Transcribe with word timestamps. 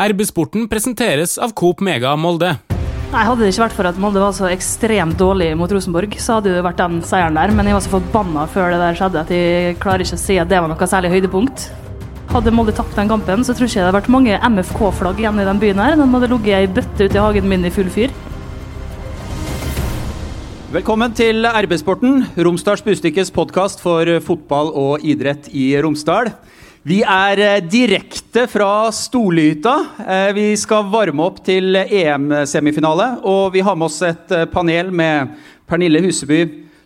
RB-sporten 0.00 0.64
presenteres 0.64 1.34
av 1.36 1.50
Coop 1.52 1.82
Mega 1.84 2.14
Molde. 2.16 2.54
Nei, 3.10 3.24
Hadde 3.26 3.42
det 3.42 3.50
ikke 3.52 3.66
vært 3.66 3.74
for 3.76 3.88
at 3.90 3.98
Molde 4.00 4.22
var 4.22 4.32
så 4.32 4.46
ekstremt 4.48 5.18
dårlig 5.20 5.50
mot 5.60 5.68
Rosenborg, 5.68 6.14
så 6.16 6.38
hadde 6.38 6.54
det 6.54 6.62
vært 6.64 6.78
den 6.80 7.02
seieren 7.04 7.36
der. 7.36 7.52
Men 7.52 7.68
jeg 7.68 7.76
var 7.76 7.84
så 7.84 7.92
forbanna 7.98 8.46
før 8.48 8.72
det 8.72 8.78
der 8.80 8.96
skjedde 8.96 9.20
at 9.20 9.32
jeg 9.34 9.74
klarer 9.82 10.06
ikke 10.06 10.16
å 10.16 10.22
si 10.22 10.38
at 10.40 10.48
det 10.48 10.56
var 10.62 10.72
noe 10.72 10.88
særlig 10.88 11.10
høydepunkt. 11.12 11.66
Hadde 12.30 12.54
Molde 12.56 12.72
tapt 12.78 12.96
den 12.96 13.10
kampen, 13.12 13.44
så 13.44 13.52
tror 13.52 13.68
ikke 13.68 13.76
jeg 13.76 13.82
det 13.82 13.88
hadde 13.90 13.98
vært 13.98 14.12
mange 14.14 14.38
MFK-flagg 14.40 15.20
igjen 15.20 15.42
i 15.42 15.46
den 15.50 15.60
byen 15.60 15.82
her. 15.84 15.98
De 16.00 16.06
hadde 16.14 16.30
ligget 16.32 16.56
ei 16.62 16.72
bøtte 16.78 17.10
ute 17.10 17.20
i 17.20 17.24
hagen 17.26 17.50
min 17.52 17.68
i 17.68 17.74
full 17.74 17.92
fyr. 17.92 18.14
Velkommen 20.72 21.12
til 21.18 21.44
RB-sporten, 21.44 22.22
Romsdals 22.40 22.86
Bustikkes 22.86 23.34
podkast 23.36 23.84
for 23.84 24.08
fotball 24.24 24.72
og 24.72 25.04
idrett 25.04 25.52
i 25.52 25.74
Romsdal. 25.82 26.32
Vi 26.80 27.02
er 27.04 27.40
eh, 27.44 27.58
direkte 27.68 28.46
fra 28.48 28.88
Storlyhytta. 28.94 29.72
Eh, 30.00 30.30
Vi 30.32 30.44
skal 30.56 30.86
varme 30.88 31.26
opp 31.26 31.42
til 31.44 31.76
EM-semifinale. 31.76 33.18
Og 33.28 33.52
vi 33.52 33.60
har 33.60 33.76
med 33.76 33.90
oss 33.90 33.98
et 34.08 34.32
eh, 34.32 34.46
panel 34.48 34.88
med 34.88 35.34
Pernille 35.68 36.00
Huseby, 36.00 36.38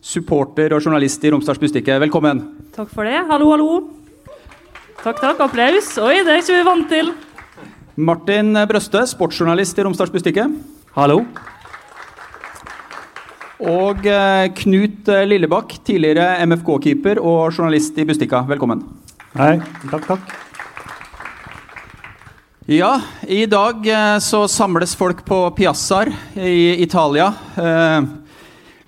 supporter 0.03 0.75
og 0.75 0.83
journalist 0.83 1.23
i 1.23 1.31
Romsdals 1.31 1.63
Bustikke. 1.63 2.01
Velkommen. 2.03 2.43
Takk 2.75 2.91
for 2.91 3.07
det. 3.07 3.21
Hallo, 3.31 3.53
hallo. 3.55 3.69
Takk, 5.05 5.23
takk. 5.23 5.45
Applaus. 5.47 5.93
Oi, 6.03 6.25
det 6.27 6.35
er 6.35 6.43
ikke 6.43 6.59
vi 6.59 6.67
vant 6.67 6.91
til. 6.91 7.15
Martin 7.95 8.51
Brøste, 8.67 9.05
sportsjournalist 9.07 9.79
i 9.79 9.87
Romsdals 9.87 10.11
Bustikke. 10.11 10.49
Hallo. 10.99 11.21
Og 13.63 14.03
Knut 14.59 15.15
Lillebakk, 15.31 15.79
tidligere 15.87 16.43
MFK-keeper 16.51 17.23
og 17.23 17.55
journalist 17.55 18.03
i 18.03 18.11
Bustikka. 18.11 18.43
Velkommen. 18.51 18.83
Hei. 19.35 19.57
Takk, 19.91 20.05
takk. 20.07 20.35
Ja, 22.71 23.01
i 23.27 23.47
dag 23.51 23.87
eh, 23.91 24.19
så 24.23 24.45
samles 24.47 24.93
folk 24.95 25.25
på 25.27 25.39
piazzaer 25.57 26.13
i 26.39 26.83
Italia. 26.85 27.33
Eh, 27.59 28.05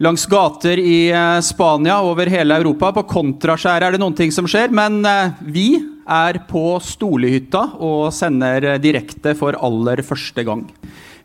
langs 0.06 0.26
gater 0.30 0.78
i 0.78 1.10
eh, 1.10 1.40
Spania, 1.42 1.98
over 1.98 2.30
hele 2.30 2.60
Europa. 2.60 2.92
På 2.94 3.02
kontraskjæret 3.10 3.88
er 3.88 3.96
det 3.96 4.00
noen 4.04 4.14
ting 4.14 4.30
som 4.30 4.46
skjer. 4.46 4.70
Men 4.70 5.02
vi 5.42 5.80
er 6.06 6.38
på 6.46 6.78
Stolehytta 6.78 7.64
og 7.82 8.14
sender 8.14 8.78
direkte 8.78 9.34
for 9.34 9.58
aller 9.58 10.04
første 10.06 10.46
gang. 10.46 10.62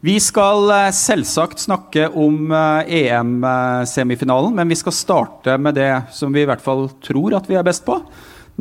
Vi 0.01 0.17
skal 0.17 0.65
selvsagt 0.97 1.61
snakke 1.61 2.09
om 2.09 2.49
EM-semifinalen, 2.89 4.57
men 4.57 4.73
vi 4.73 4.81
skal 4.81 4.97
starte 4.97 5.61
med 5.61 5.77
det 5.77 5.91
som 6.17 6.33
vi 6.33 6.41
i 6.41 6.49
hvert 6.49 6.65
fall 6.65 6.87
tror 7.05 7.37
at 7.37 7.45
vi 7.45 7.61
er 7.61 7.69
best 7.69 7.85
på. 7.85 8.01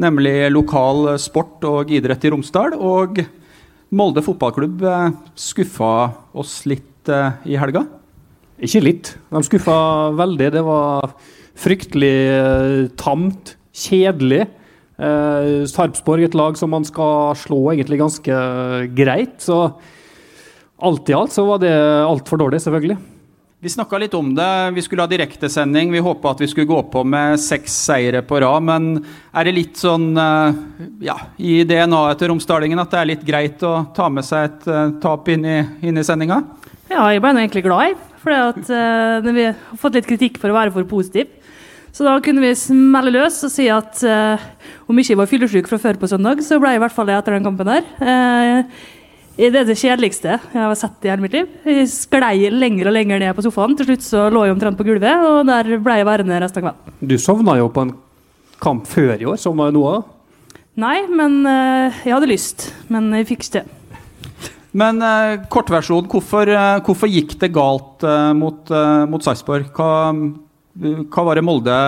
Nemlig 0.00 0.34
lokal 0.54 1.14
sport 1.20 1.64
og 1.68 1.90
idrett 1.92 2.24
i 2.24 2.32
Romsdal. 2.32 2.76
Og 2.78 3.20
Molde 3.90 4.22
fotballklubb 4.22 4.84
eh, 4.86 5.08
skuffa 5.34 5.94
oss 6.38 6.60
litt 6.70 7.10
eh, 7.10 7.40
i 7.50 7.58
helga. 7.58 7.82
Ikke 8.62 8.82
litt. 8.84 9.14
De 9.32 9.42
skuffa 9.42 9.76
veldig. 10.14 10.50
Det 10.54 10.62
var 10.62 11.10
fryktelig 11.58 12.14
eh, 12.30 12.88
tamt, 13.00 13.56
kjedelig. 13.76 14.46
Eh, 15.00 15.50
Sarpsborg 15.68 16.28
et 16.28 16.36
lag 16.38 16.58
som 16.60 16.70
man 16.72 16.86
skal 16.86 17.34
slå 17.40 17.64
egentlig 17.74 18.00
ganske 18.00 18.40
greit. 18.96 19.40
Så 19.42 19.58
alt 20.80 21.10
i 21.10 21.16
alt 21.16 21.34
så 21.34 21.44
var 21.48 21.60
det 21.64 21.74
altfor 21.74 22.40
dårlig, 22.40 22.62
selvfølgelig. 22.62 23.00
Vi 23.60 23.68
snakka 23.68 23.98
litt 23.98 24.14
om 24.16 24.34
det. 24.34 24.70
Vi 24.70 24.82
skulle 24.82 25.02
ha 25.02 25.08
direktesending. 25.10 25.90
Vi 25.92 26.00
håpa 26.00 26.30
at 26.30 26.38
vi 26.40 26.46
skulle 26.48 26.66
gå 26.66 26.78
på 26.82 27.02
med 27.04 27.36
seks 27.40 27.74
seire 27.84 28.22
på 28.24 28.38
rad. 28.40 28.64
Men 28.64 28.86
er 29.36 29.44
det 29.44 29.52
litt 29.52 29.76
sånn 29.76 30.14
eh, 30.16 30.60
ja, 31.04 31.18
i 31.36 31.58
DNA-et 31.68 32.22
til 32.22 32.30
romsdalingen 32.32 32.80
at 32.80 32.94
det 32.94 33.00
er 33.02 33.10
litt 33.10 33.26
greit 33.28 33.60
å 33.60 33.74
ta 33.92 34.06
med 34.08 34.24
seg 34.24 34.46
et 34.48 34.70
eh, 34.72 34.94
tap 35.02 35.28
inn 35.28 35.44
i, 35.44 35.58
i 35.84 35.92
sendinga? 36.00 36.38
Ja, 36.88 37.04
jeg 37.12 37.20
ble 37.20 37.34
egentlig 37.36 37.66
glad, 37.66 37.90
jeg. 37.90 37.98
For 38.20 38.32
uh, 38.32 39.28
vi 39.28 39.44
har 39.50 39.76
fått 39.80 39.96
litt 39.96 40.08
kritikk 40.08 40.40
for 40.40 40.52
å 40.52 40.56
være 40.56 40.72
for 40.72 40.88
positiv. 40.88 41.28
Så 41.92 42.06
da 42.06 42.16
kunne 42.24 42.40
vi 42.40 42.54
smelle 42.56 43.12
løs 43.12 43.42
og 43.44 43.52
si 43.52 43.68
at 43.72 44.00
uh, 44.08 44.40
om 44.88 44.96
ikke 44.96 45.12
jeg 45.12 45.20
var 45.20 45.30
fyllesyk 45.30 45.68
fra 45.68 45.80
før 45.82 46.00
på 46.00 46.08
søndag, 46.10 46.40
så 46.46 46.56
ble 46.62 46.72
jeg 46.72 46.80
i 46.80 46.84
hvert 46.86 46.96
fall 46.96 47.08
det 47.12 47.18
etter 47.18 47.36
den 47.36 47.46
kampen 47.46 47.68
der. 47.68 47.84
Eh, 48.00 48.88
det 49.48 49.62
er 49.62 49.68
det 49.70 49.78
kjedeligste 49.78 50.34
jeg 50.36 50.60
har 50.60 50.76
sett 50.76 51.06
i 51.06 51.08
hele 51.08 51.24
mitt 51.24 51.34
liv. 51.36 51.48
Jeg 51.64 51.88
sklei 51.88 52.50
lenger 52.52 52.90
og 52.90 52.96
lenger 52.96 53.22
ned 53.22 53.32
på 53.36 53.44
sofaen. 53.46 53.72
Til 53.78 53.88
slutt 53.88 54.04
så 54.04 54.26
lå 54.32 54.44
jeg 54.44 54.52
omtrent 54.52 54.76
på 54.76 54.84
gulvet, 54.84 55.24
og 55.24 55.48
der 55.48 55.78
ble 55.80 55.96
jeg 56.00 56.08
værende 56.08 56.40
resten 56.42 56.60
av 56.60 56.66
kvelden. 56.74 56.96
Du 57.08 57.16
sovna 57.16 57.56
jo 57.56 57.70
på 57.72 57.86
en 57.86 57.94
kamp 58.60 58.88
før 58.90 59.14
i 59.16 59.28
år. 59.30 59.38
Sovna 59.40 59.70
jo 59.70 59.78
nå 59.78 59.84
òg. 59.94 60.16
Nei, 60.80 60.96
men 61.08 61.40
eh, 61.48 62.02
jeg 62.04 62.14
hadde 62.14 62.30
lyst. 62.30 62.68
Men 62.92 63.08
jeg 63.16 63.28
fikk 63.30 63.46
ikke 63.46 63.62
det. 63.62 64.50
Men 64.80 65.00
eh, 65.02 65.38
kortversjon, 65.50 66.06
hvorfor, 66.10 66.52
eh, 66.52 66.82
hvorfor 66.86 67.10
gikk 67.10 67.38
det 67.40 67.52
galt 67.54 68.04
mot, 68.38 68.70
mot 69.10 69.24
Sarpsborg? 69.24 69.72
Hva, 69.76 70.12
hva 71.10 71.24
var 71.26 71.40
det 71.40 71.46
Molde 71.46 71.78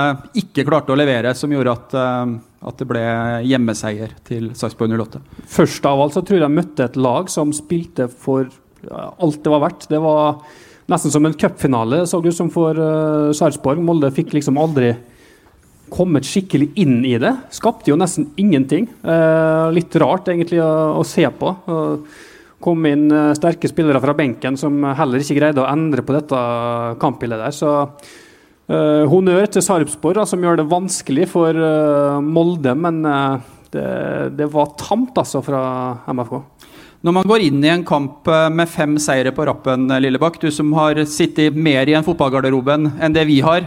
ikke 0.41 0.67
klarte 0.69 0.95
å 0.95 0.99
levere 0.99 1.35
som 1.39 1.53
gjorde 1.53 1.77
at, 1.77 2.01
at 2.62 2.78
det 2.78 2.87
ble 2.91 3.03
hjemmeseier 3.49 4.12
til 4.27 4.50
Sarpsborg 4.59 4.95
08? 4.95 5.23
Først 5.50 5.87
av 5.89 6.03
alt 6.03 6.17
så 6.17 6.23
tror 6.23 6.39
jeg 6.39 6.47
de 6.47 6.59
møtte 6.61 6.87
et 6.87 6.99
lag 7.00 7.31
som 7.33 7.55
spilte 7.56 8.09
for 8.11 8.50
alt 8.91 9.43
det 9.45 9.53
var 9.53 9.62
verdt. 9.62 9.89
Det 9.91 10.00
var 10.03 10.43
nesten 10.91 11.15
som 11.15 11.27
en 11.27 11.37
cupfinale, 11.39 12.03
så 12.06 12.21
ut 12.23 12.37
som 12.37 12.50
for 12.53 12.78
uh, 12.78 13.33
Sarpsborg. 13.37 13.83
Molde 13.84 14.12
fikk 14.15 14.34
liksom 14.37 14.61
aldri 14.61 14.95
kommet 15.93 16.27
skikkelig 16.27 16.71
inn 16.81 17.03
i 17.05 17.17
det. 17.21 17.34
Skapte 17.53 17.93
jo 17.93 17.99
nesten 18.00 18.31
ingenting. 18.41 18.89
Uh, 19.05 19.69
litt 19.75 19.94
rart 20.00 20.31
egentlig 20.33 20.62
å, 20.65 20.99
å 20.99 21.06
se 21.06 21.27
på. 21.39 21.55
Uh, 21.69 22.21
kom 22.62 22.84
inn 22.87 23.09
sterke 23.34 23.67
spillere 23.67 23.99
fra 23.99 24.15
benken 24.15 24.55
som 24.55 24.77
heller 24.94 25.19
ikke 25.19 25.34
greide 25.34 25.65
å 25.65 25.67
endre 25.67 26.05
på 26.06 26.15
dette 26.15 26.43
kampbildet 27.03 27.43
der. 27.43 27.56
Så 27.56 27.73
eh, 28.72 29.05
honnør 29.10 29.49
til 29.53 29.65
Sarpsborg, 29.65 30.22
som 30.28 30.43
gjør 30.43 30.60
det 30.60 30.71
vanskelig 30.71 31.28
for 31.31 31.56
uh, 31.56 32.19
Molde, 32.25 32.75
men 32.78 33.03
uh, 33.06 33.43
det, 33.72 33.84
det 34.38 34.49
var 34.53 34.75
tamt 34.81 35.19
altså 35.21 35.43
fra 35.44 35.62
MFK. 36.09 36.41
Når 37.03 37.16
man 37.16 37.28
går 37.28 37.47
inn 37.49 37.62
i 37.65 37.71
en 37.72 37.84
kamp 37.87 38.28
eh, 38.31 38.49
med 38.55 38.71
fem 38.71 38.94
seire 39.03 39.32
på 39.34 39.47
rappen, 39.49 39.88
Lillebakk, 39.91 40.37
du 40.38 40.53
som 40.55 40.71
har 40.77 41.00
sittet 41.11 41.56
mer 41.56 41.88
i 41.91 41.97
en 41.99 42.06
fotballgarderoben 42.06 42.93
enn 43.03 43.16
det 43.16 43.25
vi 43.27 43.41
har, 43.43 43.66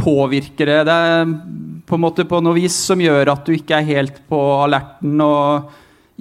påvirker 0.00 0.70
det 0.70 0.78
deg 0.88 1.32
på 1.84 1.98
en 1.98 2.02
måte 2.02 2.24
på 2.24 2.38
noe 2.40 2.56
vis 2.56 2.72
som 2.88 3.02
gjør 3.04 3.28
at 3.34 3.44
du 3.44 3.52
ikke 3.52 3.76
er 3.76 3.84
helt 3.84 4.22
på 4.32 4.38
alerten 4.64 5.20
og 5.20 5.68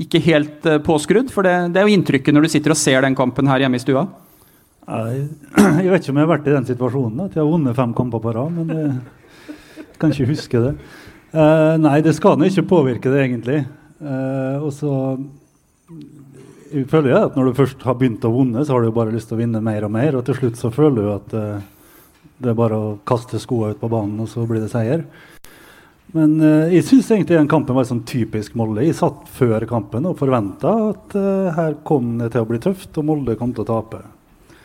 ikke 0.04 0.20
helt 0.28 0.68
påskrudd? 0.84 1.32
For 1.32 1.48
det, 1.48 1.56
det 1.72 1.80
er 1.80 1.88
jo 1.88 1.96
inntrykket 1.96 2.36
når 2.36 2.46
du 2.46 2.52
sitter 2.52 2.76
og 2.76 2.82
ser 2.82 3.08
den 3.08 3.16
kampen 3.18 3.50
her 3.50 3.64
hjemme 3.64 3.80
i 3.80 3.86
stua. 3.86 4.04
Jeg, 4.88 5.28
jeg 5.84 5.92
vet 5.92 6.02
ikke 6.02 6.16
om 6.16 6.22
jeg 6.22 6.28
har 6.28 6.34
vært 6.34 6.50
i 6.50 6.56
den 6.56 6.70
situasjonen 6.70 7.26
at 7.26 7.36
jeg 7.38 7.44
har 7.44 7.52
vunnet 7.52 7.78
fem 7.78 7.94
kamper 7.98 8.24
på 8.24 8.34
rad. 8.38 8.58
Men 8.58 8.74
jeg 8.76 9.86
kan 10.02 10.16
ikke 10.16 10.32
huske 10.32 10.64
det. 10.66 10.74
Uh, 11.32 11.78
nei, 11.80 12.02
det 12.04 12.16
skal 12.18 12.36
nå 12.36 12.50
ikke 12.50 12.68
påvirke 12.68 13.12
det, 13.12 13.22
egentlig. 13.24 13.62
Uh, 14.02 14.66
og 14.66 14.74
så 14.76 14.92
føler 16.90 17.12
jeg 17.12 17.28
at 17.28 17.36
Når 17.38 17.50
du 17.50 17.58
først 17.60 17.84
har 17.86 17.98
begynt 18.00 18.26
å 18.26 18.32
vinne, 18.34 18.64
så 18.66 18.76
har 18.76 18.84
du 18.84 18.96
bare 18.96 19.14
lyst 19.14 19.30
til 19.32 19.38
å 19.38 19.42
vinne 19.44 19.62
mer 19.64 19.86
og 19.88 19.94
mer. 19.94 20.18
Og 20.18 20.26
til 20.28 20.38
slutt 20.38 20.60
så 20.60 20.72
føler 20.74 21.04
du 21.04 21.12
at 21.14 21.36
uh, 21.36 21.60
det 22.42 22.52
er 22.52 22.58
bare 22.58 22.80
å 22.80 22.96
kaste 23.08 23.40
skoene 23.42 23.76
ut 23.76 23.82
på 23.82 23.92
banen, 23.92 24.20
og 24.24 24.30
så 24.32 24.46
blir 24.50 24.64
det 24.64 24.72
seier. 24.74 25.06
Men 26.16 26.36
uh, 26.44 26.72
jeg 26.72 26.88
syns 26.88 27.12
egentlig 27.12 27.40
den 27.40 27.52
kampen 27.52 27.78
var 27.78 27.88
sånn 27.88 28.04
typisk 28.08 28.56
Molde. 28.60 28.84
Jeg 28.86 28.98
satt 29.00 29.28
før 29.32 29.68
kampen 29.70 30.10
og 30.10 30.18
forventa 30.20 30.74
at 30.90 31.16
uh, 31.16 31.52
her 31.56 31.78
kom 31.88 32.18
det 32.22 32.34
til 32.34 32.44
å 32.44 32.50
bli 32.50 32.60
tøft, 32.64 32.92
og 32.98 33.08
Molde 33.08 33.38
kom 33.40 33.56
til 33.56 33.66
å 33.66 33.72
tape. 33.72 34.04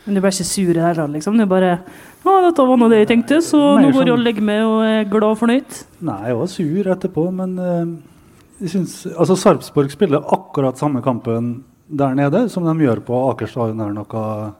Men 0.06 0.16
du 0.16 0.22
ble 0.22 0.30
ikke 0.30 0.46
sur 0.46 0.70
hele 0.70 0.94
tatt, 0.94 1.12
liksom? 1.12 1.38
Du 1.38 1.46
bare 1.50 1.78
Å, 2.26 2.34
dette 2.42 2.66
var 2.66 2.78
nå 2.78 2.88
det 2.90 3.04
jeg 3.04 3.10
tenkte, 3.12 3.40
så 3.44 3.58
nå 3.58 3.90
går 3.90 3.92
jeg 3.92 3.94
sånn- 4.00 4.12
og 4.14 4.22
legger 4.22 4.46
meg 4.46 4.62
og 4.66 4.78
er 4.86 5.08
glad 5.10 5.28
og 5.28 5.40
fornøyd. 5.42 5.80
Nei, 6.06 6.20
jeg 6.26 6.38
var 6.40 6.48
sur 6.50 6.88
etterpå, 6.94 7.24
men 7.34 7.52
uh, 7.58 7.92
jeg 8.62 8.72
synes, 8.72 8.94
altså 9.14 9.36
Sarpsborg 9.38 9.92
spiller 9.94 10.26
akkurat 10.34 10.78
samme 10.80 11.02
kampen 11.04 11.60
der 11.86 12.16
nede 12.18 12.48
som 12.50 12.66
de 12.66 12.74
gjør 12.82 13.03
på 13.06 13.20
Aker 13.30 13.50
stadion 13.50 13.82
her 13.84 13.94
noen 13.94 14.56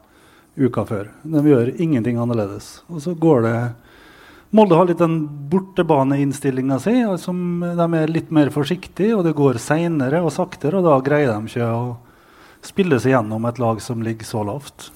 uker 0.57 0.87
før. 0.87 1.09
De 1.27 1.43
gjør 1.43 1.73
ingenting 1.75 2.19
annerledes. 2.21 2.81
Og 2.87 3.03
så 3.03 3.13
går 3.17 3.43
det 3.47 3.57
Molde 4.55 4.77
har 4.79 4.87
litt 4.87 5.01
den 5.01 5.17
bortebaneinnstillinga 5.51 6.77
si, 6.79 6.93
altså, 7.03 7.33
de 7.35 7.87
er 7.99 8.13
litt 8.13 8.29
mer 8.31 8.47
forsiktige, 8.47 9.17
og 9.17 9.25
det 9.27 9.33
går 9.35 9.59
seinere 9.59 10.21
og 10.23 10.31
saktere, 10.31 10.79
og 10.79 10.87
da 10.87 10.93
greier 11.03 11.33
de 11.33 11.51
ikke 11.51 11.67
å 11.67 11.97
spille 12.63 12.95
seg 13.03 13.11
gjennom 13.11 13.43
et 13.49 13.59
lag 13.59 13.81
som 13.83 13.99
ligger 14.05 14.29
så 14.29 14.45
lavt. 14.47 14.87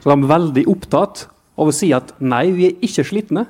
Så 0.00 0.10
de 0.10 0.16
er 0.16 0.32
veldig 0.32 0.66
opptatt 0.72 1.26
av 1.60 1.68
å 1.68 1.74
si 1.74 1.90
at 1.96 2.14
nei, 2.24 2.46
vi 2.56 2.70
er 2.70 2.84
ikke 2.86 3.04
slitne. 3.06 3.46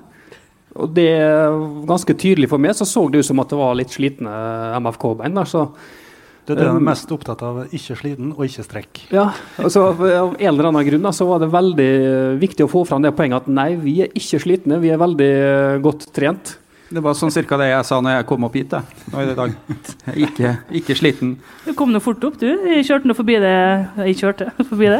Og 0.78 0.92
det 0.94 1.08
er 1.18 1.56
ganske 1.88 2.14
tydelig 2.14 2.50
for 2.50 2.62
meg, 2.62 2.76
så 2.78 2.86
så 2.86 3.06
det 3.10 3.22
ut 3.22 3.26
som 3.26 3.42
at 3.42 3.50
det 3.50 3.58
var 3.58 3.74
litt 3.78 3.94
slitne 3.94 4.30
MFK-bein. 4.78 5.34
Det 5.34 6.54
er 6.54 6.58
det 6.58 6.66
de 6.66 6.78
Um, 6.80 6.82
mest 6.82 7.10
opptatt 7.14 7.42
av. 7.46 7.58
Ikke 7.74 7.94
sliten 7.98 8.32
og 8.32 8.42
ikke 8.46 8.64
strekk. 8.66 9.00
Ja, 9.14 9.28
altså 9.60 9.90
Av 9.92 10.00
en 10.08 10.48
eller 10.48 10.70
annen 10.70 10.86
grunn 10.86 11.04
da, 11.04 11.12
så 11.14 11.26
var 11.28 11.42
det 11.42 11.50
veldig 11.52 11.90
viktig 12.40 12.66
å 12.66 12.70
få 12.70 12.82
fram 12.88 13.04
det 13.04 13.12
poenget 13.14 13.44
at 13.44 13.52
nei, 13.52 13.74
vi 13.78 14.00
er 14.06 14.10
ikke 14.18 14.40
slitne, 14.42 14.80
vi 14.82 14.90
er 14.90 14.98
veldig 14.98 15.30
godt 15.84 16.08
trent. 16.16 16.56
Det 16.90 16.98
var 17.04 17.14
sånn 17.14 17.30
cirka 17.30 17.54
det 17.60 17.68
jeg 17.70 17.86
sa 17.86 18.00
når 18.02 18.16
jeg 18.16 18.26
kom 18.26 18.44
opp 18.48 18.56
hit. 18.58 18.72
Nå 19.12 19.20
i 19.22 19.34
dag. 19.38 19.52
Ikke, 20.26 20.48
ikke 20.80 20.96
sliten. 20.98 21.36
Du 21.62 21.70
kom 21.78 21.92
nå 21.94 22.00
fort 22.02 22.24
opp, 22.26 22.38
du. 22.40 22.48
Jeg 22.66 22.82
kjørte 22.88 23.06
nå 23.06 23.14
forbi 23.14 23.36
det. 23.44 23.52
Jeg 24.08 24.16
kjørte 24.18 24.48
forbi 24.72 24.88
det. 24.90 24.98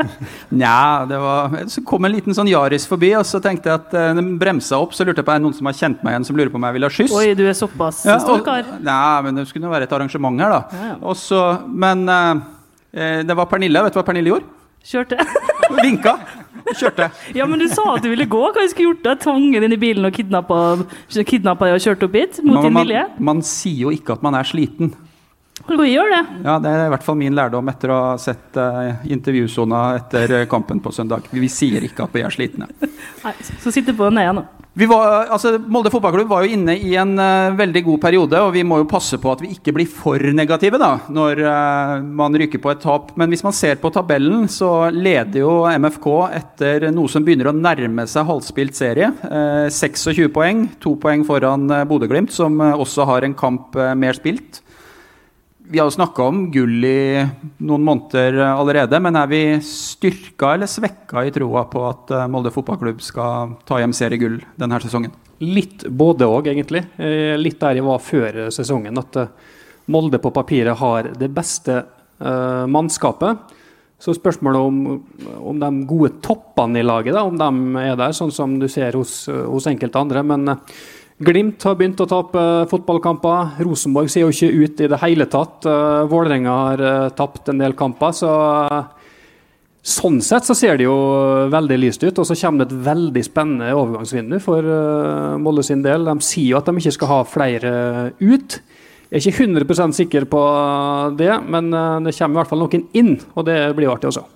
Nja, 0.55 0.77
det 1.11 1.19
var 1.19 1.57
Så 1.73 1.83
kom 1.87 2.07
en 2.07 2.15
liten 2.15 2.37
sånn 2.37 2.51
Yaris 2.53 2.87
forbi, 2.87 3.11
og 3.19 3.27
så 3.27 3.41
tenkte 3.43 3.73
jeg 3.73 3.81
at 3.83 3.97
eh, 3.99 4.13
den 4.21 4.37
bremsa 4.39 4.79
opp. 4.79 4.95
Så 4.95 5.03
lurte 5.09 5.19
jeg 5.25 5.27
på 5.27 5.35
er 5.35 5.43
det 5.43 5.47
noen 5.49 5.57
som 5.59 5.67
har 5.67 5.79
kjent 5.81 6.07
meg 6.07 6.15
igjen, 6.15 6.29
som 6.31 6.39
lurer 6.39 6.53
på 6.55 6.61
om 6.63 6.69
jeg 6.69 6.79
vil 6.79 6.87
ha 6.87 6.93
skyss. 6.95 7.17
Oi, 7.19 7.27
du 7.35 7.43
er 7.51 7.59
såpass 7.59 8.05
Ja, 8.07 8.21
stor 8.23 8.47
kar. 8.47 8.71
Nei, 8.87 9.03
men 9.27 9.43
det 9.43 9.49
skulle 9.51 9.67
jo 9.67 9.75
være 9.75 9.91
et 9.91 9.97
arrangement 9.99 10.47
her, 10.47 10.55
da. 10.61 10.63
Ja, 10.71 10.93
ja. 10.93 10.97
Og 11.11 11.19
så, 11.19 11.43
men 11.67 12.07
eh, 12.07 13.21
det 13.27 13.35
var 13.35 13.51
Pernille. 13.51 13.83
Vet 13.89 13.99
du 13.99 13.99
hva 13.99 14.07
Pernille 14.07 14.31
gjorde? 14.37 14.47
Kjørte. 14.87 15.19
Vinka. 15.83 16.15
Kjørte. 16.81 17.11
Ja, 17.37 17.47
men 17.51 17.63
du 17.63 17.67
sa 17.71 17.97
at 17.97 18.05
du 18.05 18.11
ville 18.13 18.27
gå. 18.31 18.43
Hva 18.55 18.67
skulle 18.71 18.93
gjort 18.93 19.05
da? 19.07 19.17
Tvunget 19.21 19.67
inn 19.67 19.77
i 19.77 19.81
bilen 19.81 20.09
og 20.09 20.15
kidnappa 20.17 20.59
deg 20.77 21.77
og 21.77 21.85
kjørt 21.85 22.05
opp 22.07 22.19
hit? 22.19 22.43
Mot 22.47 22.63
din 22.65 22.75
man, 22.77 22.87
vilje? 22.87 23.05
man 23.31 23.45
sier 23.47 23.87
jo 23.87 23.95
ikke 23.95 24.19
at 24.19 24.27
man 24.27 24.39
er 24.39 24.49
sliten. 24.49 24.95
Gjør 25.71 26.11
det? 26.11 26.23
Ja, 26.45 26.59
Det 26.59 26.71
er 26.71 26.89
i 26.89 26.91
hvert 26.91 27.05
fall 27.07 27.19
min 27.21 27.37
lærdom 27.37 27.69
etter 27.71 27.93
å 27.95 27.99
ha 28.09 28.15
sett 28.19 28.57
uh, 28.59 29.05
intervjusona 29.07 29.83
etter 30.01 30.41
eh, 30.41 30.49
kampen 30.51 30.81
på 30.83 30.91
søndag. 30.95 31.29
Vi 31.31 31.51
sier 31.53 31.85
ikke 31.87 32.09
at 32.09 32.17
vi 32.17 32.25
er 32.27 32.35
slitne. 32.35 32.67
Nei, 33.25 33.35
så 33.63 33.71
sitter 33.71 33.95
på 33.95 34.11
ned 34.11 34.27
igjen, 34.27 34.41
da. 34.43 34.61
Vi 34.81 34.87
var, 34.87 35.27
altså, 35.35 35.57
Molde 35.59 35.91
fotballklubb 35.91 36.29
var 36.31 36.45
jo 36.47 36.55
inne 36.55 36.77
i 36.79 36.93
en 36.99 37.17
uh, 37.19 37.51
veldig 37.59 37.83
god 37.89 38.01
periode, 38.03 38.39
og 38.39 38.53
vi 38.55 38.63
må 38.67 38.81
jo 38.81 38.89
passe 38.91 39.19
på 39.21 39.33
at 39.33 39.43
vi 39.43 39.51
ikke 39.57 39.75
blir 39.75 39.91
for 39.91 40.23
negative 40.35 40.79
da, 40.81 40.93
når 41.11 41.43
uh, 41.43 41.95
man 42.03 42.39
ryker 42.39 42.63
på 42.63 42.71
et 42.73 42.83
tap. 42.83 43.11
Men 43.19 43.31
hvis 43.31 43.45
man 43.47 43.55
ser 43.57 43.79
på 43.83 43.91
tabellen, 43.95 44.47
så 44.51 44.89
leder 44.95 45.43
jo 45.43 45.53
MFK 45.71 46.09
etter 46.39 46.89
noe 46.95 47.11
som 47.11 47.27
begynner 47.27 47.51
å 47.51 47.55
nærme 47.57 48.07
seg 48.11 48.27
halvspilt 48.31 48.79
serie. 48.79 49.13
Uh, 49.27 49.67
26 49.71 50.31
poeng, 50.35 50.67
to 50.83 50.95
poeng 51.03 51.27
foran 51.27 51.71
uh, 51.71 51.85
Bodø-Glimt, 51.91 52.35
som 52.35 52.59
også 52.71 53.07
har 53.11 53.27
en 53.27 53.39
kamp 53.39 53.79
mer 53.99 54.19
spilt. 54.19 54.63
Vi 55.71 55.79
har 55.79 55.87
jo 55.87 55.95
snakka 55.95 56.25
om 56.27 56.39
gull 56.51 56.83
i 56.83 57.21
noen 57.63 57.85
måneder 57.87 58.41
eh, 58.41 58.57
allerede, 58.59 58.99
men 58.99 59.15
er 59.15 59.29
vi 59.31 59.39
styrka 59.63 60.57
eller 60.57 60.67
svekka 60.67 61.23
i 61.23 61.31
troa 61.31 61.63
på 61.71 61.85
at 61.87 62.11
eh, 62.11 62.25
Molde 62.27 62.51
fotballklubb 62.51 62.99
skal 63.07 63.53
ta 63.69 63.79
hjem 63.79 63.95
seriegull 63.95 64.41
denne 64.59 64.81
sesongen? 64.83 65.15
Litt 65.47 65.85
både 65.87 66.27
òg, 66.27 66.51
egentlig. 66.51 66.83
Eh, 66.99 67.37
Litt 67.39 67.61
der 67.63 67.79
jeg 67.79 67.87
var 67.87 68.03
før 68.03 68.41
sesongen. 68.51 68.99
At 68.99 69.21
Molde 69.95 70.19
på 70.19 70.35
papiret 70.35 70.83
har 70.83 71.13
det 71.19 71.31
beste 71.35 71.85
mannskapet. 72.21 73.55
Så 73.97 74.13
spørsmålet 74.13 74.61
om, 74.61 74.99
om 75.41 75.63
de 75.63 75.71
gode 75.89 76.11
toppene 76.21 76.83
i 76.83 76.85
laget, 76.85 77.15
da, 77.17 77.23
om 77.25 77.39
de 77.41 77.81
er 77.81 77.95
der, 77.97 78.13
sånn 78.13 78.33
som 78.35 78.59
du 78.61 78.67
ser 78.69 78.99
hos, 78.99 79.23
hos 79.31 79.69
enkelte 79.71 80.03
andre. 80.03 80.21
Men 80.27 80.51
Glimt 81.21 81.61
har 81.69 81.75
begynt 81.77 82.01
å 82.01 82.07
tape 82.09 82.41
eh, 82.41 82.69
fotballkamper. 82.71 83.59
Rosenborg 83.67 84.09
ser 84.09 84.25
jo 84.25 84.31
ikke 84.33 84.49
ut 84.65 84.79
i 84.81 84.89
det 84.89 84.99
hele 85.03 85.27
tatt. 85.29 85.67
Uh, 85.69 86.07
Vålerenga 86.09 86.55
har 86.63 86.81
eh, 86.81 87.11
tapt 87.17 87.51
en 87.53 87.61
del 87.61 87.77
kamper. 87.77 88.17
så... 88.17 88.31
eh, 88.65 88.97
Sånn 89.81 90.19
sett 90.21 90.45
så 90.45 90.53
ser 90.53 90.77
det 90.77 90.85
jo 90.85 90.95
veldig 91.49 91.77
lyst 91.81 92.03
ut, 92.05 92.19
og 92.21 92.27
så 92.29 92.35
kommer 92.37 92.67
det 92.67 92.75
et 92.75 92.83
veldig 92.85 93.23
spennende 93.25 93.71
overgangsvindu 93.73 94.37
for 94.45 94.67
Molde 95.41 95.65
sin 95.65 95.81
del. 95.81 96.05
De 96.05 96.21
sier 96.21 96.51
jo 96.51 96.59
at 96.59 96.69
de 96.69 96.75
ikke 96.77 96.93
skal 96.99 97.09
ha 97.09 97.21
flere 97.25 97.73
ut. 98.21 98.59
Jeg 99.09 99.17
er 99.17 99.31
ikke 99.33 99.47
100% 99.47 99.97
sikker 99.97 100.27
på 100.29 100.43
det, 101.17 101.31
men 101.49 101.73
det 101.73 102.13
kommer 102.13 102.37
i 102.37 102.41
hvert 102.43 102.53
fall 102.53 102.61
noen 102.61 102.85
inn, 102.93 103.15
og 103.33 103.49
det 103.49 103.57
blir 103.79 103.89
artig 103.89 104.11
også. 104.13 104.27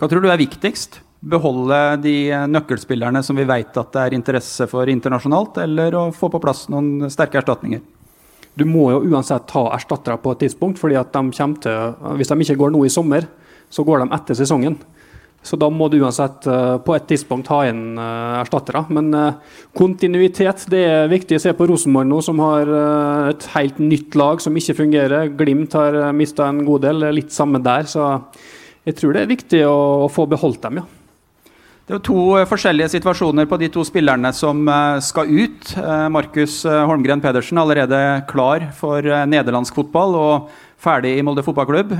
Hva 0.00 0.08
tror 0.08 0.24
du 0.24 0.32
er 0.32 0.40
viktigst? 0.40 1.02
Beholde 1.24 1.78
de 2.04 2.14
eh, 2.28 2.46
nøkkelspillerne 2.50 3.22
som 3.24 3.38
vi 3.38 3.46
vet 3.48 3.76
at 3.80 3.92
det 3.94 4.02
er 4.02 4.16
interesse 4.16 4.66
for 4.68 4.88
internasjonalt, 4.92 5.62
eller 5.64 5.94
å 5.96 6.08
få 6.14 6.28
på 6.32 6.40
plass 6.42 6.66
noen 6.72 7.08
sterke 7.12 7.40
erstatninger? 7.40 7.80
Du 8.56 8.64
må 8.68 8.90
jo 8.92 9.02
uansett 9.12 9.50
ha 9.56 9.64
erstattere 9.76 10.20
på 10.20 10.32
et 10.32 10.44
tidspunkt, 10.44 10.80
fordi 10.80 10.96
at 11.00 11.12
de 11.12 11.22
kommer 11.32 11.62
til, 11.62 11.96
hvis 12.20 12.30
de 12.32 12.36
ikke 12.44 12.60
går 12.60 12.70
nå 12.72 12.84
i 12.86 12.92
sommer, 12.92 13.26
så 13.72 13.84
går 13.84 14.04
de 14.04 14.12
etter 14.16 14.38
sesongen. 14.38 14.76
Så 15.46 15.58
da 15.60 15.68
må 15.70 15.86
du 15.88 15.98
uansett 16.00 16.46
eh, 16.50 16.76
på 16.84 16.94
et 16.96 17.06
tidspunkt 17.08 17.48
ha 17.52 17.62
inn 17.68 17.96
eh, 18.00 18.36
erstattere. 18.42 18.84
Men 18.92 19.08
kontinuitet 19.76 20.66
det 20.72 20.82
er 20.88 21.12
viktig. 21.12 21.40
Se 21.40 21.54
på 21.56 21.68
Rosenborg 21.70 22.10
nå, 22.10 22.20
som 22.24 22.42
har 22.44 22.72
et 23.30 23.48
helt 23.54 23.80
nytt 23.80 24.18
lag 24.18 24.42
som 24.44 24.56
ikke 24.56 24.76
fungerer. 24.82 25.32
Glimt 25.38 25.76
har 25.78 25.96
mista 26.16 26.50
en 26.50 26.64
god 26.66 26.84
del. 26.88 27.08
Litt 27.16 27.32
samme 27.32 27.62
der. 27.64 27.88
Så 27.88 28.04
jeg 28.84 29.00
tror 29.00 29.16
det 29.16 29.24
er 29.24 29.32
viktig 29.32 29.64
å, 29.68 29.78
å 30.04 30.12
få 30.12 30.28
beholdt 30.30 30.64
dem, 30.68 30.82
ja. 30.82 31.05
Det 31.86 31.94
er 31.94 32.00
to 32.02 32.18
eh, 32.34 32.46
forskjellige 32.50 32.96
situasjoner 32.96 33.46
på 33.46 33.56
de 33.62 33.68
to 33.70 33.84
spillerne 33.86 34.32
som 34.34 34.64
eh, 34.66 34.96
skal 35.06 35.28
ut. 35.30 35.68
Eh, 35.78 36.06
Markus 36.10 36.64
Holmgren 36.66 37.22
Pedersen 37.22 37.60
er 37.60 37.62
allerede 37.62 38.00
klar 38.26 38.64
for 38.74 39.06
nederlandsk 39.30 39.78
fotball 39.78 40.16
og 40.18 40.48
ferdig 40.82 41.14
i 41.14 41.22
Molde 41.24 41.44
fotballklubb. 41.46 41.94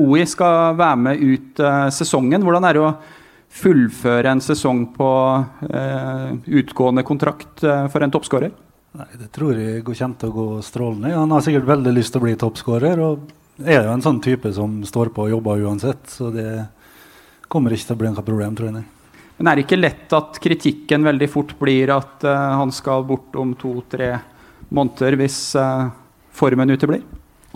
OI 0.00 0.26
skal 0.28 0.76
være 0.78 0.98
med 1.06 1.24
ut 1.24 1.62
sesongen. 1.92 2.44
Hvordan 2.44 2.68
er 2.68 2.76
det 2.76 2.84
å 2.84 2.92
fullføre 3.60 4.30
en 4.30 4.42
sesong 4.44 4.84
på 4.94 5.08
utgående 6.60 7.02
kontrakt 7.04 7.64
for 7.64 8.06
en 8.06 8.14
toppskårer? 8.14 8.54
Det 9.18 9.28
tror 9.34 9.58
jeg 9.58 9.82
kommer 9.82 10.20
til 10.20 10.30
å 10.30 10.36
gå 10.36 10.46
strålende. 10.64 11.10
Han 11.16 11.34
har 11.34 11.42
sikkert 11.44 11.68
veldig 11.72 11.96
lyst 11.96 12.14
til 12.14 12.22
å 12.22 12.26
bli 12.28 12.36
toppskårer. 12.38 13.02
Og 13.02 13.66
er 13.66 13.82
jo 13.82 13.96
en 13.96 14.06
sånn 14.06 14.22
type 14.22 14.54
som 14.56 14.78
står 14.86 15.10
på 15.16 15.26
og 15.26 15.34
jobber 15.34 15.66
uansett. 15.66 16.06
Så 16.14 16.30
det 16.32 16.48
kommer 17.50 17.74
ikke 17.74 17.90
til 17.90 17.98
å 17.98 18.02
bli 18.04 18.14
noe 18.14 18.30
problem, 18.30 18.56
tror 18.56 18.70
jeg. 18.70 18.88
Men 19.40 19.48
er 19.48 19.56
det 19.56 19.62
ikke 19.64 19.80
lett 19.80 20.12
at 20.12 20.36
kritikken 20.44 21.06
veldig 21.08 21.26
fort 21.32 21.54
blir 21.56 21.88
at 21.94 22.26
uh, 22.28 22.58
han 22.60 22.68
skal 22.76 23.06
bort 23.08 23.32
om 23.40 23.54
to-tre 23.56 24.10
måneder 24.68 25.16
hvis 25.16 25.38
uh, 25.56 25.88
formen 26.36 26.68
uteblir? 26.68 27.00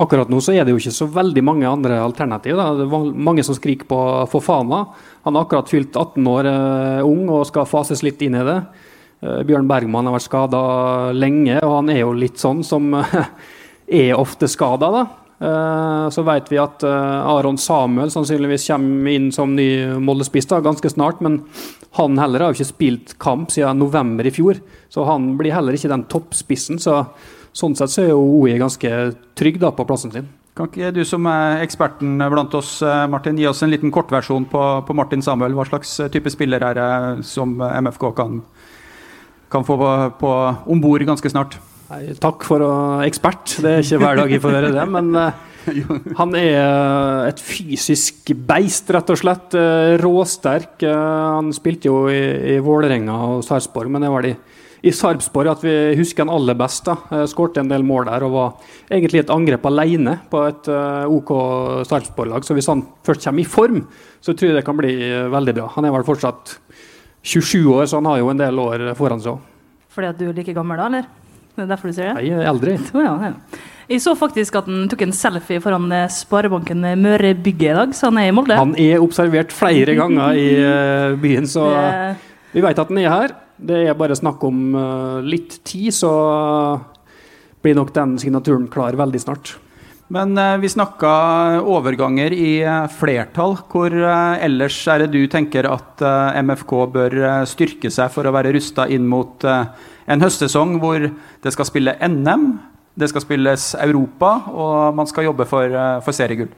Akkurat 0.00 0.30
nå 0.32 0.40
så 0.40 0.54
er 0.56 0.64
det 0.64 0.72
jo 0.72 0.80
ikke 0.80 0.94
så 0.96 1.06
veldig 1.12 1.42
mange 1.44 1.68
andre 1.68 1.98
alternativ. 2.00 2.56
Da. 2.56 2.70
Det 2.78 2.86
er 2.88 3.10
mange 3.28 3.44
som 3.44 3.58
skriker 3.58 3.84
på 3.90 3.98
Fofana. 4.32 4.80
Han 5.28 5.36
har 5.36 5.44
akkurat 5.44 5.68
fylt 5.68 5.92
18 5.92 6.30
år 6.32 6.48
uh, 6.48 7.04
ung 7.04 7.28
og 7.28 7.44
skal 7.50 7.68
fases 7.68 8.00
litt 8.06 8.24
inn 8.24 8.40
i 8.40 8.48
det. 8.48 8.58
Bjørn 9.24 9.68
Bergman 9.68 10.08
har 10.08 10.16
vært 10.16 10.26
skada 10.26 10.64
lenge, 11.16 11.54
og 11.64 11.78
han 11.78 11.92
er 11.92 12.02
jo 12.02 12.10
litt 12.16 12.40
sånn 12.40 12.64
som 12.66 12.90
er 14.00 14.16
ofte 14.18 14.48
skada. 14.52 14.90
da. 14.92 15.04
Eh, 15.40 16.08
Så 16.10 16.22
vet 16.22 16.50
vi 16.52 16.60
at 16.62 16.84
eh, 16.86 17.26
Aron 17.26 17.58
Samuel 17.58 18.12
sannsynligvis 18.12 18.68
kommer 18.70 19.10
inn 19.10 19.30
som 19.34 19.54
ny 19.56 19.68
Molde-spiss 19.98 20.46
ganske 20.46 20.90
snart. 20.90 21.20
Men 21.24 21.42
han 21.98 22.18
heller 22.18 22.40
har 22.40 22.52
jo 22.52 22.60
ikke 22.60 22.72
spilt 22.72 23.18
kamp 23.18 23.50
siden 23.50 23.78
november 23.82 24.26
i 24.26 24.34
fjor, 24.34 24.60
så 24.90 25.06
han 25.08 25.36
blir 25.38 25.54
heller 25.54 25.74
ikke 25.74 25.92
den 25.92 26.06
toppspissen. 26.10 26.78
så 26.78 27.04
Sånn 27.54 27.76
sett 27.78 27.92
så 27.92 28.00
er 28.02 28.08
jo 28.10 28.18
OI 28.40 28.56
ganske 28.58 28.88
trygg 29.38 29.60
da 29.62 29.68
på 29.70 29.84
plassen 29.86 30.10
sin. 30.10 30.24
Kan 30.58 30.66
ikke 30.66 30.88
du 30.90 31.04
som 31.06 31.22
er 31.30 31.60
eksperten 31.62 32.18
blant 32.18 32.54
oss, 32.58 32.80
eh, 32.82 33.04
Martin, 33.06 33.38
gi 33.38 33.46
oss 33.46 33.62
en 33.62 33.70
liten 33.70 33.92
kortversjon 33.94 34.48
på, 34.50 34.62
på 34.86 34.94
Martin 34.94 35.22
Samuel? 35.22 35.54
Hva 35.54 35.66
slags 35.68 35.92
type 36.10 36.30
spiller 36.34 36.62
er 36.66 36.74
det 36.74 37.24
som 37.26 37.54
MFK 37.62 38.10
kan, 38.18 38.40
kan 39.50 39.66
få 39.66 39.78
på, 39.78 39.92
på 40.18 40.32
om 40.66 40.82
bord 40.82 41.06
ganske 41.06 41.30
snart? 41.30 41.58
Nei, 41.90 42.14
takk 42.16 42.44
for 42.48 42.64
å 42.64 42.74
ekspert. 43.04 43.58
Det 43.60 43.70
er 43.70 43.82
ikke 43.84 44.00
hver 44.00 44.20
dag 44.22 44.32
jeg 44.32 44.40
får 44.40 44.56
høre 44.56 44.72
det. 44.72 44.84
Men 44.88 45.10
eh, 45.20 45.42
han 46.20 46.34
er 46.38 46.50
eh, 46.56 47.28
et 47.28 47.40
fysisk 47.44 48.32
beist, 48.48 48.88
rett 48.94 49.12
og 49.12 49.20
slett. 49.20 49.56
Eh, 49.58 49.96
råsterk. 50.00 50.86
Han 50.88 51.52
spilte 51.56 51.90
jo 51.90 52.06
i, 52.08 52.22
i 52.54 52.58
Vålerenga 52.64 53.18
og 53.28 53.44
Sarpsborg, 53.44 53.92
men 53.92 54.06
det 54.06 54.12
var 54.14 54.24
de 54.24 54.32
i 54.84 54.92
Sarpsborg 54.92 55.48
at 55.48 55.62
vi 55.64 55.74
husker 55.96 56.24
han 56.24 56.32
aller 56.32 56.56
best. 56.60 56.88
da. 56.88 57.24
Skårte 57.28 57.62
en 57.62 57.70
del 57.72 57.84
mål 57.88 58.08
der 58.08 58.24
og 58.26 58.34
var 58.34 58.72
egentlig 58.92 59.22
et 59.22 59.32
angrep 59.32 59.64
alene 59.68 60.18
på 60.32 60.42
et 60.44 60.68
OK 61.08 61.32
Sarpsborg-lag. 61.88 62.44
Så 62.44 62.56
hvis 62.56 62.68
han 62.68 62.84
først 63.04 63.24
kommer 63.24 63.44
i 63.44 63.48
form, 63.48 63.80
så 64.24 64.36
tror 64.36 64.52
jeg 64.52 64.58
det 64.60 64.66
kan 64.66 64.76
bli 64.76 64.92
veldig 65.32 65.56
bra. 65.56 65.70
Han 65.78 65.88
er 65.88 65.96
vel 65.96 66.04
fortsatt 66.04 66.58
27 67.24 67.64
år, 67.72 67.88
så 67.88 68.00
han 68.00 68.12
har 68.12 68.20
jo 68.20 68.32
en 68.32 68.44
del 68.44 68.60
år 68.60 68.90
foran 68.98 69.24
seg 69.24 69.38
òg. 69.38 69.52
Fordi 69.94 70.10
at 70.10 70.20
du 70.20 70.26
er 70.28 70.36
like 70.36 70.52
gammel, 70.52 70.76
da, 70.76 70.90
eller? 70.92 71.23
Det 71.54 71.62
er 71.62 71.70
derfor 71.70 71.90
du 71.90 71.94
sier 71.96 72.10
det? 72.10 72.26
Jeg 72.26 72.40
er 72.40 72.50
eldre. 72.50 72.76
Ja, 73.06 73.14
ja. 73.30 73.62
Jeg 73.84 74.00
så 74.00 74.14
faktisk 74.16 74.56
at 74.56 74.68
han 74.70 74.86
tok 74.88 75.02
en 75.04 75.12
selfie 75.12 75.60
foran 75.60 75.90
eh, 75.92 76.06
Sparebanken 76.08 76.86
Møre 77.02 77.34
bygget 77.36 77.68
i 77.68 77.76
dag, 77.76 77.92
så 77.96 78.08
han 78.08 78.20
er 78.22 78.30
i 78.30 78.34
Molde. 78.34 78.56
Han 78.56 78.72
er 78.80 79.02
observert 79.04 79.52
flere 79.52 79.96
ganger 80.00 80.38
i 80.40 80.46
eh, 80.56 81.16
byen, 81.20 81.46
så 81.50 81.66
vi 82.54 82.62
vet 82.64 82.80
at 82.80 82.90
han 82.90 83.02
er 83.02 83.12
her. 83.12 83.34
Det 83.54 83.84
er 83.90 83.98
bare 83.98 84.16
snakk 84.18 84.42
om 84.48 84.64
eh, 84.78 85.20
litt 85.28 85.58
tid, 85.68 85.92
så 85.94 86.10
blir 87.64 87.76
nok 87.78 87.92
den 87.96 88.16
signaturen 88.20 88.66
klar 88.72 88.96
veldig 88.98 89.20
snart. 89.22 89.54
Men 90.14 90.38
eh, 90.38 90.56
vi 90.62 90.68
snakka 90.68 91.12
overganger 91.66 92.32
i 92.32 92.62
eh, 92.62 92.86
flertall. 92.98 93.56
Hvor 93.70 93.90
eh, 93.90 94.44
ellers 94.46 94.76
er 94.90 95.02
det 95.02 95.14
du 95.14 95.24
tenker 95.30 95.66
at 95.66 96.04
MFK 96.44 96.74
bør 96.94 97.16
styrke 97.50 97.90
seg 97.90 98.12
for 98.14 98.26
å 98.26 98.34
være 98.34 98.52
rusta 98.54 98.86
inn 98.86 99.08
mot 99.10 99.42
en 99.44 100.22
høstsesong 100.22 100.76
hvor 100.82 101.08
det 101.08 101.52
skal 101.54 101.66
spille 101.66 101.96
NM, 101.98 102.46
det 102.94 103.08
skal 103.10 103.24
spilles 103.24 103.72
Europa, 103.82 104.36
og 104.52 104.94
man 104.94 105.08
skal 105.10 105.26
jobbe 105.26 105.46
for, 105.50 105.72
for 106.04 106.14
seriegull? 106.14 106.52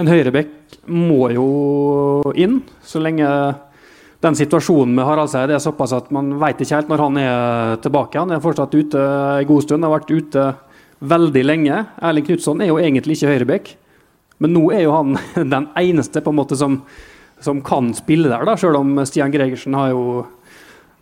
En 0.00 0.08
høyrebekk 0.08 0.80
må 0.90 1.28
jo 1.36 1.46
inn, 2.34 2.62
så 2.82 3.02
lenge 3.04 3.28
den 4.24 4.38
situasjonen 4.38 4.96
med 4.96 5.06
Harald 5.06 5.30
Seid 5.30 5.52
er 5.52 5.62
såpass 5.62 5.94
at 5.94 6.10
man 6.14 6.32
vet 6.40 6.62
ikke 6.62 6.80
helt 6.80 6.90
når 6.90 7.04
han 7.04 7.20
er 7.20 7.78
tilbake. 7.84 8.18
Han 8.18 8.34
er 8.34 8.42
fortsatt 8.42 8.74
ute 8.74 9.06
en 9.42 9.50
god 9.50 9.66
stund, 9.66 9.86
har 9.86 9.94
vært 9.94 10.14
ute 10.14 10.46
veldig 11.02 11.42
lenge. 11.44 11.78
Erling 12.02 12.26
Knutson 12.26 12.62
er 12.62 12.70
jo 12.70 12.78
egentlig 12.80 13.18
ikke 13.18 13.32
høyrebekk, 13.32 13.72
men 14.42 14.54
nå 14.54 14.68
er 14.74 14.84
jo 14.86 14.94
han 14.94 15.18
den 15.54 15.68
eneste 15.78 16.22
på 16.22 16.32
en 16.32 16.38
måte 16.38 16.58
som, 16.58 16.80
som 17.42 17.62
kan 17.64 17.92
spille 17.96 18.30
der, 18.30 18.46
da, 18.48 18.56
selv 18.60 18.80
om 18.82 19.02
Stian 19.08 19.34
Gregersen 19.34 19.76
har 19.78 19.92
jo 19.94 20.22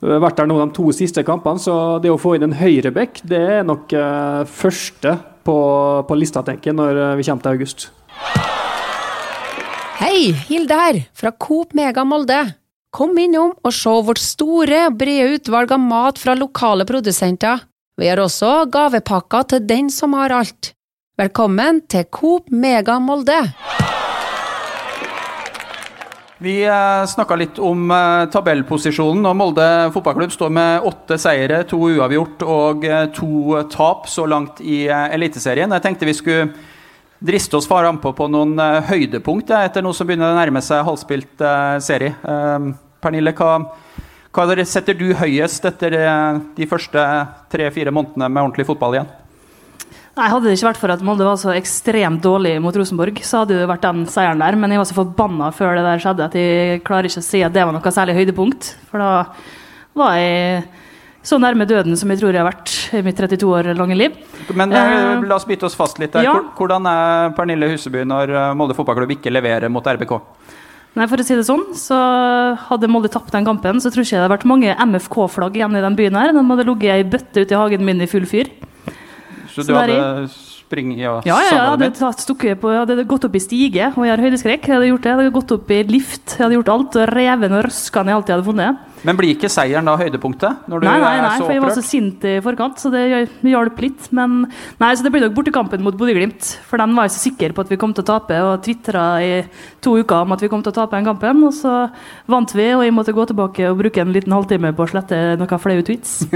vært 0.00 0.38
der 0.40 0.48
nå 0.48 0.56
de 0.62 0.70
to 0.76 0.88
siste 0.96 1.24
kampene. 1.26 1.60
Så 1.60 1.74
det 2.00 2.12
å 2.12 2.20
få 2.20 2.36
inn 2.36 2.48
en 2.48 2.56
høyrebekk, 2.56 3.20
det 3.28 3.40
er 3.60 3.66
nok 3.68 3.92
uh, 3.92 4.46
første 4.48 5.18
på, 5.44 5.56
på 6.08 6.16
lista, 6.16 6.44
tenker 6.46 6.72
jeg, 6.72 6.78
når 6.78 7.18
vi 7.20 7.26
kommer 7.28 7.44
til 7.44 7.58
august. 7.58 7.90
Hei, 10.00 10.32
Hilde 10.48 10.76
her, 10.76 11.02
fra 11.12 11.32
Coop 11.36 11.76
Mega 11.76 12.06
Molde. 12.08 12.40
Kom 12.90 13.12
innom 13.20 13.52
og 13.60 13.74
se 13.76 13.92
vårt 14.06 14.18
store, 14.18 14.88
brede 14.96 15.36
utvalg 15.36 15.70
av 15.76 15.82
mat 15.84 16.18
fra 16.18 16.34
lokale 16.34 16.86
produsenter. 16.88 17.60
Vi 18.00 18.08
har 18.08 18.16
også 18.16 18.64
gavepakker 18.72 19.42
til 19.44 19.64
den 19.68 19.90
som 19.92 20.14
har 20.16 20.32
alt. 20.32 20.70
Velkommen 21.20 21.82
til 21.84 22.06
Coop 22.08 22.46
Mega 22.48 22.94
Molde! 22.96 23.36
Vi 26.40 26.54
eh, 26.64 27.02
snakka 27.12 27.36
litt 27.36 27.60
om 27.60 27.92
eh, 27.92 28.22
tabellposisjonen. 28.32 29.26
og 29.28 29.36
Molde 29.36 29.66
fotballklubb 29.92 30.32
står 30.32 30.54
med 30.56 30.86
åtte 30.88 31.18
seire, 31.20 31.60
to 31.68 31.82
uavgjort 31.90 32.46
og 32.48 32.88
eh, 32.88 33.04
to 33.12 33.60
tap 33.68 34.08
så 34.08 34.24
langt 34.24 34.64
i 34.64 34.86
Eliteserien. 34.88 35.76
Jeg 35.76 35.84
tenkte 35.84 36.08
vi 36.08 36.16
skulle 36.16 36.48
driste 37.20 37.60
oss 37.60 37.68
frampå 37.68 38.14
på 38.16 38.30
noen 38.32 38.56
uh, 38.56 38.80
høydepunkt 38.88 39.52
etter 39.52 39.84
noe 39.84 39.92
som 39.92 40.08
begynner 40.08 40.32
å 40.32 40.40
nærme 40.40 40.64
seg 40.64 40.86
halvspilt 40.86 41.42
serie. 41.84 42.16
Pernille, 43.04 43.36
hva, 43.36 43.58
hva 44.30 44.46
setter 44.62 44.94
du 44.94 45.08
høyest 45.18 45.64
etter 45.66 45.96
de 46.56 46.66
første 46.70 47.06
tre-fire 47.50 47.90
månedene 47.90 48.28
med 48.30 48.44
ordentlig 48.44 48.68
fotball 48.68 48.94
igjen? 48.94 49.10
Nei, 50.18 50.26
Hadde 50.28 50.50
det 50.50 50.56
ikke 50.58 50.68
vært 50.68 50.80
for 50.82 50.92
at 50.92 51.02
Molde 51.06 51.24
var 51.26 51.38
så 51.40 51.52
ekstremt 51.54 52.20
dårlig 52.24 52.56
mot 52.62 52.76
Rosenborg, 52.76 53.22
så 53.24 53.42
hadde 53.42 53.56
det 53.60 53.68
vært 53.70 53.86
den 53.86 54.02
seieren 54.10 54.42
der. 54.42 54.58
Men 54.58 54.74
jeg 54.74 54.82
var 54.82 54.88
så 54.90 54.98
forbanna 54.98 55.48
før 55.54 55.78
det 55.78 55.86
der 55.86 56.02
skjedde 56.02 56.26
at 56.26 56.36
jeg 56.36 56.82
klarer 56.86 57.08
ikke 57.08 57.22
å 57.22 57.26
si 57.26 57.40
at 57.46 57.54
det 57.54 57.64
var 57.64 57.74
noe 57.76 57.94
særlig 57.94 58.18
høydepunkt. 58.18 58.72
For 58.90 59.02
da 59.02 59.10
var 59.96 60.18
jeg 60.18 60.64
så 61.26 61.38
nærme 61.40 61.66
døden 61.68 61.96
som 62.00 62.10
jeg 62.10 62.20
tror 62.20 62.34
jeg 62.34 62.42
har 62.42 62.48
vært 62.48 62.74
i 62.96 63.02
mitt 63.06 63.18
32 63.20 63.48
år 63.48 63.70
lange 63.78 63.96
liv. 63.96 64.16
Men 64.56 64.74
uh, 64.74 65.20
la 65.24 65.36
oss 65.36 65.46
bite 65.48 65.68
oss 65.68 65.78
fast 65.78 66.00
litt 66.02 66.14
der. 66.16 66.26
Ja. 66.26 66.36
Hvordan 66.58 66.88
er 66.90 67.34
Pernille 67.36 67.70
Huseby 67.70 68.06
når 68.08 68.34
eh, 68.34 68.54
Molde 68.58 68.76
fotballklubb 68.78 69.14
ikke 69.18 69.32
leverer 69.32 69.72
mot 69.72 69.86
RBK? 69.86 70.16
Nei, 70.98 71.06
for 71.06 71.22
å 71.22 71.24
si 71.24 71.36
det 71.38 71.46
sånn, 71.46 71.68
så 71.78 71.96
Hadde 72.66 72.88
Molde 72.90 73.10
tapt 73.12 73.30
den 73.30 73.46
kampen, 73.46 73.78
så 73.78 73.92
tror 73.92 74.02
jeg 74.02 74.10
ikke 74.10 74.16
det 74.16 74.24
hadde 74.24 74.34
vært 74.34 74.48
mange 74.50 74.74
MFK-flagg 74.74 75.58
igjen 75.60 75.78
i 75.78 75.84
den 75.84 75.98
byen. 75.98 76.18
her. 76.18 76.32
De 76.34 76.42
hadde 76.42 76.66
ligget 76.66 76.94
ei 76.96 77.04
bøtte 77.06 77.44
ute 77.44 77.54
i 77.54 77.60
hagen 77.60 77.84
min 77.86 78.02
i 78.02 78.08
full 78.10 78.26
fyr. 78.26 78.50
Så, 79.50 79.62
så 79.62 79.68
du 79.70 79.76
hadde 79.78 80.00
springet 80.30 81.06
og 81.10 81.26
ja, 81.26 81.34
ja, 81.34 81.38
ja, 81.50 81.62
jeg 81.78 81.90
hadde 81.90 82.10
stukket 82.22 82.60
på, 82.62 82.70
jeg 82.70 82.84
hadde 82.84 83.06
gått 83.10 83.24
opp 83.26 83.34
i 83.34 83.42
stige, 83.42 83.90
og 83.94 84.06
jeg 84.06 84.14
har 84.14 84.22
høydeskrekk. 84.22 84.66
Jeg 84.66 84.76
hadde 84.76 84.90
gjort 84.90 85.06
det, 85.06 85.10
jeg 85.10 85.20
hadde 85.20 85.34
gått 85.38 85.54
opp 85.56 85.72
i 85.74 85.80
lift, 85.86 86.26
jeg 86.36 86.44
hadde 86.44 86.58
gjort 86.58 86.72
alt. 86.74 86.98
og 86.98 87.12
Revet 87.14 87.54
og 87.54 87.64
røska 87.66 88.04
ned 88.06 88.18
alt 88.18 88.30
jeg 88.30 88.38
hadde 88.38 88.50
funnet. 88.50 88.89
Men 89.06 89.16
blir 89.16 89.32
ikke 89.32 89.48
seieren 89.52 89.88
da 89.88 89.94
høydepunktet? 90.00 90.66
nei, 90.68 90.96
nei, 91.00 91.14
nei, 91.24 91.36
for 91.40 91.54
jeg 91.54 91.62
var 91.64 91.72
så 91.76 91.84
sint 91.84 92.24
i 92.28 92.34
forkant, 92.44 92.80
så 92.80 92.92
det 92.92 93.04
hjalp 93.48 93.80
litt. 93.80 94.10
Men 94.16 94.42
nei, 94.80 94.90
så 94.92 95.06
det 95.06 95.12
blir 95.14 95.24
nok 95.24 95.36
bortekampen 95.38 95.84
mot 95.84 95.96
Bodø-Glimt. 95.96 96.42
For 96.68 96.80
den 96.80 96.92
var 96.96 97.08
jeg 97.08 97.16
så 97.16 97.24
sikker 97.28 97.56
på 97.56 97.64
at 97.64 97.72
vi 97.72 97.80
kom 97.80 97.94
til 97.96 98.04
å 98.04 98.10
tape, 98.12 98.36
og 98.44 98.60
tvitra 98.66 99.04
i 99.24 99.32
to 99.84 99.96
uker 100.00 100.26
om 100.26 100.36
at 100.36 100.44
vi 100.44 100.50
kom 100.52 100.64
til 100.64 100.74
å 100.74 100.78
tape 100.82 100.98
den 100.98 101.08
kampen. 101.08 101.44
Og 101.48 101.56
så 101.56 101.74
vant 102.30 102.50
vi, 102.56 102.68
og 102.76 102.84
jeg 102.84 102.96
måtte 102.96 103.16
gå 103.16 103.24
tilbake 103.30 103.70
og 103.70 103.80
bruke 103.80 104.04
en 104.04 104.14
liten 104.14 104.36
halvtime 104.36 104.74
på 104.76 104.84
å 104.84 104.92
slette 104.92 105.20
noen 105.40 105.60
flaue 105.60 105.84
tweets. 105.86 106.12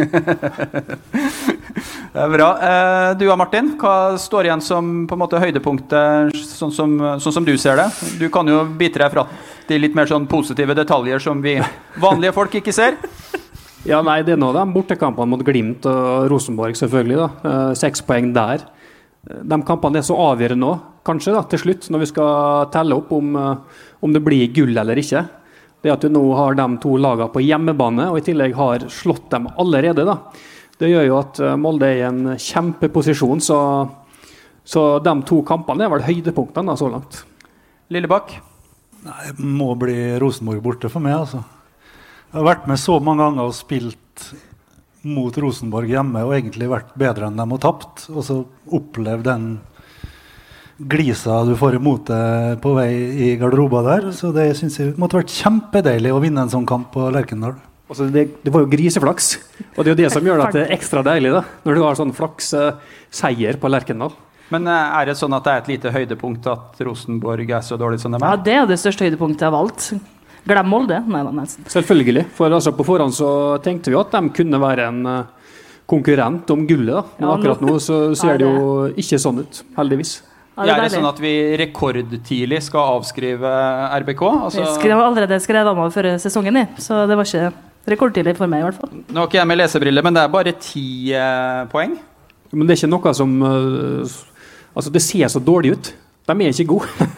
det 2.14 2.24
er 2.24 2.32
bra. 2.32 2.48
Eh, 2.70 3.10
du 3.20 3.26
da, 3.28 3.36
Martin, 3.40 3.74
hva 3.80 3.94
står 4.20 4.48
igjen 4.48 4.64
som 4.64 4.94
på 5.08 5.16
en 5.16 5.24
måte 5.24 5.42
høydepunktet, 5.42 6.40
sånn 6.54 6.72
som, 6.74 6.96
sånn 7.20 7.36
som 7.40 7.46
du 7.46 7.54
ser 7.60 7.80
det? 7.80 7.88
Du 8.20 8.26
kan 8.32 8.48
jo 8.48 8.62
bite 8.78 9.02
deg 9.02 9.12
fra 9.12 9.26
de 9.68 9.78
litt 9.80 9.94
mer 9.96 10.08
sånn 10.10 10.26
positive 10.30 10.76
detaljer 10.76 11.22
som 11.22 11.40
vi 11.44 11.56
vanlige 12.00 12.34
folk 12.36 12.60
ikke 12.60 12.74
ser? 12.74 12.98
Ja, 13.84 13.98
nei, 14.00 14.22
Det 14.24 14.32
er 14.32 14.38
nå 14.40 14.48
de 14.56 14.62
bortekampene 14.72 15.28
mot 15.28 15.42
Glimt 15.44 15.84
og 15.84 16.30
Rosenborg, 16.32 16.72
selvfølgelig. 16.78 17.18
da. 17.20 17.50
Eh, 17.50 17.72
seks 17.76 18.00
poeng 18.00 18.30
der. 18.32 18.62
De 19.44 19.58
kampene 19.68 20.00
er 20.00 20.06
så 20.06 20.16
avgjørende 20.16 20.64
nå, 20.64 20.70
kanskje, 21.04 21.34
da, 21.36 21.42
til 21.48 21.60
slutt, 21.60 21.90
når 21.92 22.00
vi 22.00 22.08
skal 22.08 22.70
telle 22.72 22.96
opp 22.96 23.12
om, 23.12 23.36
eh, 23.36 23.82
om 24.00 24.12
det 24.16 24.22
blir 24.24 24.48
gull 24.56 24.72
eller 24.72 24.96
ikke. 24.96 25.26
Det 25.84 25.92
at 25.92 26.00
du 26.00 26.08
nå 26.08 26.22
har 26.32 26.56
de 26.56 26.66
to 26.80 26.96
lagene 26.96 27.28
på 27.28 27.44
hjemmebane, 27.44 28.08
og 28.08 28.22
i 28.22 28.24
tillegg 28.24 28.56
har 28.56 28.88
slått 28.88 29.28
dem 29.36 29.50
allerede, 29.52 30.08
da. 30.08 30.16
det 30.80 30.88
gjør 30.88 31.06
jo 31.10 31.20
at 31.20 31.40
eh, 31.44 31.56
Molde 31.60 31.92
er 31.92 32.00
i 32.00 32.08
en 32.08 32.38
kjempeposisjon. 32.40 33.44
Så, 33.44 33.60
så 34.64 34.86
de 35.04 35.16
to 35.28 35.42
kampene 35.44 35.84
er 35.84 35.92
vel 35.92 36.08
høydepunktene 36.08 36.72
da, 36.72 36.80
så 36.80 36.88
langt. 36.88 37.20
Lillebakk? 37.92 38.38
Nei, 39.04 39.30
Det 39.36 39.44
må 39.44 39.74
bli 39.78 39.96
Rosenborg 40.20 40.62
borte 40.64 40.90
for 40.92 41.04
meg. 41.04 41.18
altså. 41.18 41.44
Jeg 42.32 42.40
har 42.40 42.48
vært 42.48 42.66
med 42.66 42.80
så 42.80 42.98
mange 43.04 43.22
ganger 43.22 43.50
og 43.50 43.54
spilt 43.54 44.24
mot 45.04 45.36
Rosenborg 45.36 45.90
hjemme 45.92 46.24
og 46.24 46.32
egentlig 46.34 46.70
vært 46.70 46.94
bedre 46.98 47.28
enn 47.28 47.36
dem 47.38 47.52
og 47.54 47.60
tapt. 47.62 48.08
Og 48.10 48.24
så 48.24 48.40
opplevd 48.72 49.28
den 49.28 49.46
glisa 50.78 51.44
du 51.46 51.52
får 51.58 51.76
imot 51.78 52.08
deg 52.10 52.56
på 52.64 52.72
vei 52.74 52.88
i 53.28 53.28
garderoba 53.38 53.84
der. 53.86 54.10
Så 54.16 54.32
det 54.34 54.48
synes 54.58 54.80
jeg 54.80 54.96
måtte 54.98 55.20
vært 55.20 55.36
kjempedeilig 55.36 56.14
å 56.14 56.22
vinne 56.24 56.46
en 56.46 56.52
sånn 56.52 56.66
kamp 56.66 56.90
på 56.96 57.06
Lerkendal. 57.14 57.58
Altså 57.84 58.08
det, 58.08 58.30
det, 58.40 58.50
var 58.50 58.64
jo 58.64 58.70
griseflaks, 58.72 59.34
og 59.76 59.84
det 59.84 59.90
er 59.90 59.92
jo 59.92 59.98
det 59.98 60.12
som 60.14 60.24
gjør 60.24 60.46
det 60.54 60.62
ekstra 60.72 61.02
deilig. 61.04 61.34
da, 61.36 61.42
Når 61.68 61.76
du 61.76 61.82
har 61.84 61.98
sånn 61.98 62.14
flaksseier 62.16 63.60
på 63.60 63.70
Lerkendal. 63.70 64.14
Men 64.52 64.66
eh, 64.68 64.96
er 65.00 65.08
det 65.08 65.16
sånn 65.18 65.36
at 65.36 65.46
det 65.46 65.52
er 65.52 65.62
et 65.62 65.70
lite 65.74 65.92
høydepunkt 65.94 66.48
at 66.52 66.82
Rosenborg 66.84 67.48
er 67.48 67.64
så 67.64 67.78
dårlig 67.80 68.02
som 68.02 68.12
de 68.12 68.20
er? 68.20 68.26
Ja, 68.26 68.42
det 68.48 68.58
er 68.58 68.68
det 68.68 68.80
største 68.82 69.06
høydepunktet 69.06 69.46
av 69.48 69.56
alt. 69.58 69.88
Glem 70.44 70.68
Molde. 70.68 71.00
Nei 71.08 71.22
da, 71.24 71.32
nesten. 71.32 71.64
Selvfølgelig. 71.72 72.26
For 72.36 72.52
altså, 72.52 72.74
på 72.76 72.84
forhånd 72.84 73.16
så 73.16 73.30
tenkte 73.64 73.92
vi 73.92 73.96
at 73.96 74.12
de 74.12 74.34
kunne 74.36 74.60
være 74.60 74.90
en 74.90 75.00
uh, 75.08 75.48
konkurrent 75.88 76.50
om 76.52 76.66
gullet. 76.68 76.92
da. 76.92 77.04
Men 77.16 77.28
ja, 77.28 77.34
akkurat 77.38 77.64
nå 77.64 77.78
så 77.80 77.98
ser 78.18 78.40
det 78.42 78.50
jo 78.50 78.90
ikke 79.00 79.20
sånn 79.22 79.40
ut, 79.40 79.62
heldigvis. 79.78 80.18
Ja, 80.54 80.68
det 80.68 80.74
er, 80.74 80.82
det 80.84 80.94
sånn 80.94 81.08
at 81.08 81.18
vi 81.18 81.32
rekordtidlig 81.58 82.60
skal 82.62 82.98
avskrive 83.00 83.54
RBK? 84.04 84.20
Altså... 84.22 84.60
Jeg 84.60 84.74
skrev 84.76 85.00
allerede 85.02 85.38
skrevet 85.42 85.70
om 85.72 85.80
før 85.90 86.12
sesongen, 86.22 86.60
i, 86.60 86.66
så 86.78 87.00
det 87.10 87.16
var 87.18 87.26
ikke 87.26 87.48
rekordtidlig 87.90 88.36
for 88.38 88.50
meg. 88.50 88.62
i 88.62 88.68
hvert 88.68 88.78
fall. 88.78 88.92
Nå 89.08 89.24
har 89.24 89.30
ikke 89.30 89.40
jeg 89.40 89.50
med 89.50 89.58
lesebriller, 89.58 90.06
men 90.06 90.14
det 90.14 90.22
er 90.22 90.30
bare 90.36 90.54
ti 90.60 90.86
eh, 91.16 91.64
poeng? 91.72 91.96
Men 92.54 92.68
det 92.68 92.76
er 92.76 92.84
ikke 92.84 92.92
noe 92.92 93.14
som 93.18 93.34
uh, 93.42 94.14
Altså, 94.74 94.90
det 94.90 95.02
ser 95.04 95.30
så 95.30 95.42
dårlig 95.42 95.76
ut. 95.76 95.94
De 96.26 96.34
er 96.34 96.52
ikke 96.52 96.72
gode. 96.74 97.08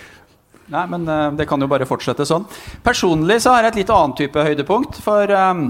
Nei, 0.74 0.82
men 0.90 1.06
uh, 1.06 1.30
det 1.38 1.46
kan 1.46 1.62
jo 1.62 1.70
bare 1.70 1.86
fortsette 1.86 2.26
sånn. 2.26 2.46
Personlig 2.84 3.38
så 3.44 3.54
har 3.54 3.66
jeg 3.66 3.74
et 3.74 3.82
litt 3.84 3.92
annet 3.94 4.22
type 4.24 4.46
høydepunkt. 4.48 4.98
For 5.04 5.30
um, 5.30 5.68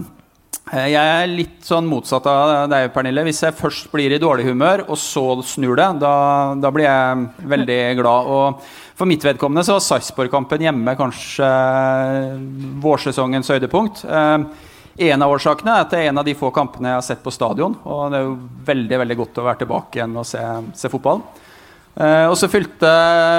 jeg 0.72 0.96
er 0.98 1.28
litt 1.30 1.66
sånn 1.66 1.86
motsatt 1.86 2.24
av 2.30 2.70
deg, 2.72 2.88
Pernille. 2.94 3.26
Hvis 3.28 3.42
jeg 3.44 3.54
først 3.58 3.90
blir 3.92 4.14
i 4.16 4.22
dårlig 4.22 4.48
humør, 4.48 4.86
og 4.88 4.98
så 4.98 5.26
snur 5.46 5.76
det, 5.78 5.90
da, 6.02 6.14
da 6.58 6.72
blir 6.74 6.88
jeg 6.88 7.50
veldig 7.52 7.80
glad. 8.00 8.30
Og 8.32 8.96
for 8.96 9.10
mitt 9.10 9.26
vedkommende 9.26 9.66
så 9.66 9.76
var 9.76 9.84
Sarpsborg-kampen 9.84 10.64
hjemme 10.64 10.96
kanskje 10.98 11.50
vårsesongens 12.82 13.52
høydepunkt. 13.52 14.02
Uh, 14.08 14.48
en 14.96 15.22
av 15.22 15.32
årsakene 15.34 15.74
er 15.74 15.84
at 15.84 15.92
det 15.92 15.98
er 16.00 16.10
en 16.10 16.20
av 16.22 16.26
de 16.26 16.34
få 16.38 16.50
kampene 16.54 16.92
jeg 16.92 17.00
har 17.00 17.04
sett 17.04 17.24
på 17.24 17.32
stadion. 17.34 17.74
Og 17.84 18.06
det 18.12 18.20
er 18.20 18.28
jo 18.28 18.36
veldig 18.68 19.00
veldig 19.02 19.18
godt 19.20 19.40
å 19.42 19.46
være 19.46 19.62
tilbake 19.64 20.00
igjen 20.00 20.16
og 20.16 20.26
se, 20.28 20.42
se 20.78 20.90
fotball. 20.92 21.22
Eh, 21.96 22.26
og 22.28 22.34
så 22.36 22.48
fylte 22.52 22.88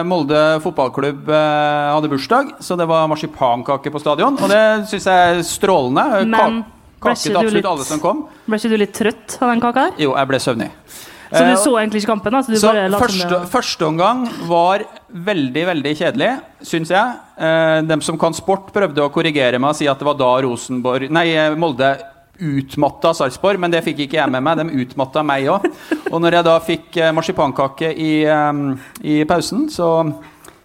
Molde 0.09 0.39
fotballklubb 0.63 1.27
eh, 1.29 1.89
hadde 1.93 2.09
bursdag, 2.09 2.55
så 2.65 2.77
det 2.79 2.87
var 2.89 3.09
marsipankake 3.11 3.93
på 3.93 4.01
stadion. 4.01 4.39
Og 4.41 4.49
det 4.53 4.63
syns 4.89 5.05
jeg 5.09 5.35
er 5.35 5.43
strålende. 5.45 6.25
Men 6.29 6.63
Kake 6.97 7.19
til 7.21 7.37
absolutt 7.37 7.59
litt, 7.59 7.67
alle 7.69 7.85
som 7.85 7.99
kom. 8.01 8.23
Ble 8.47 8.57
ikke 8.57 8.71
du 8.71 8.79
litt 8.81 8.95
trøtt 8.97 9.37
av 9.37 9.51
den 9.51 9.61
kaka 9.61 9.83
her? 9.85 9.99
Jo, 10.01 10.15
jeg 10.17 10.29
ble 10.31 10.39
søvnig. 10.41 10.71
Så 11.31 11.43
du 11.43 11.51
eh, 11.51 11.59
så 11.59 11.73
egentlig 11.79 12.01
ikke 12.03 12.13
kampen? 12.13 12.37
Så, 12.43 12.59
så 12.61 12.73
første, 12.95 13.39
første, 13.51 13.87
omgang 13.87 14.25
var 14.47 14.85
veldig, 15.07 15.63
veldig 15.71 15.95
kjedelig, 15.99 16.29
syns 16.65 16.91
jeg. 16.93 17.17
Eh, 17.37 17.79
dem 17.87 18.03
som 18.05 18.19
kan 18.19 18.35
sport, 18.37 18.71
prøvde 18.75 19.03
å 19.03 19.11
korrigere 19.13 19.59
meg 19.59 19.73
og 19.73 19.79
si 19.79 19.89
at 19.89 19.99
det 19.99 20.07
var 20.07 20.17
da 20.19 20.29
Rosenborg 20.45 21.11
Nei, 21.13 21.27
eh, 21.35 21.57
Molde 21.59 21.95
utmatta 22.37 23.15
Sarpsborg, 23.17 23.57
men 23.59 23.73
det 23.73 23.81
fikk 23.85 24.03
ikke 24.05 24.19
jeg 24.19 24.31
med 24.31 24.45
meg. 24.45 24.61
De 24.61 24.83
utmatta 24.85 25.23
meg 25.25 25.49
òg. 25.51 25.67
Og 26.11 26.21
når 26.21 26.39
jeg 26.39 26.47
da 26.47 26.57
fikk 26.63 26.97
eh, 27.01 27.13
marsipankake 27.15 27.91
i, 27.91 28.11
i 29.03 29.21
pausen, 29.27 29.67
så 29.73 29.91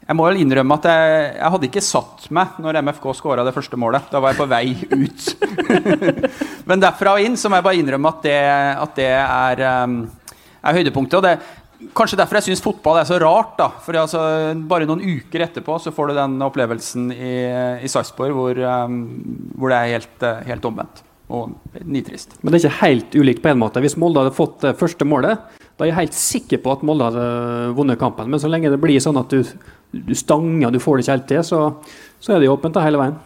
jeg 0.03 0.19
må 0.19 0.27
vel 0.27 0.41
innrømme 0.43 0.77
at 0.77 0.87
jeg, 0.91 1.11
jeg, 1.39 1.51
hadde 1.55 1.69
ikke 1.69 1.83
satt 1.87 2.25
meg 2.35 2.57
når 2.61 2.81
MFK 2.85 3.05
skåra 3.17 3.45
det 3.47 3.55
første 3.55 3.79
målet. 3.81 4.11
Da 4.13 4.21
var 4.21 4.35
jeg 4.35 4.41
på 4.43 4.49
vei 4.51 4.67
ut. 4.91 5.29
Men 6.69 6.83
derfra 6.83 7.15
og 7.17 7.23
inn 7.25 7.39
så 7.39 7.49
må 7.49 7.61
jeg 7.61 7.67
bare 7.69 7.79
innrømme 7.79 8.11
at 8.11 8.27
det, 8.27 8.41
at 8.83 8.99
det 8.99 9.13
er 9.15 9.63
um, 9.87 10.03
er 10.63 10.79
høydepunktet. 10.79 11.19
Og 11.19 11.27
det, 11.27 11.37
kanskje 11.97 12.19
derfor 12.21 12.39
jeg 12.39 12.51
syns 12.51 12.65
fotball 12.65 13.01
er 13.01 13.09
så 13.09 13.19
rart. 13.23 13.55
da 13.59 13.71
Fordi 13.85 14.03
altså, 14.03 14.21
Bare 14.69 14.89
noen 14.89 15.03
uker 15.03 15.47
etterpå 15.47 15.79
så 15.83 15.95
får 15.95 16.11
du 16.11 16.19
den 16.21 16.37
opplevelsen 16.47 17.11
i, 17.15 17.33
i 17.83 17.91
Sarpsborg 17.91 18.37
hvor, 18.37 18.63
um, 18.85 19.01
hvor, 19.57 19.73
det 19.73 19.81
er 19.81 19.97
helt, 19.97 20.15
uh, 20.23 20.45
helt 20.49 20.69
omvendt. 20.69 21.03
Og 21.33 21.55
nitrist. 21.89 22.37
Men 22.43 22.53
det 22.53 22.61
er 22.61 22.67
ikke 22.67 22.85
helt 22.85 23.15
ulikt 23.17 23.43
på 23.45 23.53
en 23.53 23.61
måte. 23.61 23.81
Hvis 23.81 23.97
Molde 23.97 24.21
hadde 24.21 24.37
fått 24.37 24.59
det 24.67 24.77
første 24.81 25.07
målet, 25.09 25.41
da 25.79 25.87
er 25.87 25.93
jeg 25.93 26.01
helt 26.03 26.17
sikker 26.19 26.61
på 26.61 26.75
at 26.75 26.83
Molde 26.85 27.09
hadde 27.09 27.29
vunnet 27.79 28.01
kampen. 28.01 28.29
Men 28.29 28.43
så 28.43 28.51
lenge 28.53 28.73
det 28.73 28.81
blir 28.83 29.01
sånn 29.01 29.17
at 29.17 29.33
du, 29.33 29.41
du 29.97 30.13
stanger, 30.19 30.75
du 30.75 30.83
får 30.83 30.99
det 30.99 31.07
ikke 31.07 31.17
helt 31.17 31.31
til, 31.31 31.45
så, 31.47 31.63
så 32.21 32.35
er 32.35 32.43
det 32.43 32.53
åpent 32.53 32.77
da 32.77 32.85
hele 32.85 33.01
veien. 33.01 33.17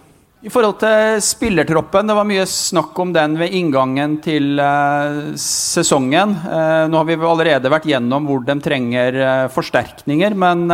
I 0.44 0.50
forhold 0.52 0.76
til 0.82 1.22
spillertroppen, 1.24 2.10
det 2.10 2.14
var 2.18 2.26
mye 2.28 2.42
snakk 2.44 2.98
om 3.00 3.12
den 3.14 3.38
ved 3.40 3.54
inngangen 3.56 4.18
til 4.20 4.60
uh, 4.60 5.32
sesongen. 5.40 6.34
Uh, 6.44 6.84
nå 6.92 6.98
har 7.00 7.06
vi 7.08 7.16
allerede 7.16 7.70
vært 7.72 7.86
gjennom 7.88 8.28
hvor 8.28 8.42
de 8.44 8.58
trenger 8.60 9.16
uh, 9.16 9.46
forsterkninger, 9.54 10.36
men 10.36 10.66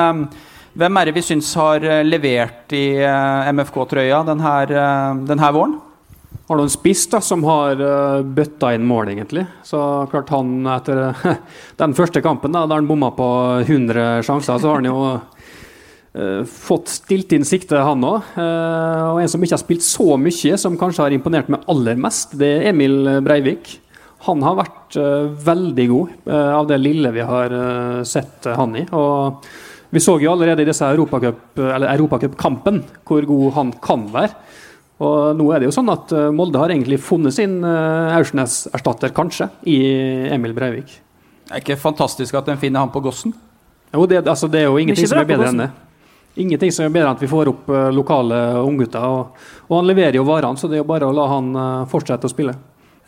hvem 0.75 0.99
er 0.99 1.07
det 1.07 1.15
vi 1.15 1.23
syns 1.23 1.53
har 1.61 1.85
levert 2.03 2.75
i 2.75 2.97
MFK-trøya 3.55 4.23
denne, 4.27 4.53
denne 5.29 5.51
våren? 5.55 5.77
Har 6.49 6.59
du 6.59 6.65
en 6.65 6.73
spiss 6.73 7.05
da, 7.13 7.21
som 7.23 7.45
har 7.47 7.79
bøtta 8.25 8.73
inn 8.75 8.87
mål, 8.89 9.13
egentlig. 9.13 9.45
Så 9.69 9.79
klart 10.11 10.33
han 10.33 10.65
etter 10.75 11.13
den 11.85 11.95
første 11.95 12.25
kampen, 12.25 12.57
da, 12.57 12.65
der 12.67 12.81
han 12.81 12.89
bomma 12.89 13.13
på 13.15 13.29
100 13.61 14.25
sjanser, 14.27 14.59
så 14.59 14.73
har 14.73 14.81
han 14.81 14.91
jo 14.91 15.05
fått 16.13 16.91
stilt 16.93 17.33
inn 17.33 17.45
sikte, 17.49 17.79
han 17.81 18.05
òg. 18.05 18.21
Uh, 18.37 18.43
eh, 18.43 19.05
og 19.15 19.21
en 19.23 19.31
som 19.33 19.41
ikke 19.43 19.57
har 19.57 19.63
spilt 19.63 19.85
så 19.87 20.17
mye, 20.21 20.59
som 20.61 20.77
kanskje 20.81 21.07
har 21.07 21.13
imponert 21.17 21.49
meg 21.53 21.65
aller 21.73 21.97
mest, 22.01 22.37
det 22.37 22.51
er 22.59 22.69
Emil 22.73 22.97
Breivik. 23.25 23.79
Han 24.29 24.43
har 24.45 24.59
vært 24.61 24.97
uh, 25.01 25.33
veldig 25.33 25.87
god 25.91 26.09
av 26.31 26.69
det 26.69 26.79
lille 26.79 27.11
vi 27.15 27.25
har 27.27 27.49
sett 28.07 28.45
han 28.45 28.77
i. 28.79 28.85
Og 28.93 29.41
vi 29.93 30.01
så 30.01 30.21
jo 30.21 30.33
allerede 30.33 30.63
i 30.65 30.69
disse 30.69 30.85
Europacup-kampen 30.87 32.83
hvor 33.09 33.23
god 33.29 33.53
han 33.57 33.73
kan 33.83 34.07
være. 34.13 34.35
Og 35.03 35.35
nå 35.35 35.49
er 35.51 35.59
det 35.59 35.67
jo 35.67 35.75
sånn 35.75 35.91
at 35.91 36.13
Molde 36.31 36.61
har 36.61 36.71
egentlig 36.71 37.01
funnet 37.03 37.35
sin 37.35 37.65
Aursnes-erstatter, 37.67 39.11
kanskje, 39.17 39.49
i 39.67 39.79
Emil 40.31 40.55
Breivik. 40.55 40.93
Det 41.49 41.57
er 41.57 41.65
ikke 41.65 41.81
fantastisk 41.83 42.35
at 42.39 42.49
en 42.53 42.61
finner 42.61 42.81
han 42.85 42.93
på 42.95 43.03
Gossen? 43.03 43.35
Jo, 43.93 44.07
det, 44.07 44.23
altså, 44.23 44.47
det 44.49 44.61
er 44.63 44.71
jo 44.71 44.79
ingenting 44.79 45.09
som 45.11 45.19
er 45.19 45.29
bedre 45.29 45.51
enn 45.51 45.65
det. 45.65 45.73
Ingenting 46.35 46.73
som 46.73 46.87
er 46.87 46.93
bedre 46.95 47.11
enn 47.11 47.19
at 47.19 47.23
vi 47.23 47.29
får 47.29 47.51
opp 47.51 47.67
uh, 47.69 47.91
lokale 47.93 48.39
unggutter. 48.63 49.05
Og, 49.05 49.49
og, 49.69 49.75
han 49.77 49.89
leverer 49.91 50.17
jo 50.17 50.27
varene, 50.29 50.57
så 50.57 50.71
det 50.71 50.79
er 50.79 50.85
jo 50.85 50.89
bare 50.89 51.09
å 51.09 51.17
la 51.17 51.27
han 51.29 51.51
uh, 51.57 51.65
fortsette 51.91 52.29
å 52.29 52.33
spille. 52.33 52.55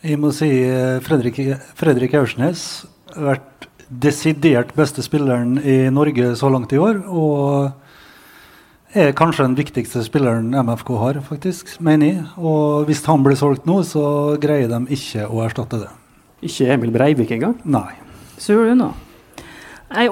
Jeg 0.05 0.19
må 0.21 0.29
si 0.35 0.49
uh, 0.69 0.99
Fredrik, 1.05 1.39
Fredrik 1.77 2.13
Aursnes 2.19 2.85
har 3.15 3.31
vært 3.31 3.69
desidert 3.89 4.73
beste 4.77 5.01
spilleren 5.05 5.57
i 5.61 5.85
Norge 5.93 6.33
så 6.37 6.51
langt 6.53 6.73
i 6.73 6.81
år. 6.81 7.01
Og 7.09 8.95
er 8.95 9.15
kanskje 9.17 9.47
den 9.47 9.57
viktigste 9.57 10.03
spilleren 10.05 10.53
MFK 10.53 10.93
har, 11.01 11.19
faktisk, 11.25 11.73
mener 11.83 12.11
jeg. 12.11 12.27
Og 12.37 12.85
hvis 12.89 13.03
han 13.09 13.25
blir 13.25 13.37
solgt 13.39 13.65
nå, 13.69 13.81
så 13.87 14.37
greier 14.41 14.69
de 14.71 14.83
ikke 14.93 15.25
å 15.25 15.41
erstatte 15.45 15.81
det. 15.81 15.89
Ikke 16.45 16.69
Emil 16.75 16.93
Breivik 16.93 17.33
engang? 17.33 17.57
Nei. 17.65 17.89
Sur 18.37 18.67
du 18.67 18.77
nå? 18.77 18.91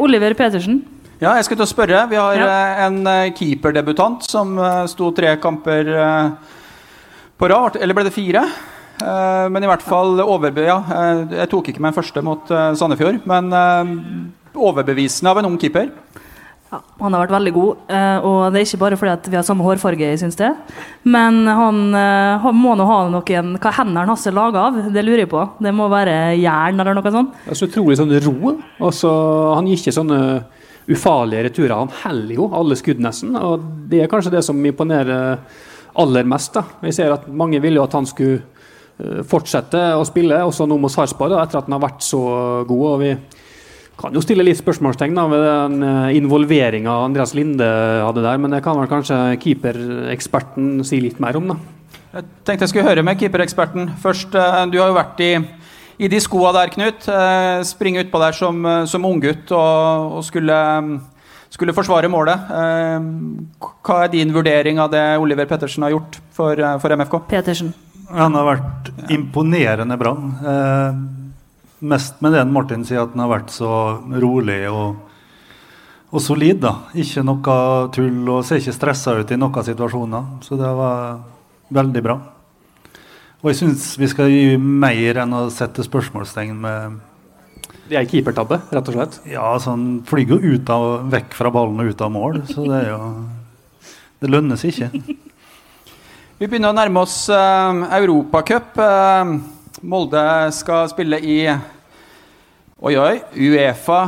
Oliver 0.02 0.34
Petersen. 0.38 0.82
Ja, 1.24 1.38
jeg 1.38 1.46
skulle 1.48 1.62
til 1.62 1.70
å 1.70 1.72
spørre. 1.72 2.02
Vi 2.12 2.20
har 2.20 2.36
ja. 2.36 2.48
Eh, 2.52 2.80
en 2.84 3.00
eh, 3.08 3.32
keeperdebutant 3.38 4.26
som 4.28 4.58
eh, 4.60 4.84
sto 4.92 5.08
tre 5.16 5.38
kamper 5.40 5.88
på 7.40 7.50
rad. 7.52 7.80
Eller 7.80 7.96
ble 7.96 8.10
det 8.10 8.16
fire? 8.16 8.44
Men 9.04 9.66
i 9.66 9.68
hvert 9.68 9.84
fall 9.84 10.20
overbe... 10.22 10.64
Ja, 10.64 10.78
jeg 11.28 11.50
tok 11.52 11.72
ikke 11.72 11.82
meg 11.84 11.96
første 11.96 12.22
mot 12.24 12.48
Sandefjord. 12.48 13.24
Men 13.28 13.50
overbevisende 14.54 15.32
av 15.32 15.42
en 15.42 15.50
ung 15.50 15.58
keeper. 15.60 15.90
Ja, 16.72 16.80
han 17.02 17.16
har 17.16 17.26
vært 17.26 17.34
veldig 17.34 17.54
god, 17.56 17.82
og 18.30 18.38
det 18.54 18.62
er 18.62 18.68
ikke 18.68 18.80
bare 18.84 19.00
fordi 19.02 19.34
vi 19.34 19.38
har 19.38 19.44
samme 19.48 19.66
hårfarge. 19.66 20.08
jeg 20.14 20.22
Synes 20.22 20.38
det. 20.40 20.54
Men 21.04 21.42
han, 21.50 21.82
han 22.46 22.56
må 22.56 22.78
nå 22.80 22.88
ha 22.88 23.00
noen 23.12 23.56
Hva 23.58 23.74
hendene 23.82 24.08
hans 24.08 24.28
er 24.30 24.38
laga 24.38 24.70
av? 24.70 24.80
Det 24.94 25.04
lurer 25.04 25.26
jeg 25.26 25.34
på. 25.34 25.44
Det 25.60 25.74
må 25.76 25.90
være 25.92 26.38
jern 26.40 26.80
eller 26.80 26.96
noe 27.00 27.16
sånt. 27.18 27.36
Det 27.44 27.58
er 27.58 27.60
så 27.60 27.72
utrolig 27.72 28.00
sånn 28.00 28.14
ro. 28.28 28.56
Altså, 28.78 29.12
han 29.58 29.68
gir 29.68 29.82
ikke 29.82 29.98
sånne 29.98 30.22
ufarlige 30.90 31.48
returer. 31.48 31.76
Han 31.78 31.94
heller 32.04 32.36
jo 32.36 32.50
alle 32.56 32.78
skudd, 32.80 33.02
nesten. 33.04 33.36
Og 33.40 33.64
det 33.90 34.04
er 34.04 34.12
kanskje 34.12 34.34
det 34.36 34.44
som 34.46 34.60
imponerer 34.66 35.40
aller 36.00 36.28
mest. 36.28 36.54
da. 36.58 36.66
Vi 36.82 36.92
ser 36.96 37.14
at 37.14 37.30
mange 37.30 37.62
ville 37.64 37.80
jo 37.80 37.86
at 37.86 37.96
han 37.98 38.10
skulle 38.10 38.42
eh, 39.00 39.22
fortsette 39.28 39.94
å 39.98 40.04
spille, 40.08 40.42
også 40.44 40.68
nå 40.68 40.80
mot 40.82 40.92
Sarpsborg, 40.92 41.38
etter 41.40 41.62
at 41.62 41.70
han 41.70 41.78
har 41.78 41.86
vært 41.88 42.06
så 42.06 42.24
god. 42.68 42.86
og 42.94 43.00
vi 43.04 43.14
kan 44.00 44.16
jo 44.16 44.24
stille 44.26 44.46
litt 44.46 44.58
spørsmålstegn 44.58 45.14
da, 45.16 45.28
ved 45.30 45.46
den 45.46 45.86
eh, 45.86 46.18
involveringa 46.18 46.98
Andreas 47.06 47.36
Linde 47.38 47.68
hadde 48.04 48.26
der, 48.26 48.42
men 48.42 48.56
det 48.56 48.64
kan 48.66 48.80
vel 48.80 48.90
kanskje 48.92 49.20
keepereksperten 49.44 50.82
si 50.88 51.02
litt 51.04 51.22
mer 51.24 51.38
om? 51.40 51.54
da. 51.54 51.60
Jeg 52.14 52.26
tenkte 52.46 52.66
jeg 52.66 52.72
skulle 52.74 52.90
høre 52.90 53.04
med 53.06 53.18
keepereksperten. 53.18 53.94
Først, 54.02 54.36
eh, 54.36 54.66
Du 54.74 54.80
har 54.82 54.90
jo 54.90 54.98
vært 54.98 55.22
i 55.22 55.34
i 56.04 56.10
de 56.12 56.20
skoa 56.22 56.52
der, 56.56 56.72
Knut. 56.74 57.08
Eh, 57.08 57.64
springe 57.68 58.04
utpå 58.04 58.20
der 58.22 58.36
som, 58.36 58.60
eh, 58.66 58.84
som 58.90 59.06
unggutt 59.08 59.52
og, 59.56 60.18
og 60.20 60.26
skulle, 60.28 60.58
skulle, 61.54 61.76
forsvare 61.76 62.12
målet. 62.12 62.52
Eh, 62.52 63.08
hva 63.84 64.04
er 64.04 64.12
din 64.14 64.34
vurdering 64.36 64.82
av 64.84 64.92
det 64.92 65.04
Oliver 65.22 65.48
Pettersen 65.50 65.86
har 65.88 65.96
gjort 65.96 66.20
for, 66.36 66.60
for 66.84 66.98
MFK? 67.00 67.18
Pettersen. 67.30 67.74
Han 68.14 68.36
har 68.38 68.50
vært 68.50 68.92
imponerende 69.14 69.98
bra. 69.98 70.14
Eh, 70.52 71.00
mest 71.84 72.20
med 72.24 72.36
det 72.36 72.44
Martin 72.52 72.86
sier, 72.88 73.04
at 73.04 73.16
han 73.16 73.24
har 73.26 73.32
vært 73.32 73.54
så 73.54 73.72
rolig 74.24 74.62
og, 74.70 75.00
og 76.12 76.22
solid. 76.22 76.60
da. 76.68 76.76
Ikke 77.00 77.24
noe 77.26 77.58
tull 77.96 78.28
og 78.28 78.44
ser 78.48 78.62
ikke 78.62 78.76
stressa 78.76 79.16
ut 79.22 79.32
i 79.32 79.40
noen 79.40 79.72
situasjoner. 79.72 80.38
Så 80.44 80.60
det 80.60 80.76
var 80.84 81.22
veldig 81.74 82.06
bra. 82.06 82.20
Og 83.44 83.50
jeg 83.52 83.58
syns 83.60 83.90
vi 84.00 84.08
skal 84.08 84.30
gi 84.32 84.56
mer 84.56 85.18
enn 85.20 85.34
å 85.36 85.50
sette 85.52 85.84
spørsmålstegn 85.84 86.54
med 86.64 86.94
Det 87.90 87.98
er 88.00 88.06
keepertabbe, 88.08 88.62
rett 88.72 88.88
og 88.88 88.96
slett? 88.96 89.18
Ja, 89.28 89.50
altså 89.50 89.74
han 89.74 89.98
flyr 90.08 90.32
jo 90.32 90.38
ut 90.40 90.70
av, 90.72 91.10
vekk 91.12 91.36
fra 91.36 91.52
ballen 91.52 91.82
og 91.84 91.90
ut 91.92 92.04
av 92.06 92.14
mål. 92.16 92.40
Så 92.48 92.64
det 92.64 92.78
er 92.86 92.94
jo 92.94 93.10
Det 94.24 94.30
lønnes 94.32 94.64
ikke. 94.64 94.88
Vi 96.40 96.48
begynner 96.48 96.72
å 96.72 96.78
nærme 96.78 97.04
oss 97.04 97.18
uh, 97.28 97.84
Europacup. 98.00 98.80
Uh, 98.80 99.36
Molde 99.84 100.24
skal 100.56 100.88
spille 100.94 101.20
i 101.20 101.42
Oi, 101.52 102.96
oi. 102.96 103.20
Uefa 103.36 104.06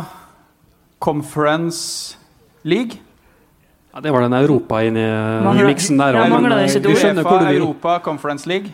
Conference 1.04 2.16
League. 2.64 3.04
Ja, 3.92 4.00
det 4.00 4.16
var 4.16 4.24
den 4.24 4.40
Europa 4.40 4.80
inni 4.88 5.04
miksen 5.68 6.00
der 6.00 6.22
òg. 6.24 6.40
Ja, 6.40 6.64
Uefa 6.88 7.38
Europa 7.52 8.00
Conference 8.08 8.48
League. 8.48 8.72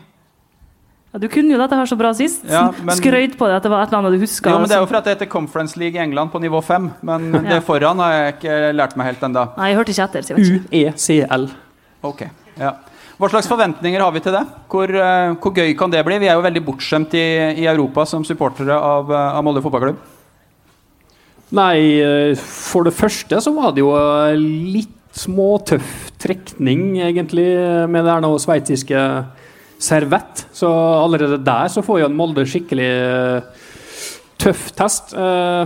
Ja, 1.12 1.20
du 1.20 1.28
kunne 1.28 1.52
jo 1.52 1.60
dette 1.60 1.76
her 1.76 1.90
så 1.90 1.98
bra 2.00 2.14
sist. 2.16 2.46
Ja, 2.48 2.70
men, 2.88 2.96
Skrøyt 2.96 3.34
på 3.40 3.50
det 3.50 3.58
at 3.60 3.66
det 3.66 3.72
var 3.74 3.84
et 3.84 3.92
eller 3.92 4.00
annet 4.06 4.16
du 4.16 4.24
huska. 4.24 4.54
Jo, 4.54 4.62
men 4.64 4.72
det 4.72 4.78
er 4.78 4.84
jo 4.84 4.88
for 4.88 5.00
at 5.02 5.10
det 5.10 5.18
heter 5.18 5.32
Conference 5.32 5.80
League 5.80 6.00
i 6.00 6.04
England 6.04 6.32
på 6.32 6.40
nivå 6.44 6.62
5. 6.64 6.88
Men 7.08 7.28
ja. 7.36 7.42
det 7.50 7.58
foran 7.68 8.00
har 8.04 8.16
jeg 8.16 8.38
ikke 8.38 8.62
lært 8.78 8.96
meg 9.00 9.12
helt 9.12 9.28
ennå. 9.28 9.44
Nei, 9.58 9.74
jeg 9.74 9.82
hørte 9.82 9.96
ikke 9.96 10.08
etter. 10.08 10.32
UECL. 10.72 11.50
Ok, 12.08 12.24
ja. 12.62 12.72
Hva 13.22 13.30
slags 13.30 13.46
forventninger 13.46 14.02
har 14.02 14.16
vi 14.16 14.24
til 14.26 14.34
det? 14.34 14.46
Hvor, 14.72 14.90
uh, 14.96 15.36
hvor 15.44 15.54
gøy 15.54 15.76
kan 15.78 15.92
det 15.94 16.00
bli? 16.08 16.16
Vi 16.24 16.32
er 16.32 16.40
jo 16.40 16.46
veldig 16.48 16.64
bortskjemt 16.66 17.12
i, 17.20 17.28
i 17.62 17.68
Europa 17.70 18.08
som 18.10 18.24
supportere 18.26 18.74
av, 18.74 19.12
uh, 19.12 19.36
av 19.36 19.46
Molde 19.46 19.62
fotballklubb. 19.62 20.00
Nei, 21.60 21.76
uh, 22.02 22.32
for 22.40 22.88
det 22.88 22.96
første 22.98 23.44
så 23.44 23.54
var 23.54 23.76
det 23.76 23.84
jo 23.84 23.92
litt 24.40 24.98
småtøff 25.14 26.08
trekning, 26.24 26.96
egentlig, 27.04 27.46
med 27.92 28.08
det 28.08 28.14
her 28.16 28.24
nå 28.24 28.32
sveitsiske 28.40 29.06
servett. 29.82 30.46
Så 30.54 30.70
allerede 30.72 31.42
der 31.44 31.70
så 31.74 31.84
får 31.86 32.04
jo 32.04 32.10
en 32.10 32.18
Molde 32.18 32.46
skikkelig 32.48 32.90
uh, 33.02 33.70
tøff 34.42 34.70
test. 34.78 35.16
Uh, 35.18 35.66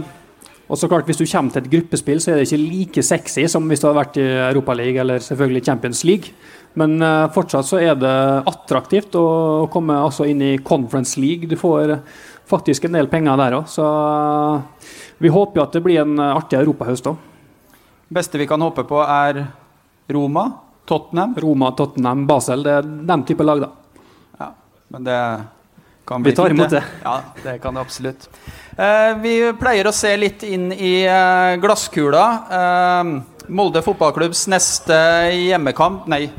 og 0.65 0.79
så 0.81 0.89
klart 0.89 1.05
Hvis 1.05 1.19
du 1.19 1.27
kommer 1.29 1.53
til 1.53 1.61
et 1.61 1.71
gruppespill, 1.71 2.21
så 2.21 2.31
er 2.31 2.39
det 2.39 2.47
ikke 2.47 2.63
like 2.63 3.03
sexy 3.05 3.45
som 3.51 3.67
hvis 3.69 3.83
du 3.83 3.85
hadde 3.85 3.99
vært 3.99 4.17
i 4.17 4.25
Europaligaen 4.47 5.03
eller 5.03 5.21
selvfølgelig 5.21 5.65
Champions 5.67 6.03
League. 6.07 6.33
Men 6.75 6.97
uh, 7.03 7.27
fortsatt 7.35 7.67
så 7.67 7.81
er 7.83 7.99
det 7.99 8.15
attraktivt 8.49 9.15
å 9.19 9.67
komme 9.71 9.99
altså 10.07 10.25
inn 10.31 10.41
i 10.41 10.55
Conference 10.57 11.19
League. 11.21 11.47
Du 11.51 11.59
får 11.59 11.99
faktisk 12.49 12.87
en 12.87 12.97
del 12.97 13.11
penger 13.11 13.37
der 13.41 13.59
òg. 13.59 13.69
Så 13.69 13.85
vi 15.21 15.31
håper 15.31 15.61
jo 15.61 15.67
at 15.67 15.77
det 15.77 15.85
blir 15.85 16.01
en 16.01 16.17
artig 16.31 16.59
europahøst 16.59 17.13
òg. 17.13 17.31
Beste 18.15 18.37
vi 18.37 18.45
kan 18.47 18.61
håpe 18.61 18.83
på, 18.85 18.99
er 19.01 19.45
Roma, 20.13 20.49
Tottenham? 20.85 21.33
Roma, 21.41 21.71
Tottenham, 21.77 22.27
Basel. 22.29 22.61
Det 22.65 22.75
er 22.79 22.85
den 22.85 23.23
type 23.25 23.45
lag, 23.45 23.63
da. 23.65 23.84
Men 24.95 25.03
det 25.03 25.41
kan 26.07 26.23
bli 26.23 26.31
Vi 26.31 26.35
tar 26.35 26.49
imot 26.49 26.69
det. 26.69 26.83
Ja, 27.03 27.21
det 27.43 27.57
kan 27.59 27.75
det 27.75 27.81
absolutt. 27.83 28.29
Eh, 28.77 29.17
vi 29.19 29.33
pleier 29.59 29.89
å 29.89 29.91
se 29.91 30.13
litt 30.15 30.45
inn 30.47 30.69
i 30.71 31.01
eh, 31.03 31.55
glasskula. 31.59 32.21
Eh, 32.59 33.09
Molde 33.51 33.81
fotballklubbs 33.83 34.45
neste 34.49 34.95
hjemmekamp 35.35 36.07
Nei, 36.09 36.29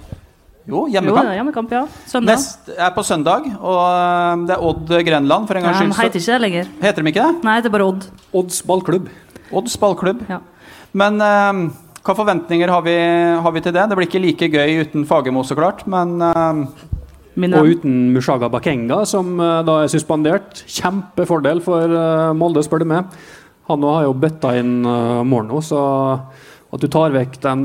jo, 0.66 0.86
hjemmekamp. 0.88 1.28
Jo, 1.28 1.34
hjemmekamp 1.36 1.74
ja. 1.76 1.82
Søndag. 2.08 2.32
Nest, 2.32 2.72
er 2.72 2.94
på 2.96 3.04
søndag, 3.04 3.44
og 3.60 3.82
eh, 3.84 4.46
det 4.48 4.56
er 4.56 4.64
Odd 4.70 4.96
Grenland. 5.10 5.50
for 5.50 5.60
en 5.60 5.68
gangs 5.68 5.82
skyld. 5.82 5.92
De 5.92 6.00
heter 6.00 6.24
ikke 6.24 6.32
det 6.32 6.44
lenger. 6.46 6.72
Heter 6.86 7.04
de 7.04 7.12
ikke 7.12 7.28
det? 7.28 7.44
Nei, 7.50 7.60
det 7.60 7.68
er 7.68 7.76
bare 7.76 7.90
Odd. 7.92 8.08
Odds 8.40 8.62
ballklubb. 8.72 9.12
Odds 9.52 9.76
ballklubb. 9.84 10.24
Ja. 10.32 10.40
Men 10.96 11.20
eh, 11.20 11.66
hva 12.08 12.16
forventninger 12.16 12.72
har 12.72 12.88
vi, 12.88 12.96
har 13.44 13.52
vi 13.52 13.66
til 13.68 13.76
det? 13.76 13.84
Det 13.92 14.00
blir 14.00 14.08
ikke 14.08 14.24
like 14.24 14.48
gøy 14.56 14.80
uten 14.86 15.04
Fagermo, 15.12 15.44
så 15.44 15.60
klart. 15.60 15.84
Men 15.90 16.16
eh, 17.36 17.56
Og 17.60 17.76
uten 17.76 18.12
Mushaga 18.14 18.48
Bakenga, 18.52 19.04
som 19.08 19.34
eh, 19.40 19.62
da 19.66 19.80
er 19.82 19.92
suspendert. 19.92 20.64
Kjempefordel 20.66 21.60
for 21.64 21.84
eh, 21.84 22.32
Molde, 22.36 22.64
spør 22.64 22.84
du 22.84 22.90
meg. 22.92 23.16
Han 23.66 23.82
nå 23.82 23.96
har 23.96 24.06
jo 24.06 24.14
bøtta 24.14 24.52
inn 24.60 24.86
uh, 24.86 25.24
mål 25.26 25.48
nå, 25.48 25.58
så 25.64 25.80
at 26.70 26.82
du 26.82 26.86
tar 26.86 27.10
vekk 27.14 27.40
den 27.42 27.64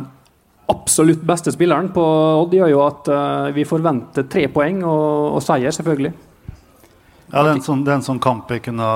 absolutt 0.72 1.22
beste 1.28 1.52
spilleren 1.54 1.92
på 1.94 2.04
Odd, 2.42 2.56
gjør 2.56 2.72
jo 2.72 2.80
at 2.86 3.10
eh, 3.12 3.50
vi 3.58 3.68
forventer 3.68 4.28
tre 4.32 4.46
poeng 4.54 4.82
og, 4.88 5.36
og 5.36 5.44
seier, 5.44 5.74
selvfølgelig. 5.76 6.14
Ja, 7.32 7.44
det 7.44 7.50
er 7.50 7.54
en 7.58 7.66
sånn, 7.66 7.84
det 7.86 7.94
er 7.94 8.00
en 8.00 8.08
sånn 8.08 8.20
kamp 8.24 8.50
jeg 8.52 8.64
kunne 8.66 8.88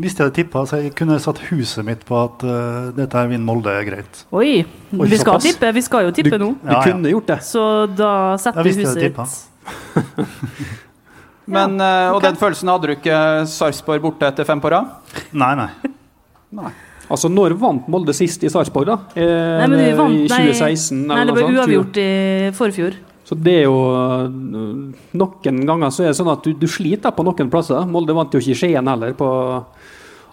Hvis 0.00 0.14
jeg 0.14 0.22
hadde 0.22 0.34
tippa, 0.38 0.62
så 0.64 0.78
jeg 0.80 0.94
kunne 0.96 1.18
satt 1.22 1.42
huset 1.50 1.84
mitt 1.86 2.04
på 2.08 2.16
at 2.18 2.44
uh, 2.46 2.92
dette 2.96 3.16
her 3.16 3.28
vinner 3.30 3.46
Molde 3.46 3.74
greit. 3.86 4.22
Oi, 4.34 4.62
Oi, 4.64 5.08
vi 5.10 5.18
skal 5.20 5.42
tippe, 5.44 5.72
vi 5.76 5.82
skal 5.84 6.08
jo 6.08 6.14
tippe 6.14 6.38
nå. 6.40 6.52
Du 6.60 6.70
Ja, 6.70 6.78
ja. 6.78 6.84
kunne 6.88 7.12
gjort 7.12 7.28
det. 7.30 7.40
Så 7.46 7.64
da 7.94 8.12
setter 8.40 8.66
vi 8.66 8.76
huset 8.80 9.02
ditt. 9.06 9.20
Men, 11.54 11.76
eh, 11.80 12.10
Og 12.14 12.22
den 12.24 12.38
følelsen 12.40 12.70
hadde 12.72 12.88
du 12.88 12.94
ikke 12.94 13.16
Sarpsborg 13.50 14.00
borte 14.04 14.28
etter 14.30 14.46
fem 14.48 14.62
på 14.64 14.70
rad? 14.72 14.94
Nei, 15.36 15.52
nei. 15.58 15.68
Altså, 17.04 17.28
når 17.28 17.56
vant 17.60 17.88
Molde 17.92 18.14
sist 18.16 18.44
i 18.46 18.50
Sarpsborg, 18.52 18.88
da? 18.88 18.96
Eh, 19.12 19.58
Nei, 19.60 19.66
men 19.68 19.80
vi 19.82 19.90
vant, 19.98 20.14
I 20.14 20.30
nei, 20.30 20.38
2016? 20.54 21.02
Nei, 21.02 21.18
nei 21.18 21.26
det 21.28 21.34
ble 21.36 21.44
sånt, 21.44 21.58
uavgjort 21.58 22.00
i 22.00 22.08
forfjor. 22.56 22.96
Så 23.24 23.36
det 23.40 23.54
er 23.62 23.66
jo 23.66 23.76
øh, 23.88 24.24
Noen 25.16 25.60
ganger 25.68 25.92
så 25.92 26.04
er 26.04 26.10
det 26.12 26.18
sånn 26.18 26.32
at 26.32 26.44
du, 26.44 26.52
du 26.60 26.66
sliter 26.68 27.12
på 27.16 27.24
noen 27.24 27.52
plasser. 27.52 27.84
Molde 27.88 28.16
vant 28.16 28.32
jo 28.32 28.40
ikke 28.40 28.56
i 28.56 28.58
Skien 28.60 28.88
heller 28.88 29.14
på 29.16 29.28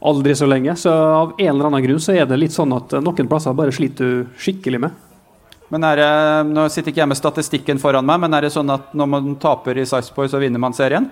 aldri 0.02 0.36
så 0.36 0.48
lenge. 0.50 0.76
Så 0.80 0.92
av 0.92 1.36
en 1.38 1.54
eller 1.54 1.70
annen 1.70 1.86
grunn 1.86 2.02
så 2.04 2.16
er 2.16 2.28
det 2.28 2.40
litt 2.40 2.56
sånn 2.56 2.72
at 2.76 2.96
noen 3.04 3.30
plasser 3.32 3.56
bare 3.58 3.76
sliter 3.76 4.08
du 4.08 4.40
skikkelig 4.40 4.82
med. 4.88 5.08
Men 5.72 5.86
er 5.88 6.02
det, 6.02 6.10
Nå 6.52 6.68
sitter 6.72 6.92
ikke 6.92 7.04
jeg 7.04 7.12
med 7.14 7.20
statistikken 7.20 7.80
foran 7.82 8.06
meg, 8.08 8.20
men 8.26 8.36
er 8.36 8.48
det 8.48 8.54
sånn 8.54 8.70
at 8.74 8.92
når 8.98 9.12
man 9.14 9.36
taper 9.42 9.80
i 9.80 9.88
Sarpsborg, 9.88 10.30
så 10.32 10.42
vinner 10.42 10.60
man 10.62 10.76
serien? 10.78 11.10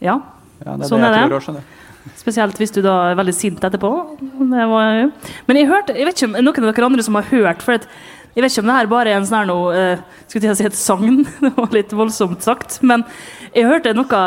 Ja, 0.00 0.20
Ja, 0.60 0.76
det 0.76 0.84
er 0.84 0.88
Sånn 0.90 1.00
det 1.02 1.08
er 1.08 1.16
jeg 1.16 1.22
det. 1.22 1.28
tror 1.28 1.38
også, 1.40 1.52
skjønner 1.52 1.76
spesielt 2.20 2.56
hvis 2.60 2.72
du 2.74 2.80
da 2.84 2.94
er 3.10 3.18
veldig 3.18 3.34
sint 3.36 3.64
etterpå. 3.64 3.90
Det 4.20 4.66
var, 4.70 5.10
men 5.48 5.58
jeg 5.58 5.68
hørte, 5.68 5.96
jeg 5.96 6.08
vet 6.08 6.16
ikke 6.16 6.30
om 6.30 6.38
er 6.38 6.46
noen 6.46 6.64
av 6.64 6.72
dere 6.72 6.88
andre 6.88 7.04
som 7.04 7.18
har 7.18 7.28
hørt 7.32 7.64
for 7.66 7.76
at, 7.80 7.86
Jeg 8.30 8.44
vet 8.44 8.52
ikke 8.52 8.62
om 8.62 8.68
det 8.70 8.74
her 8.76 8.86
bare 8.86 9.10
er 9.10 9.18
en 9.18 9.24
sånn 9.26 9.40
her 9.40 9.46
noe 9.50 9.70
eh, 9.74 10.02
Skulle 10.30 10.46
jeg 10.52 10.58
si 10.60 10.66
et 10.68 10.76
sagn? 10.78 11.24
Det 11.42 11.50
var 11.56 11.72
litt 11.74 11.90
voldsomt 11.90 12.44
sagt. 12.46 12.76
Men 12.86 13.02
jeg 13.50 13.66
hørte 13.66 13.94
noe 13.96 14.20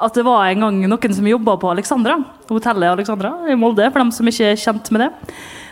at 0.00 0.14
det 0.16 0.22
var 0.24 0.46
en 0.46 0.62
gang 0.64 0.78
noen 0.86 1.16
som 1.16 1.26
jobba 1.26 1.56
på 1.60 1.72
Alexandra, 1.72 2.14
hotellet 2.48 2.94
Alexandra 2.94 3.32
i 3.50 3.56
Molde, 3.58 3.90
for 3.90 4.00
dem 4.00 4.12
som 4.14 4.30
ikke 4.30 4.52
er 4.52 4.60
kjent 4.62 4.88
med 4.94 5.02
det. 5.02 5.10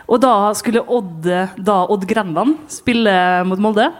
Og 0.09 0.21
da 0.23 0.35
skulle 0.57 0.81
Odd, 0.88 1.27
da 1.61 1.79
Odd 1.92 2.07
Grenland 2.09 2.57
spille 2.73 3.12
mot 3.49 3.61
Molde. 3.61 3.90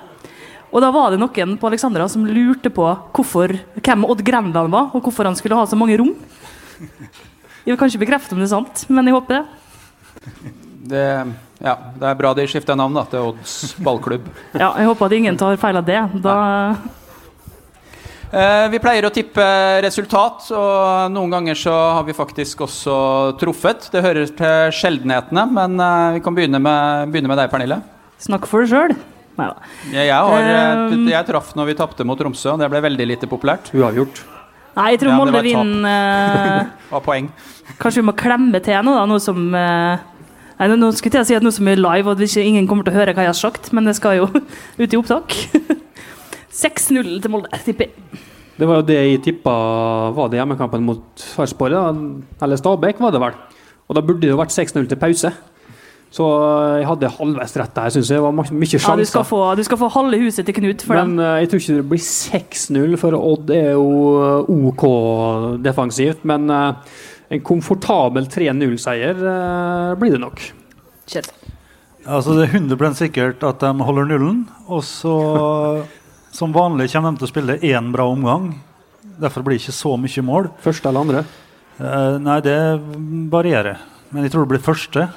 Og 0.68 0.83
da 0.85 0.90
var 0.92 1.12
det 1.12 1.21
noen 1.21 1.57
på 1.61 1.68
Alexandra 1.68 2.07
som 2.12 2.27
lurte 2.29 2.73
på 2.73 2.87
hvorfor, 3.16 3.55
hvem 3.81 4.07
Odd 4.09 4.25
Grenland 4.25 4.73
var, 4.73 4.90
og 4.92 5.05
hvorfor 5.05 5.29
han 5.29 5.37
skulle 5.37 5.57
ha 5.57 5.66
så 5.68 5.77
mange 5.81 5.97
rom. 6.01 6.14
Jeg 6.79 7.75
vil 7.75 7.81
kanskje 7.81 8.01
bekrefte 8.01 8.37
om 8.37 8.40
det 8.40 8.49
er 8.49 8.55
sant, 8.55 8.85
men 8.88 9.09
jeg 9.09 9.16
håper 9.16 9.38
det. 9.38 9.44
Det, 10.88 11.05
ja, 11.61 11.75
det 12.01 12.07
er 12.09 12.21
bra 12.21 12.33
de 12.37 12.47
skifter 12.49 12.77
navn 12.79 12.97
da, 12.97 13.05
til 13.12 13.33
Odds 13.33 13.75
ballklubb. 13.85 14.29
Ja, 14.57 14.71
jeg 14.81 14.88
håper 14.88 15.09
at 15.09 15.16
ingen 15.18 15.40
tar 15.40 15.61
feil 15.61 15.81
av 15.81 15.85
det. 15.88 16.01
Da, 16.25 16.37
vi 18.29 18.79
pleier 18.83 19.07
å 19.09 19.11
tippe 19.14 19.45
resultat, 19.85 20.51
og 20.53 21.12
noen 21.14 21.31
ganger 21.33 21.57
så 21.57 21.73
har 21.97 22.05
vi 22.05 22.12
faktisk 22.17 22.61
også 22.67 22.97
truffet. 23.41 23.87
Det 23.93 24.03
hører 24.05 24.29
til 24.37 24.73
sjeldenhetene, 24.77 25.47
men 25.57 25.79
eh, 25.81 26.17
vi 26.19 26.25
kan 26.27 26.37
begynne 26.37 26.61
med, 26.61 27.09
begynne 27.14 27.31
med 27.33 27.41
deg, 27.41 27.49
Pernille. 27.53 27.79
snakk 28.21 28.45
for 28.51 28.64
deg 28.67 28.73
sjøl. 28.75 28.97
Nei 29.38 29.47
da. 29.47 29.71
Jeg, 29.95 30.09
jeg, 30.11 30.19
har, 30.19 30.49
eh, 30.51 30.83
Um. 30.93 31.07
jeg 31.09 31.27
traff 31.29 31.55
når 31.57 31.71
vi 31.71 31.79
tapte 31.79 32.05
mot 32.05 32.19
Tromsø, 32.19 32.53
og 32.57 32.61
det 32.61 32.69
ble 32.73 32.83
veldig 32.85 33.07
lite 33.14 33.31
populært. 33.31 33.71
Uavgjort. 33.73 34.21
Nei, 34.77 34.91
jeg 34.93 35.01
tror 35.01 35.11
Ja, 35.14 35.17
Molde 35.19 35.41
vinner 35.43 35.88
eh, 36.69 36.95
Av 36.95 37.03
poeng. 37.03 37.31
Kanskje 37.81 38.03
vi 38.03 38.07
må 38.11 38.14
klemme 38.19 38.61
til 38.62 38.77
nå, 38.85 38.93
da, 38.95 39.07
noe 39.09 39.23
som 39.23 39.49
eh, 39.57 40.05
Nei, 40.59 40.69
nå 40.75 40.91
skulle 40.99 41.21
jeg 41.23 41.29
si 41.31 41.37
at 41.38 41.45
noe 41.47 41.55
som 41.55 41.69
er 41.71 41.79
live, 41.79 42.11
og 42.11 42.19
at 42.21 42.37
ingen 42.43 42.67
kommer 42.69 42.85
til 42.87 42.93
å 42.93 42.99
høre 43.01 43.14
hva 43.14 43.25
jeg 43.25 43.31
har 43.33 43.38
sagt, 43.38 43.73
men 43.73 43.87
det 43.87 43.95
skal 43.97 44.19
jo 44.21 44.29
ut 44.83 44.93
i 44.93 44.99
opptak. 44.99 45.35
6-0 46.59 47.12
til 47.23 47.33
Molde, 47.33 47.62
tipper 47.64 47.88
jeg. 47.88 48.23
Det 48.59 48.66
var 48.66 48.81
jo 48.81 48.87
det 48.88 48.97
jeg 48.99 49.21
tippa 49.23 49.53
var 50.16 50.31
det 50.33 50.40
hjemmekampen 50.40 50.83
mot 50.83 51.05
Sarpsborg, 51.37 51.77
eller 52.42 52.59
Stabæk, 52.59 52.99
var 52.99 53.14
det 53.14 53.23
vel. 53.23 53.37
Og 53.87 53.97
da 53.97 54.03
burde 54.03 54.25
det 54.25 54.33
jo 54.33 54.40
vært 54.40 54.55
6-0 54.55 54.88
til 54.90 54.99
pause. 54.99 55.31
Så 56.09 56.25
jeg 56.81 56.87
hadde 56.88 57.11
halvveis 57.18 57.55
rett 57.61 57.75
der, 57.77 57.92
syns 57.92 58.09
jeg. 58.09 58.16
Det 58.16 58.25
var 58.25 58.33
mye 58.33 58.55
mye 58.57 58.81
Ja, 58.81 58.94
du, 58.97 59.05
skal 59.09 59.27
få, 59.29 59.42
du 59.59 59.62
skal 59.66 59.81
få 59.81 59.90
halve 59.92 60.21
huset 60.23 60.47
til 60.49 60.57
Knut 60.57 60.85
for 60.87 60.97
Men 60.97 61.12
den. 61.12 61.21
Men 61.21 61.42
jeg 61.42 61.51
tror 61.51 61.62
ikke 61.62 61.77
det 61.77 61.88
blir 61.90 62.03
6-0, 62.07 62.97
for 63.03 63.18
Odd 63.18 63.53
er 63.53 63.71
jo 63.77 63.90
eh, 64.25 64.71
OK 64.71 64.85
defensivt. 65.64 66.25
Men 66.29 66.49
eh, 66.49 66.97
en 67.37 67.44
komfortabel 67.44 68.29
3-0-seier 68.33 69.21
eh, 69.35 69.92
blir 70.01 70.16
det 70.16 70.23
nok. 70.25 70.40
Kjell. 71.12 71.29
Altså 72.09 72.38
Det 72.38 72.47
er 72.47 72.57
100 72.57 72.97
sikkert 72.97 73.44
at 73.44 73.61
de 73.61 73.85
holder 73.85 74.09
nullen. 74.09 74.47
Og 74.64 74.81
så, 74.88 75.14
som 76.38 76.55
vanlig, 76.55 76.88
kommer 76.92 77.12
de 77.14 77.20
til 77.22 77.29
å 77.29 77.33
spille 77.33 77.59
én 77.66 77.90
bra 77.94 78.07
omgang. 78.12 78.53
Derfor 79.18 79.42
blir 79.46 79.59
det 79.59 79.64
ikke 79.64 79.74
så 79.74 79.96
mye 79.98 80.22
mål. 80.27 80.51
Første 80.62 80.90
eller 80.90 81.07
andre. 81.07 81.22
Uh, 81.79 82.16
nei, 82.22 82.38
det 82.46 82.59
varierer. 83.33 83.81
Men 84.14 84.24
jeg 84.27 84.35
tror 84.35 84.46
det 84.46 84.53
blir 84.55 84.62
første. 84.62 85.09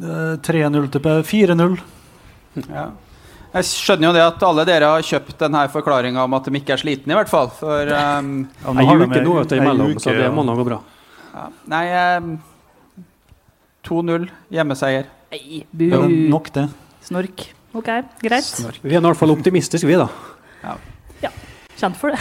Uh, 0.00 0.34
3-0 0.44 0.88
til 0.94 1.10
4-0. 1.28 1.76
Ja. 2.70 2.88
Jeg 3.54 3.66
skjønner 3.68 4.08
jo 4.08 4.14
det 4.16 4.22
at 4.24 4.40
alle 4.48 4.64
dere 4.66 4.88
har 4.96 5.04
kjøpt 5.06 5.36
denne 5.44 5.60
forklaringa 5.70 6.24
om 6.26 6.32
at 6.34 6.48
de 6.48 6.58
ikke 6.58 6.74
er 6.74 6.80
slitne, 6.80 7.14
i 7.14 7.18
hvert 7.20 7.30
fall. 7.30 7.52
For 7.54 7.92
um, 7.94 8.32
Ja, 8.64 8.72
Ei 8.82 8.86
uke 8.98 9.20
nå 9.22 9.36
vet 9.38 9.52
du, 9.52 9.58
imellom, 9.60 9.92
uke, 9.94 10.02
så 10.02 10.14
det 10.16 10.30
må 10.34 10.42
nå 10.46 10.56
gå 10.58 10.64
bra. 10.66 10.80
ja. 11.36 11.44
Nei 11.70 11.84
um, 12.18 12.32
2-0 13.86 14.26
hjemmeseier. 14.56 15.06
Nei, 15.34 15.60
bu. 15.70 15.86
Ja, 15.92 16.00
nok, 16.32 16.50
det. 16.56 16.66
Snork. 17.04 17.46
OK, 17.74 17.88
greit. 18.22 18.50
Vi 18.84 18.94
er 18.94 19.00
i 19.00 19.02
hvert 19.02 19.18
fall 19.18 19.32
optimistiske, 19.34 19.88
vi, 19.88 19.96
da. 19.98 20.06
Ja, 20.62 21.30
Kjent 21.74 21.98
for 21.98 22.14
det. 22.14 22.20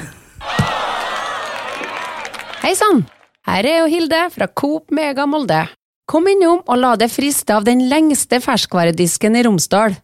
Hei 2.64 2.74
sann! 2.80 3.04
Her 3.46 3.68
er 3.68 3.82
jo 3.84 3.90
Hilde 3.92 4.22
fra 4.34 4.48
Coop 4.48 4.90
Mega 4.96 5.28
Molde. 5.30 5.66
Kom 6.10 6.26
innom 6.32 6.64
og 6.64 6.80
la 6.80 6.96
deg 7.00 7.12
friste 7.12 7.54
av 7.54 7.68
den 7.68 7.84
lengste 7.92 8.40
ferskvaredisken 8.44 9.38
i 9.38 9.44
Romsdal. 9.46 9.98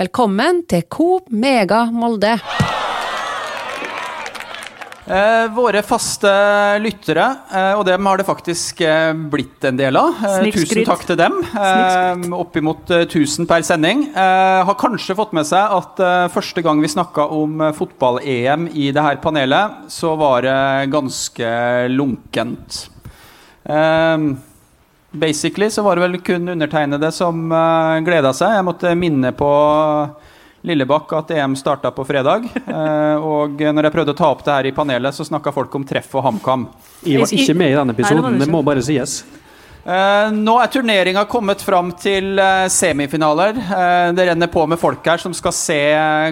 Velkommen 0.00 0.62
til 0.70 0.86
Coop 0.90 1.28
Mega 1.30 1.84
Molde. 1.92 2.38
Eh, 5.04 5.48
våre 5.52 5.82
faste 5.84 6.30
lyttere, 6.80 7.24
eh, 7.52 7.72
og 7.76 7.82
dem 7.84 8.06
har 8.08 8.16
det 8.16 8.24
faktisk 8.24 8.78
eh, 8.80 9.10
blitt 9.12 9.66
en 9.68 9.76
del 9.76 9.98
av. 10.00 10.14
Eh, 10.24 10.46
tusen 10.54 10.80
takk 10.88 11.04
til 11.04 11.18
dem. 11.20 11.36
Eh, 11.44 12.24
Oppimot 12.32 12.88
eh, 12.88 13.04
1000 13.04 13.44
per 13.50 13.66
sending. 13.68 14.06
Eh, 14.14 14.62
har 14.64 14.78
kanskje 14.80 15.16
fått 15.18 15.34
med 15.36 15.44
seg 15.44 15.76
at 15.76 16.00
eh, 16.00 16.24
første 16.32 16.64
gang 16.64 16.80
vi 16.80 16.88
snakka 16.88 17.28
om 17.36 17.60
eh, 17.66 17.74
fotball-EM 17.76 18.70
i 18.72 18.88
det 18.96 19.04
her 19.04 19.20
panelet, 19.20 19.84
så 19.92 20.14
var 20.16 20.48
det 20.48 20.56
ganske 20.94 21.52
lunkent. 21.92 22.86
Eh, 23.68 24.28
basically 25.12 25.68
så 25.70 25.84
var 25.84 26.00
det 26.00 26.08
vel 26.08 26.20
kun 26.24 26.48
undertegnede 26.56 27.12
som 27.12 27.44
eh, 27.52 28.00
gleda 28.08 28.32
seg. 28.32 28.56
Jeg 28.56 28.68
måtte 28.72 28.96
minne 28.96 29.36
på 29.36 29.52
Lillebakk 30.64 31.12
at 31.12 31.30
EM 31.36 31.56
starta 31.60 31.90
på 31.92 32.06
fredag. 32.08 32.48
Eh, 32.74 33.16
og 33.20 33.60
når 33.60 33.86
jeg 33.86 33.94
prøvde 33.94 34.12
å 34.14 34.16
ta 34.18 34.30
opp 34.32 34.40
det 34.46 34.54
her 34.54 34.66
i 34.70 34.72
panelet, 34.74 35.14
så 35.14 35.26
snakka 35.28 35.52
folk 35.54 35.74
om 35.76 35.84
treff 35.86 36.08
og 36.16 36.24
HamKam. 36.24 36.64
Jeg 37.04 37.20
var 37.20 37.34
ikke 37.36 37.56
med 37.60 37.70
i 37.70 37.74
Nei, 37.74 37.76
den 37.76 37.92
det 37.92 37.94
var 37.94 38.00
episoden, 38.00 38.38
det 38.40 38.48
må 38.50 38.62
bare 38.66 38.82
sies. 38.82 39.18
Uh, 39.84 40.32
nå 40.32 40.54
er 40.62 40.70
turneringa 40.72 41.26
kommet 41.28 41.60
fram 41.60 41.90
til 42.00 42.40
uh, 42.40 42.64
semifinaler. 42.72 43.58
Uh, 43.60 44.08
det 44.16 44.24
renner 44.30 44.48
på 44.48 44.64
med 44.64 44.80
folk 44.80 45.04
her 45.04 45.20
som 45.20 45.36
skal 45.36 45.52
se 45.52 45.80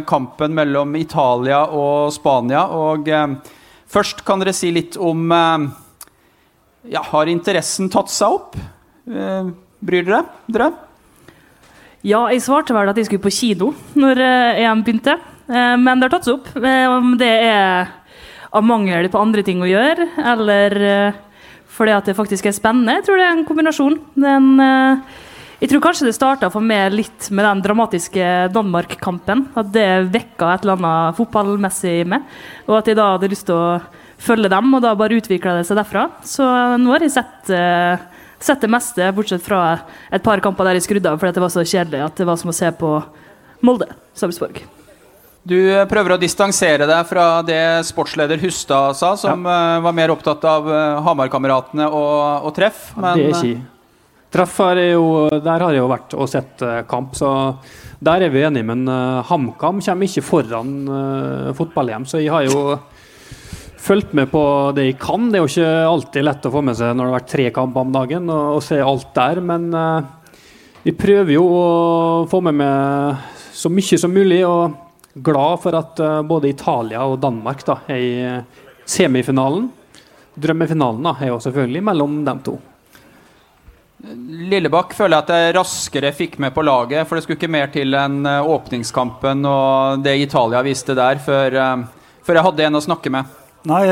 kampen 0.08 0.56
mellom 0.56 0.96
Italia 0.96 1.66
og 1.68 2.08
Spania. 2.16 2.64
Og 2.72 3.12
først 3.92 4.24
kan 4.24 4.40
dere 4.40 4.56
si 4.56 4.72
litt 4.72 4.96
om 4.96 5.28
Ja, 6.88 7.04
har 7.12 7.28
interessen 7.30 7.92
tatt 7.92 8.10
seg 8.10 8.40
opp? 8.40 8.56
Eh, 9.10 9.50
bryr 9.82 10.04
dere 10.06 10.22
dere? 10.46 10.70
Ja, 12.02 12.24
jeg 12.34 12.42
svarte 12.42 12.74
vel 12.74 12.88
at 12.90 12.98
jeg 12.98 13.06
skulle 13.06 13.22
på 13.22 13.30
kino 13.30 13.68
når 13.94 14.18
eh, 14.24 14.62
EM 14.64 14.80
begynte. 14.82 15.14
Eh, 15.46 15.74
men 15.78 16.00
det 16.00 16.08
har 16.08 16.14
tatt 16.16 16.26
seg 16.26 16.40
opp. 16.40 16.48
Eh, 16.58 16.86
Om 16.90 17.12
det 17.20 17.30
er 17.46 17.92
av 18.52 18.64
mangel 18.66 19.06
på 19.08 19.20
andre 19.22 19.44
ting 19.46 19.62
å 19.62 19.68
gjøre, 19.70 20.08
eller 20.34 20.74
fordi 21.72 21.92
at 21.94 22.10
det 22.10 22.16
faktisk 22.18 22.50
er 22.50 22.52
spennende. 22.52 22.98
Jeg 22.98 23.06
tror 23.06 23.16
det 23.16 23.24
er 23.24 23.36
en 23.38 23.46
kombinasjon. 23.48 23.94
Den, 24.12 24.50
jeg 25.62 25.70
tror 25.70 25.80
kanskje 25.86 26.10
det 26.10 26.12
starta 26.18 26.50
for 26.52 26.60
meg 26.60 26.92
litt 26.92 27.30
med 27.32 27.46
den 27.48 27.62
dramatiske 27.64 28.26
Danmark-kampen. 28.52 29.46
At 29.56 29.70
det 29.72 29.86
vekka 30.12 30.50
et 30.52 30.66
eller 30.66 30.76
annet 30.76 31.16
fotballmessig 31.16 31.94
i 32.02 32.04
meg. 32.12 32.28
Og 32.66 32.76
at 32.82 32.92
jeg 32.92 32.98
da 33.00 33.14
hadde 33.14 33.32
lyst 33.32 33.48
til 33.48 33.56
å 33.56 33.80
følge 34.20 34.52
dem, 34.52 34.68
og 34.76 34.84
da 34.84 34.92
bare 35.00 35.16
utvikla 35.16 35.56
det 35.62 35.64
seg 35.70 35.80
derfra. 35.80 36.04
Så 36.28 36.44
nå 36.76 36.92
har 36.92 37.06
jeg 37.08 37.16
sett, 37.16 37.54
sett 38.46 38.62
det 38.64 38.70
meste, 38.70 39.08
bortsett 39.16 39.42
fra 39.44 39.62
et 40.10 40.22
par 40.24 40.42
kamper 40.44 40.68
der 40.68 40.78
jeg 40.78 40.86
skrudde 40.88 41.10
av 41.10 41.18
fordi 41.20 41.36
det 41.38 41.44
var 41.44 41.52
så 41.54 41.64
kjedelig 41.64 42.06
at 42.06 42.22
det 42.22 42.28
var 42.28 42.38
som 42.40 42.52
å 42.52 42.56
se 42.56 42.70
på 42.78 42.94
Molde. 43.62 43.86
Sarpsborg. 44.18 44.64
Du 45.42 45.56
eh, 45.58 45.84
prøver 45.90 46.14
å 46.14 46.20
distansere 46.22 46.86
deg 46.86 47.06
fra 47.08 47.26
det 47.46 47.82
sportsleder 47.88 48.38
Hustad 48.42 48.98
sa, 48.98 49.12
som 49.18 49.46
ja. 49.46 49.78
var 49.82 49.94
mer 49.94 50.12
opptatt 50.14 50.44
av 50.46 50.66
uh, 50.70 51.02
Hamar-kameratene 51.02 51.88
og, 51.90 52.46
og 52.46 52.54
treff. 52.54 52.90
Men, 52.96 53.18
det 53.18 53.28
er 53.30 53.38
ikke 53.38 53.68
Treff 54.32 54.54
har 54.62 54.78
jo, 54.80 55.28
der 55.44 55.60
har 55.60 55.74
jeg 55.74 55.82
jo 55.82 55.88
vært 55.90 56.14
og 56.16 56.28
sett 56.32 56.62
kamp, 56.88 57.10
så 57.18 57.28
der 58.00 58.22
er 58.24 58.30
vi 58.32 58.40
enige. 58.46 58.64
Men 58.64 58.86
HamKam 59.28 59.82
kommer 59.84 60.08
ikke 60.08 60.24
foran 60.24 60.70
uh, 60.88 61.50
fotball-EM, 61.58 62.06
så 62.08 62.22
jeg 62.22 62.32
har 62.32 62.46
jo 62.46 62.78
fulgt 63.82 64.12
med 64.14 64.30
på 64.30 64.42
det 64.76 64.86
jeg 64.86 64.98
kan. 65.02 65.28
Det 65.30 65.40
er 65.40 65.44
jo 65.44 65.50
ikke 65.50 65.74
alltid 65.90 66.26
lett 66.26 66.48
å 66.48 66.54
få 66.54 66.62
med 66.64 66.78
seg 66.78 66.94
når 66.94 67.04
det 67.04 67.10
har 67.10 67.18
vært 67.18 67.32
tre 67.32 67.46
kamper 67.56 67.86
om 67.86 67.94
dagen 67.94 68.30
og, 68.30 68.56
og 68.56 68.64
se 68.64 68.78
alt 68.82 69.10
der, 69.16 69.42
men 69.42 69.68
vi 70.82 70.94
prøver 70.98 71.34
jo 71.34 71.44
å 71.46 71.66
få 72.30 72.40
med 72.46 72.58
meg 72.62 73.28
så 73.52 73.70
mye 73.70 73.98
som 73.98 74.14
mulig. 74.14 74.40
og 74.46 74.78
glad 75.12 75.60
for 75.60 75.76
at 75.76 76.00
både 76.24 76.48
Italia 76.48 77.02
og 77.04 77.20
Danmark 77.20 77.60
da, 77.66 77.78
er 77.92 78.00
i 78.00 78.12
semifinalen. 78.88 79.68
Drømmefinalen 80.32 81.04
da, 81.04 81.16
er 81.20 81.32
jo 81.32 81.40
selvfølgelig 81.44 81.82
mellom 81.84 82.20
dem 82.24 82.40
to. 82.44 82.54
Lillebakk 84.50 84.96
føler 84.98 85.14
jeg 85.14 85.22
at 85.22 85.32
jeg 85.36 85.54
raskere 85.54 86.14
fikk 86.16 86.40
med 86.42 86.54
på 86.56 86.64
laget, 86.66 87.06
for 87.06 87.14
det 87.14 87.22
skulle 87.26 87.38
ikke 87.38 87.52
mer 87.54 87.68
til 87.70 87.94
enn 87.94 88.24
eh, 88.26 88.48
åpningskampen 88.50 89.46
og 89.46 90.02
det 90.02 90.16
Italia 90.24 90.62
viste 90.66 90.96
der, 90.98 91.20
før, 91.22 91.58
eh, 91.62 92.16
før 92.26 92.40
jeg 92.40 92.46
hadde 92.48 92.66
en 92.66 92.80
å 92.80 92.82
snakke 92.82 93.12
med. 93.14 93.38
Nei, 93.70 93.82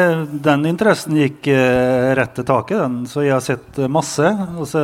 den 0.47 0.67
interessen 0.67 1.15
gikk 1.19 1.47
eh, 1.53 2.11
rett 2.19 2.33
til 2.35 2.47
taket, 2.49 2.81
den, 2.81 3.05
så 3.07 3.23
jeg 3.23 3.37
har 3.37 3.45
sett 3.45 3.79
masse. 3.93 4.33
Og 4.59 4.67
så 4.67 4.83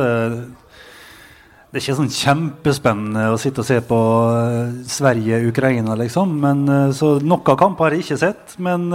det 1.67 1.75
er 1.75 1.83
ikke 1.83 1.97
sånn 1.97 2.13
kjempespennende 2.13 3.25
å 3.33 3.41
sitte 3.41 3.65
og 3.65 3.67
se 3.67 3.81
på 3.83 3.99
eh, 4.37 4.77
Sverige-Ukraina, 4.87 5.97
liksom. 5.99 6.37
Men, 6.45 6.63
eh, 6.71 6.93
så 6.95 7.17
noen 7.19 7.43
kamper 7.59 7.89
har 7.89 7.97
jeg 7.97 8.07
ikke 8.07 8.21
sett. 8.23 8.55
Men 8.63 8.87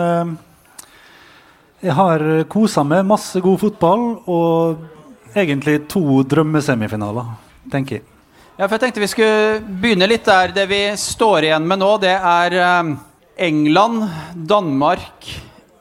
jeg 1.82 1.98
har 1.98 2.24
kosa 2.48 2.86
meg. 2.86 3.04
masse 3.04 3.40
god 3.44 3.60
fotball. 3.60 4.08
og 4.26 4.88
egentlig 5.34 5.86
to 5.90 6.22
drømmesemifinaler, 6.28 7.30
tenker 7.72 7.98
jeg. 7.98 8.06
Ja, 8.58 8.66
for 8.66 8.76
jeg 8.76 8.84
tenkte 8.84 9.02
vi 9.02 9.10
skulle 9.10 9.62
begynne 9.80 10.08
litt 10.10 10.26
der. 10.28 10.52
Det 10.54 10.66
vi 10.70 10.82
står 11.00 11.48
igjen 11.48 11.66
med 11.68 11.80
nå, 11.80 11.94
det 12.02 12.14
er 12.14 12.58
eh, 12.60 12.92
England, 13.48 14.04
Danmark, 14.36 15.30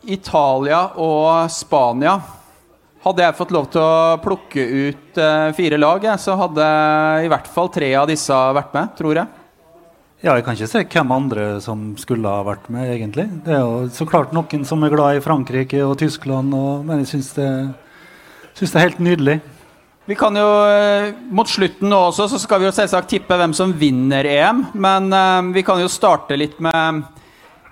Italia 0.03 0.85
og 0.99 1.49
Spania. 1.53 2.15
Hadde 3.01 3.25
jeg 3.25 3.37
fått 3.37 3.53
lov 3.53 3.67
til 3.73 3.81
å 3.81 4.17
plukke 4.21 4.61
ut 4.61 5.19
uh, 5.21 5.49
fire 5.57 5.77
lag, 5.81 6.03
så 6.21 6.35
hadde 6.37 6.65
i 7.25 7.29
hvert 7.31 7.47
fall 7.49 7.71
tre 7.73 7.89
av 7.97 8.09
disse 8.09 8.35
vært 8.57 8.75
med, 8.77 8.91
tror 8.97 9.21
jeg. 9.21 9.37
Ja, 10.21 10.35
jeg 10.35 10.45
kan 10.45 10.53
ikke 10.53 10.69
se 10.69 10.83
hvem 10.85 11.13
andre 11.15 11.45
som 11.65 11.95
skulle 11.97 12.29
ha 12.29 12.43
vært 12.45 12.67
med, 12.69 12.91
egentlig. 12.93 13.25
Det 13.41 13.55
er 13.55 13.63
jo 13.63 13.87
så 13.89 14.05
klart 14.05 14.35
noen 14.37 14.67
som 14.69 14.85
er 14.85 14.93
glad 14.93 15.17
i 15.17 15.23
Frankrike 15.25 15.79
og 15.81 15.95
Tyskland, 15.97 16.53
og, 16.53 16.83
men 16.85 17.01
jeg 17.01 17.15
syns 17.15 17.33
det 17.39 17.49
Syns 18.51 18.73
det 18.73 18.77
er 18.77 18.89
helt 18.89 18.99
nydelig. 18.99 19.37
Vi 20.09 20.15
kan 20.19 20.35
jo, 20.35 20.47
eh, 20.67 21.13
Mot 21.31 21.47
slutten 21.47 21.87
nå 21.87 21.97
også 22.09 22.25
så 22.27 22.39
skal 22.41 22.59
vi 22.59 22.67
jo 22.67 22.73
selvsagt 22.75 23.07
tippe 23.13 23.37
hvem 23.39 23.53
som 23.55 23.71
vinner 23.71 24.27
EM. 24.27 24.65
Men 24.75 25.07
uh, 25.15 25.39
vi 25.55 25.63
kan 25.63 25.79
jo 25.79 25.87
starte 25.89 26.35
litt 26.37 26.59
med 26.59 26.99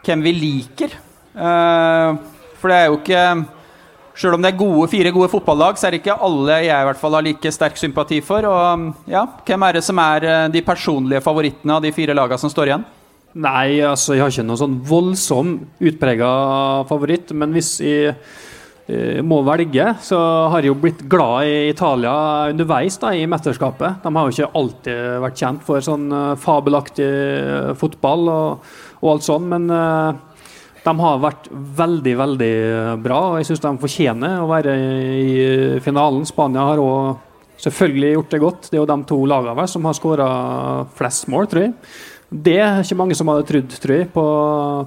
hvem 0.07 0.23
vi 0.23 0.33
liker. 0.37 0.95
Uh, 1.39 2.19
for 2.59 2.71
det 2.71 2.77
er 2.81 2.89
jo 2.89 2.99
ikke 2.99 3.23
Sjøl 4.19 4.35
om 4.35 4.43
det 4.43 4.49
er 4.49 4.59
gode, 4.59 4.89
fire 4.91 5.13
gode 5.15 5.29
fotballag, 5.31 5.77
så 5.79 5.85
er 5.87 5.95
det 5.95 6.01
ikke 6.01 6.17
alle 6.27 6.57
jeg 6.65 6.75
i 6.75 6.87
hvert 6.89 6.99
fall 6.99 7.13
har 7.15 7.23
like 7.23 7.51
sterk 7.55 7.77
sympati 7.79 8.17
for. 8.19 8.43
Og 8.43 9.07
ja, 9.07 9.21
Hvem 9.47 9.63
er 9.63 9.77
det 9.77 9.83
som 9.85 10.01
er 10.03 10.25
de 10.51 10.61
personlige 10.67 11.23
favorittene 11.23 11.77
av 11.77 11.85
de 11.85 11.93
fire 11.95 12.17
lagene 12.17 12.41
som 12.41 12.51
står 12.51 12.73
igjen? 12.73 12.83
Nei, 13.39 13.79
altså 13.79 14.17
jeg 14.17 14.25
har 14.25 14.33
ikke 14.33 14.43
noen 14.49 14.59
sånn 14.59 14.75
voldsom 14.89 15.53
utprega 15.87 16.33
favoritt. 16.89 17.31
Men 17.31 17.55
hvis 17.55 17.77
jeg 17.79 18.17
Eh, 18.89 19.19
må 19.21 19.43
velge, 19.45 19.85
så 20.01 20.17
har 20.49 20.63
jeg 20.63 20.71
jo 20.71 20.79
blitt 20.81 21.03
glad 21.11 21.45
i 21.45 21.57
Italia 21.69 22.13
underveis 22.49 22.95
da, 22.97 23.11
i 23.13 23.27
mesterskapet. 23.29 23.99
De 24.01 24.11
har 24.15 24.25
jo 24.25 24.33
ikke 24.33 24.57
alltid 24.57 25.01
vært 25.21 25.43
kjent 25.43 25.65
for 25.67 25.85
sånn 25.85 26.07
fabelaktig 26.41 27.09
fotball 27.77 28.31
og, 28.33 28.71
og, 28.97 29.11
alt 29.11 29.27
sånn, 29.27 29.45
men 29.51 29.69
de 30.89 30.95
har 30.99 31.23
vært 31.23 31.49
veldig, 31.53 32.13
veldig 32.19 32.53
bra. 33.03 33.19
og 33.31 33.39
Jeg 33.39 33.49
syns 33.49 33.63
de 33.63 33.73
fortjener 33.81 34.37
å 34.41 34.49
være 34.49 34.75
i 35.21 35.33
finalen. 35.85 36.25
Spania 36.27 36.65
har 36.71 36.81
òg 36.81 37.59
selvfølgelig 37.59 38.13
gjort 38.15 38.33
det 38.33 38.41
godt. 38.43 38.69
Det 38.69 38.77
er 38.77 38.81
jo 38.81 38.89
de 38.89 38.97
to 39.09 39.19
lagene 39.29 39.67
som 39.69 39.85
har 39.87 39.97
skåra 39.97 40.29
flest 40.97 41.29
mål, 41.31 41.49
tror 41.51 41.67
jeg. 41.67 41.75
Det 42.29 42.59
er 42.61 42.83
ikke 42.83 42.97
mange 42.99 43.17
som 43.17 43.29
hadde 43.31 43.47
trodd, 43.49 43.71
tror 43.81 43.95
jeg, 43.95 44.09
på, 44.13 44.25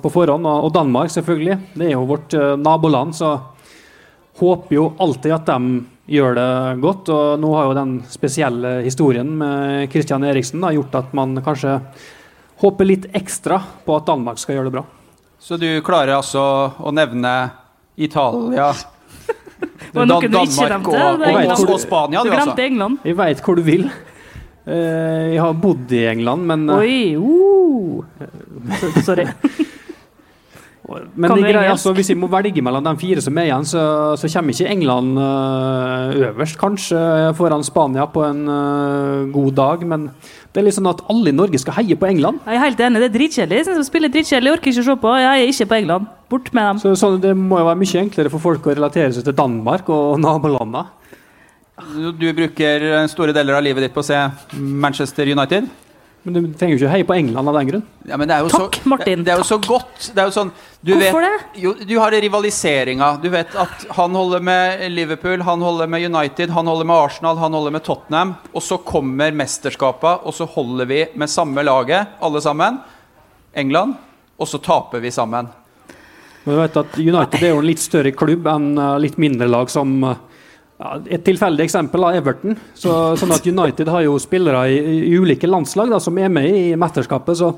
på 0.02 0.12
forhånd. 0.14 0.46
Og 0.46 0.70
Danmark, 0.74 1.10
selvfølgelig. 1.14 1.58
Det 1.74 1.88
er 1.88 1.96
jo 1.96 2.06
vårt 2.10 2.36
naboland. 2.62 3.16
så 3.18 3.34
håper 4.42 4.74
jo 4.74 4.86
alltid 5.02 5.34
at 5.34 5.50
de 5.50 5.82
gjør 6.16 6.38
det 6.38 6.48
godt. 6.82 7.12
Og 7.12 7.42
nå 7.42 7.52
har 7.56 7.68
jo 7.68 7.78
den 7.78 7.94
spesielle 8.10 8.80
historien 8.86 9.28
med 9.38 9.90
Christian 9.92 10.26
Eriksen 10.26 10.62
da, 10.64 10.72
gjort 10.74 10.98
at 11.02 11.14
man 11.16 11.36
kanskje 11.44 11.78
håper 12.62 12.88
litt 12.88 13.08
ekstra 13.18 13.58
på 13.86 13.96
at 13.98 14.06
Danmark 14.06 14.40
skal 14.40 14.58
gjøre 14.58 14.70
det 14.70 14.76
bra. 14.78 14.86
Så 15.42 15.56
du 15.58 15.66
klarer 15.82 16.14
altså 16.20 16.40
å 16.78 16.92
nevne 16.94 17.32
Italia 17.98 18.70
Dan 19.92 20.08
Danmark 20.08 20.86
og, 20.86 20.94
og, 20.94 21.24
og, 21.26 21.64
og, 21.66 21.80
Spania? 21.82 22.22
Du, 22.22 22.30
du 22.30 22.32
glemte 22.32 22.54
altså. 22.54 22.64
England. 22.64 22.98
Jeg 23.06 23.18
veit 23.18 23.42
hvor 23.44 23.58
du 23.58 23.62
vil. 23.66 23.84
Uh, 24.62 25.34
jeg 25.34 25.40
har 25.42 25.58
bodd 25.58 25.92
i 25.92 26.04
England, 26.12 26.46
men 26.46 26.64
uh, 26.70 26.78
Oi! 26.78 27.18
Uh. 27.18 29.02
Sorry. 29.06 29.26
Men 31.14 31.32
det 31.36 31.48
greia, 31.48 31.72
altså, 31.72 31.92
hvis 31.96 32.10
vi 32.12 32.16
må 32.18 32.28
velge 32.32 32.62
mellom 32.64 32.84
de 32.84 32.92
fire 33.00 33.22
som 33.24 33.38
er 33.40 33.48
igjen, 33.48 33.66
så, 33.68 33.82
så 34.20 34.30
kommer 34.32 34.54
ikke 34.54 34.70
England 34.72 35.18
uh, 35.18 36.12
øverst, 36.28 36.58
kanskje, 36.60 37.00
foran 37.38 37.64
Spania 37.66 38.06
på 38.10 38.24
en 38.26 38.40
uh, 38.48 39.28
god 39.32 39.52
dag. 39.58 39.84
Men 39.88 40.08
det 40.52 40.62
er 40.62 40.66
litt 40.68 40.78
sånn 40.78 40.90
at 40.90 41.04
alle 41.12 41.32
i 41.32 41.36
Norge 41.36 41.60
skal 41.62 41.78
heie 41.80 41.98
på 41.98 42.08
England. 42.08 42.40
Jeg 42.46 42.58
er 42.58 42.64
helt 42.66 42.82
enig, 42.86 43.02
det 43.02 43.10
er 43.10 43.14
dritkjedelig. 43.18 43.60
Jeg 43.60 43.68
synes 43.70 43.92
spiller 43.92 44.12
dritkjedelig, 44.14 44.56
orker 44.56 44.72
ikke 44.72 44.84
å 44.84 44.88
se 44.88 44.98
på. 45.04 45.12
Jeg 45.22 45.44
er 45.44 45.52
ikke 45.52 45.68
på 45.70 45.78
England. 45.82 46.10
Bort 46.32 46.50
med 46.56 46.68
dem. 46.70 46.82
Så, 46.82 46.96
så, 47.00 47.12
Det 47.22 47.36
må 47.36 47.60
jo 47.62 47.68
være 47.68 47.82
mye 47.84 48.02
enklere 48.06 48.32
for 48.32 48.46
folk 48.50 48.66
å 48.66 48.74
relatere 48.76 49.12
seg 49.16 49.28
til 49.28 49.38
Danmark 49.38 49.92
og 49.92 50.18
nabolandene. 50.26 50.86
Du 52.18 52.28
bruker 52.36 52.84
store 53.10 53.34
deler 53.34 53.56
av 53.58 53.64
livet 53.64 53.86
ditt 53.86 53.94
på 53.94 54.04
å 54.04 54.06
se 54.06 54.18
Manchester 54.54 55.28
United? 55.32 55.66
Men 56.22 56.36
du 56.36 56.52
trenger 56.54 56.76
jo 56.76 56.78
ikke 56.78 56.90
heie 56.92 57.06
på 57.06 57.14
England 57.18 57.50
av 57.50 57.56
den 57.56 57.70
grunn. 57.70 57.82
Ja, 58.06 58.16
Takk, 58.16 58.76
så, 58.78 58.88
Martin. 58.88 59.24
Det 59.26 59.32
er 59.34 59.40
jo 59.40 59.46
så 59.46 59.56
godt. 59.58 60.10
Det 60.14 60.22
er 60.22 60.28
jo 60.28 60.34
sånn, 60.36 60.52
du 60.78 60.92
Hvorfor 60.94 61.24
vet, 61.24 61.48
det? 61.54 61.62
Jo, 61.64 61.72
du 61.88 61.94
har 61.98 62.14
rivaliseringa. 62.14 63.08
Du 63.22 63.26
vet 63.32 63.56
at 63.58 63.86
han 63.96 64.14
holder 64.14 64.44
med 64.46 64.84
Liverpool, 64.94 65.42
han 65.42 65.64
holder 65.66 65.90
med 65.90 66.06
United, 66.06 66.54
han 66.54 66.70
holder 66.70 66.86
med 66.86 67.08
Arsenal, 67.08 67.40
han 67.42 67.58
holder 67.58 67.74
med 67.74 67.84
Tottenham. 67.88 68.36
Og 68.52 68.62
så 68.62 68.78
kommer 68.86 69.34
mesterskapet, 69.34 70.22
og 70.22 70.36
så 70.36 70.46
holder 70.46 70.90
vi 70.92 71.00
med 71.18 71.30
samme 71.30 71.66
laget, 71.66 72.14
alle 72.22 72.44
sammen. 72.44 72.78
England. 73.58 73.98
Og 74.38 74.48
så 74.48 74.62
taper 74.62 75.02
vi 75.02 75.10
sammen. 75.10 75.50
Men 76.44 76.54
du 76.54 76.60
vet 76.60 76.78
at 76.84 76.98
United 76.98 77.42
er 77.42 77.50
jo 77.50 77.62
en 77.62 77.66
litt 77.66 77.82
større 77.82 78.14
klubb 78.14 78.46
enn 78.50 78.72
eh, 78.78 78.98
litt 79.02 79.18
mindre 79.22 79.46
lag 79.50 79.70
som 79.70 79.92
uh, 80.06 80.16
ja, 80.82 80.96
et 81.14 81.22
tilfeldig 81.22 81.62
eksempel 81.62 82.02
av 82.02 82.16
Everton. 82.18 82.56
Så, 82.74 82.92
sånn 83.20 83.34
at 83.34 83.46
United 83.46 83.90
har 83.92 84.02
jo 84.02 84.16
spillere 84.22 84.64
i, 84.72 84.80
i 85.12 85.12
ulike 85.14 85.46
landslag 85.46 85.92
da, 85.92 86.00
som 86.02 86.18
er 86.18 86.32
med 86.32 86.48
i 86.50 86.64
mesterskapet. 86.78 87.38
Så 87.38 87.52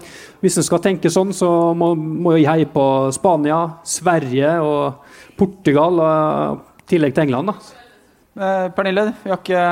hvis 0.45 0.59
en 0.61 0.67
skal 0.67 0.83
tenke 0.85 1.13
sånn, 1.13 1.33
så 1.37 1.49
må, 1.79 1.95
må 1.97 2.35
jeg 2.37 2.49
heie 2.51 2.69
på 2.69 2.85
Spania, 3.17 3.63
Sverige 3.89 4.59
og 4.61 5.17
Portugal. 5.41 6.05
I 6.05 6.93
tillegg 6.93 7.17
til 7.17 7.25
England. 7.25 7.55
da. 7.55 7.81
Eh, 8.45 8.67
Pernille, 8.77 9.07
har 9.25 9.41
ikke, 9.41 9.65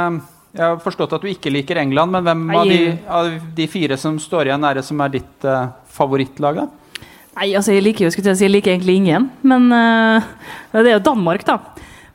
jeg 0.54 0.64
har 0.64 0.80
forstått 0.80 1.18
at 1.18 1.24
du 1.24 1.28
ikke 1.28 1.52
liker 1.52 1.80
England, 1.82 2.14
men 2.14 2.24
hvem 2.24 2.42
av 2.56 2.72
de, 2.72 2.80
av 3.20 3.30
de, 3.60 3.68
fire 3.68 4.00
som 4.00 4.16
står 4.22 4.48
igjen, 4.48 4.64
er 4.64 4.80
det 4.80 4.86
som 4.86 5.04
er 5.04 5.12
ditt 5.12 5.48
uh, 5.48 5.74
favorittlag? 5.92 6.62
da? 6.62 7.04
Nei, 7.36 7.52
altså 7.58 7.76
Jeg 7.76 7.84
liker 7.84 8.06
jo, 8.06 8.12
skulle 8.14 8.32
jeg 8.32 8.40
si, 8.40 8.48
jeg 8.48 8.56
liker 8.56 8.72
egentlig 8.72 9.00
ingen. 9.02 9.28
Men 9.44 9.68
uh, 9.72 10.24
det 10.72 10.86
er 10.86 10.96
jo 10.96 11.08
Danmark, 11.12 11.44
da. 11.48 11.60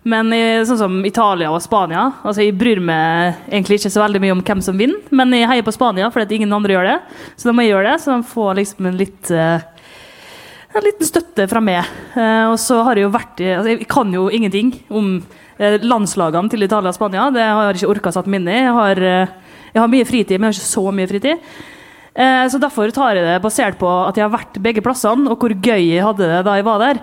Men 0.08 0.32
sånn 0.68 0.80
som 0.80 0.98
Italia 1.08 1.50
og 1.52 1.62
Spania 1.64 2.04
altså 2.22 2.46
Jeg 2.46 2.56
bryr 2.58 2.80
meg 2.84 3.40
egentlig 3.50 3.80
ikke 3.80 3.92
så 3.92 4.04
veldig 4.04 4.22
mye 4.24 4.36
om 4.36 4.44
hvem 4.46 4.62
som 4.64 4.78
vinner, 4.80 5.00
men 5.16 5.34
jeg 5.36 5.50
heier 5.50 5.66
på 5.66 5.74
Spania 5.76 6.12
fordi 6.14 6.38
ingen 6.40 6.54
andre 6.56 6.78
gjør 6.78 6.88
det. 6.92 7.00
Så 7.36 7.50
da 7.50 7.56
må 7.56 7.66
jeg 7.66 7.74
gjøre 7.74 7.90
det, 7.92 7.98
så 8.04 8.14
de 8.14 8.30
får 8.30 8.54
liksom 8.62 8.88
en 8.90 9.00
litt 9.00 9.32
uh, 9.34 9.58
en 10.78 10.86
liten 10.86 11.10
støtte 11.10 11.48
fra 11.50 11.64
meg. 11.64 11.90
Uh, 12.14 12.54
og 12.54 12.58
så 12.62 12.80
har 12.86 13.00
jeg 13.00 13.08
jo 13.08 13.14
vært 13.16 13.42
altså 13.42 13.74
Jeg 13.74 13.90
kan 13.92 14.14
jo 14.14 14.28
ingenting 14.30 14.76
om 14.94 15.18
uh, 15.20 15.78
landslagene 15.84 16.54
til 16.54 16.68
Italia 16.68 16.94
og 16.94 17.00
Spania. 17.00 17.30
Det 17.34 17.48
har 17.48 17.72
jeg 17.72 17.82
ikke 17.82 17.94
orka 17.96 18.14
satt 18.16 18.30
meg 18.30 18.44
inn 18.44 18.52
i. 18.54 18.60
Jeg 18.62 18.78
har, 18.80 19.04
jeg 19.74 19.82
har 19.82 19.92
mye 19.92 20.08
fritid, 20.08 20.38
men 20.38 20.48
jeg 20.48 20.56
har 20.56 20.62
ikke 20.62 20.76
så 20.76 20.94
mye 21.00 21.12
fritid. 21.12 21.50
Så 22.50 22.58
Derfor 22.58 22.90
tar 22.90 23.14
jeg 23.14 23.28
det 23.28 23.36
basert 23.44 23.76
på 23.78 23.86
at 23.86 24.18
jeg 24.18 24.26
har 24.26 24.32
vært 24.34 24.56
begge 24.66 24.82
plassene, 24.82 25.30
og 25.30 25.38
hvor 25.38 25.54
gøy 25.54 25.84
jeg 25.84 26.02
hadde 26.02 26.26
det 26.26 26.40
da 26.48 26.56
jeg 26.58 26.66
var 26.66 26.82
der. 26.82 27.02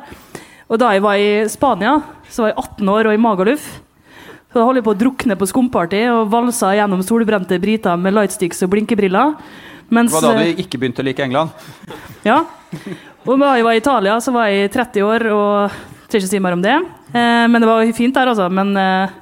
Og 0.70 0.80
da 0.80 0.92
jeg 0.94 1.02
var 1.04 1.20
i 1.20 1.44
Spania, 1.52 1.98
så 2.30 2.44
var 2.44 2.52
jeg 2.52 2.58
18 2.62 2.92
år 2.94 3.10
og 3.10 3.16
i 3.16 3.20
Magaluf. 3.20 3.66
Så 4.54 4.60
da 4.60 4.64
holdt 4.68 4.80
jeg 4.80 4.86
på 4.86 4.94
å 4.94 4.98
drukne 4.98 5.36
på 5.38 5.48
skumparty 5.50 6.04
og 6.12 6.28
valsa 6.32 6.72
gjennom 6.78 7.02
solbrente 7.04 7.58
briter 7.60 7.98
med 8.00 8.14
lightsticks 8.14 8.62
og 8.64 8.70
blinkebriller. 8.72 9.34
Mens, 9.92 10.12
Det 10.14 10.20
var 10.20 10.38
da 10.38 10.44
eh, 10.44 10.54
du 10.54 10.62
ikke 10.62 10.80
begynte 10.80 11.02
å 11.02 11.06
like 11.08 11.24
England? 11.24 11.50
Ja. 12.24 12.38
Og 13.26 13.36
da 13.40 13.50
jeg 13.58 13.64
var 13.66 13.76
i 13.76 13.80
Italia, 13.82 14.14
så 14.20 14.32
var 14.32 14.48
jeg 14.48 14.70
30 14.72 15.04
år 15.04 15.26
og 15.32 15.74
skal 16.06 16.22
ikke 16.22 16.30
si 16.30 16.40
mer 16.40 16.56
om 16.56 16.62
det. 16.64 16.76
Eh, 17.12 17.44
men 17.50 17.60
det 17.60 17.68
var 17.68 17.90
fint 17.96 18.16
der, 18.16 18.30
altså. 18.32 18.46
Men 18.52 18.72
eh, 18.80 19.12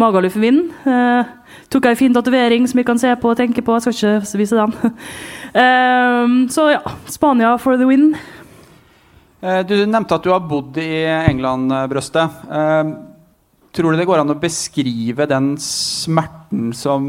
Magaluf 0.00 0.36
vinner. 0.36 0.68
Eh, 0.84 1.54
tok 1.70 1.86
ei 1.86 1.94
en 1.94 1.98
fin 1.98 2.14
tatovering 2.14 2.66
som 2.68 2.82
jeg 2.82 2.88
kan 2.88 3.00
se 3.00 3.14
på 3.16 3.30
og 3.32 3.38
tenke 3.38 3.62
på. 3.64 3.78
Jeg 3.78 3.94
skal 3.94 3.96
ikke 4.18 4.42
vise 4.42 4.58
den. 4.58 4.92
eh, 5.62 6.36
så 6.52 6.66
ja, 6.74 6.82
Spania 7.08 7.54
for 7.62 7.78
the 7.80 7.88
win. 7.88 8.10
Eh, 9.42 9.62
Du 9.66 9.76
nevnte 9.86 10.14
at 10.18 10.24
du 10.26 10.30
har 10.32 10.40
bodd 10.44 10.76
i 10.80 11.04
England, 11.06 11.70
Brøste. 11.90 12.26
Brøstet. 12.26 12.50
Eh, 12.50 13.06
Tror 13.70 13.92
du 13.94 14.00
det 14.00 14.06
går 14.08 14.18
an 14.18 14.32
å 14.32 14.34
beskrive 14.34 15.28
den 15.30 15.52
smerten 15.62 16.72
som 16.74 17.04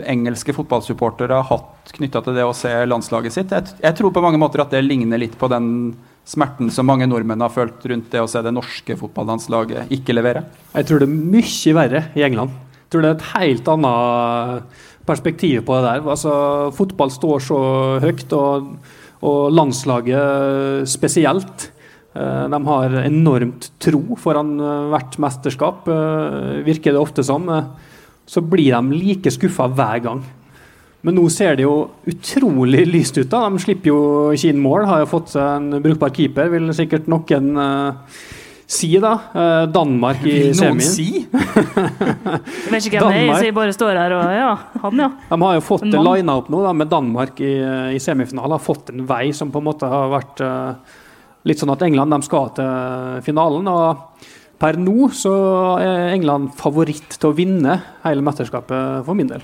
engelske 0.00 0.54
fotballsupportere 0.56 1.36
har 1.42 1.44
hatt 1.50 1.92
knytta 1.92 2.22
til 2.24 2.38
det 2.38 2.46
å 2.48 2.54
se 2.56 2.70
landslaget 2.88 3.34
sitt? 3.34 3.52
Jeg 3.52 3.96
tror 3.98 4.14
på 4.16 4.22
mange 4.24 4.40
måter 4.40 4.62
at 4.64 4.72
det 4.72 4.80
ligner 4.86 5.20
litt 5.20 5.36
på 5.36 5.50
den 5.52 5.92
smerten 6.24 6.72
som 6.72 6.88
mange 6.88 7.04
nordmenn 7.04 7.44
har 7.44 7.52
følt 7.52 7.84
rundt 7.84 8.08
det 8.14 8.22
å 8.24 8.30
se 8.32 8.40
det 8.40 8.54
norske 8.56 8.96
fotballandslaget 8.96 9.92
ikke 9.92 10.16
levere. 10.16 10.46
Jeg 10.72 10.88
tror 10.88 11.04
det 11.04 11.10
er 11.10 11.20
mye 11.36 11.76
verre 11.82 12.04
i 12.16 12.24
England. 12.24 12.56
Jeg 12.72 12.88
tror 12.94 13.04
det 13.04 13.12
er 13.12 13.18
et 13.20 13.30
helt 13.36 13.70
annet 13.76 14.82
perspektiv 15.06 15.66
på 15.68 15.76
det 15.76 15.84
der. 15.90 16.10
Altså, 16.16 16.32
fotball 16.80 17.12
står 17.12 17.44
så 17.44 17.60
høyt, 18.00 18.32
og, 18.32 18.72
og 19.20 19.52
landslaget 19.52 20.88
spesielt. 20.88 21.68
Eh, 22.16 22.48
De 22.48 22.60
har 22.70 22.96
enormt 23.04 23.70
tro 23.82 24.16
foran 24.20 24.56
eh, 24.60 24.88
hvert 24.94 25.18
mesterskap, 25.22 25.86
eh, 25.92 26.64
virker 26.66 26.96
det 26.96 27.02
ofte 27.02 27.24
som. 27.26 27.48
Så 28.26 28.42
blir 28.42 28.72
de 28.72 28.96
like 28.96 29.30
skuffa 29.34 29.68
hver 29.68 30.02
gang. 30.02 30.24
Men 31.06 31.14
nå 31.14 31.28
ser 31.30 31.54
det 31.58 31.62
jo 31.62 31.90
utrolig 32.08 32.82
lyst 32.88 33.18
ut. 33.20 33.28
da. 33.30 33.44
De 33.46 33.60
slipper 33.62 33.92
jo 33.92 34.00
ikke 34.34 34.50
inn 34.50 34.58
mål. 34.58 34.88
Har 34.88 35.04
jo 35.04 35.12
fått 35.12 35.36
seg 35.36 35.44
en 35.60 35.82
brukbar 35.84 36.10
keeper, 36.10 36.50
vil 36.50 36.72
sikkert 36.74 37.06
noen 37.06 37.52
uh, 37.54 38.16
si. 38.66 38.90
da. 38.98 39.12
Uh, 39.30 39.68
Danmark 39.70 40.24
i 40.26 40.32
Vil 40.32 40.58
noen 40.58 40.82
semien. 40.82 40.82
si? 40.82 41.22
Jeg 42.66 42.72
vet 42.72 42.88
ikke 42.88 43.04
hvem 43.04 43.14
det 43.14 43.22
er, 43.22 43.36
så 43.36 43.46
jeg 43.46 43.54
bare 43.54 43.76
står 43.76 44.00
her 44.00 44.16
og 44.16 44.34
Ja, 44.34 44.50
han, 44.82 45.04
ja. 45.04 45.08
De 45.30 45.38
har 45.44 45.54
jo 45.60 45.62
fått 45.68 45.86
lina 45.86 46.34
opp 46.40 46.50
nå 46.50 46.64
da, 46.64 46.74
med 46.74 46.90
Danmark 46.90 47.38
i, 47.38 47.54
i 47.94 48.02
semifinalen. 48.02 48.56
Har 48.56 48.66
fått 48.66 48.90
en 48.90 49.06
vei 49.06 49.28
som 49.36 49.54
på 49.54 49.62
en 49.62 49.68
måte 49.68 49.86
har 49.90 50.10
vært 50.10 50.42
eh, 50.42 50.96
litt 51.46 51.60
sånn 51.62 51.72
at 51.72 51.82
England 51.86 52.24
skal 52.26 52.50
til 52.56 53.22
finalen. 53.26 53.68
og 53.70 54.24
Per 54.58 54.78
nå 54.80 55.10
så 55.12 55.32
er 55.84 56.14
England 56.14 56.54
favoritt 56.56 57.18
til 57.20 57.30
å 57.30 57.36
vinne 57.36 57.74
hele 58.06 58.24
mesterskapet 58.24 59.04
for 59.04 59.14
min 59.18 59.28
del. 59.28 59.42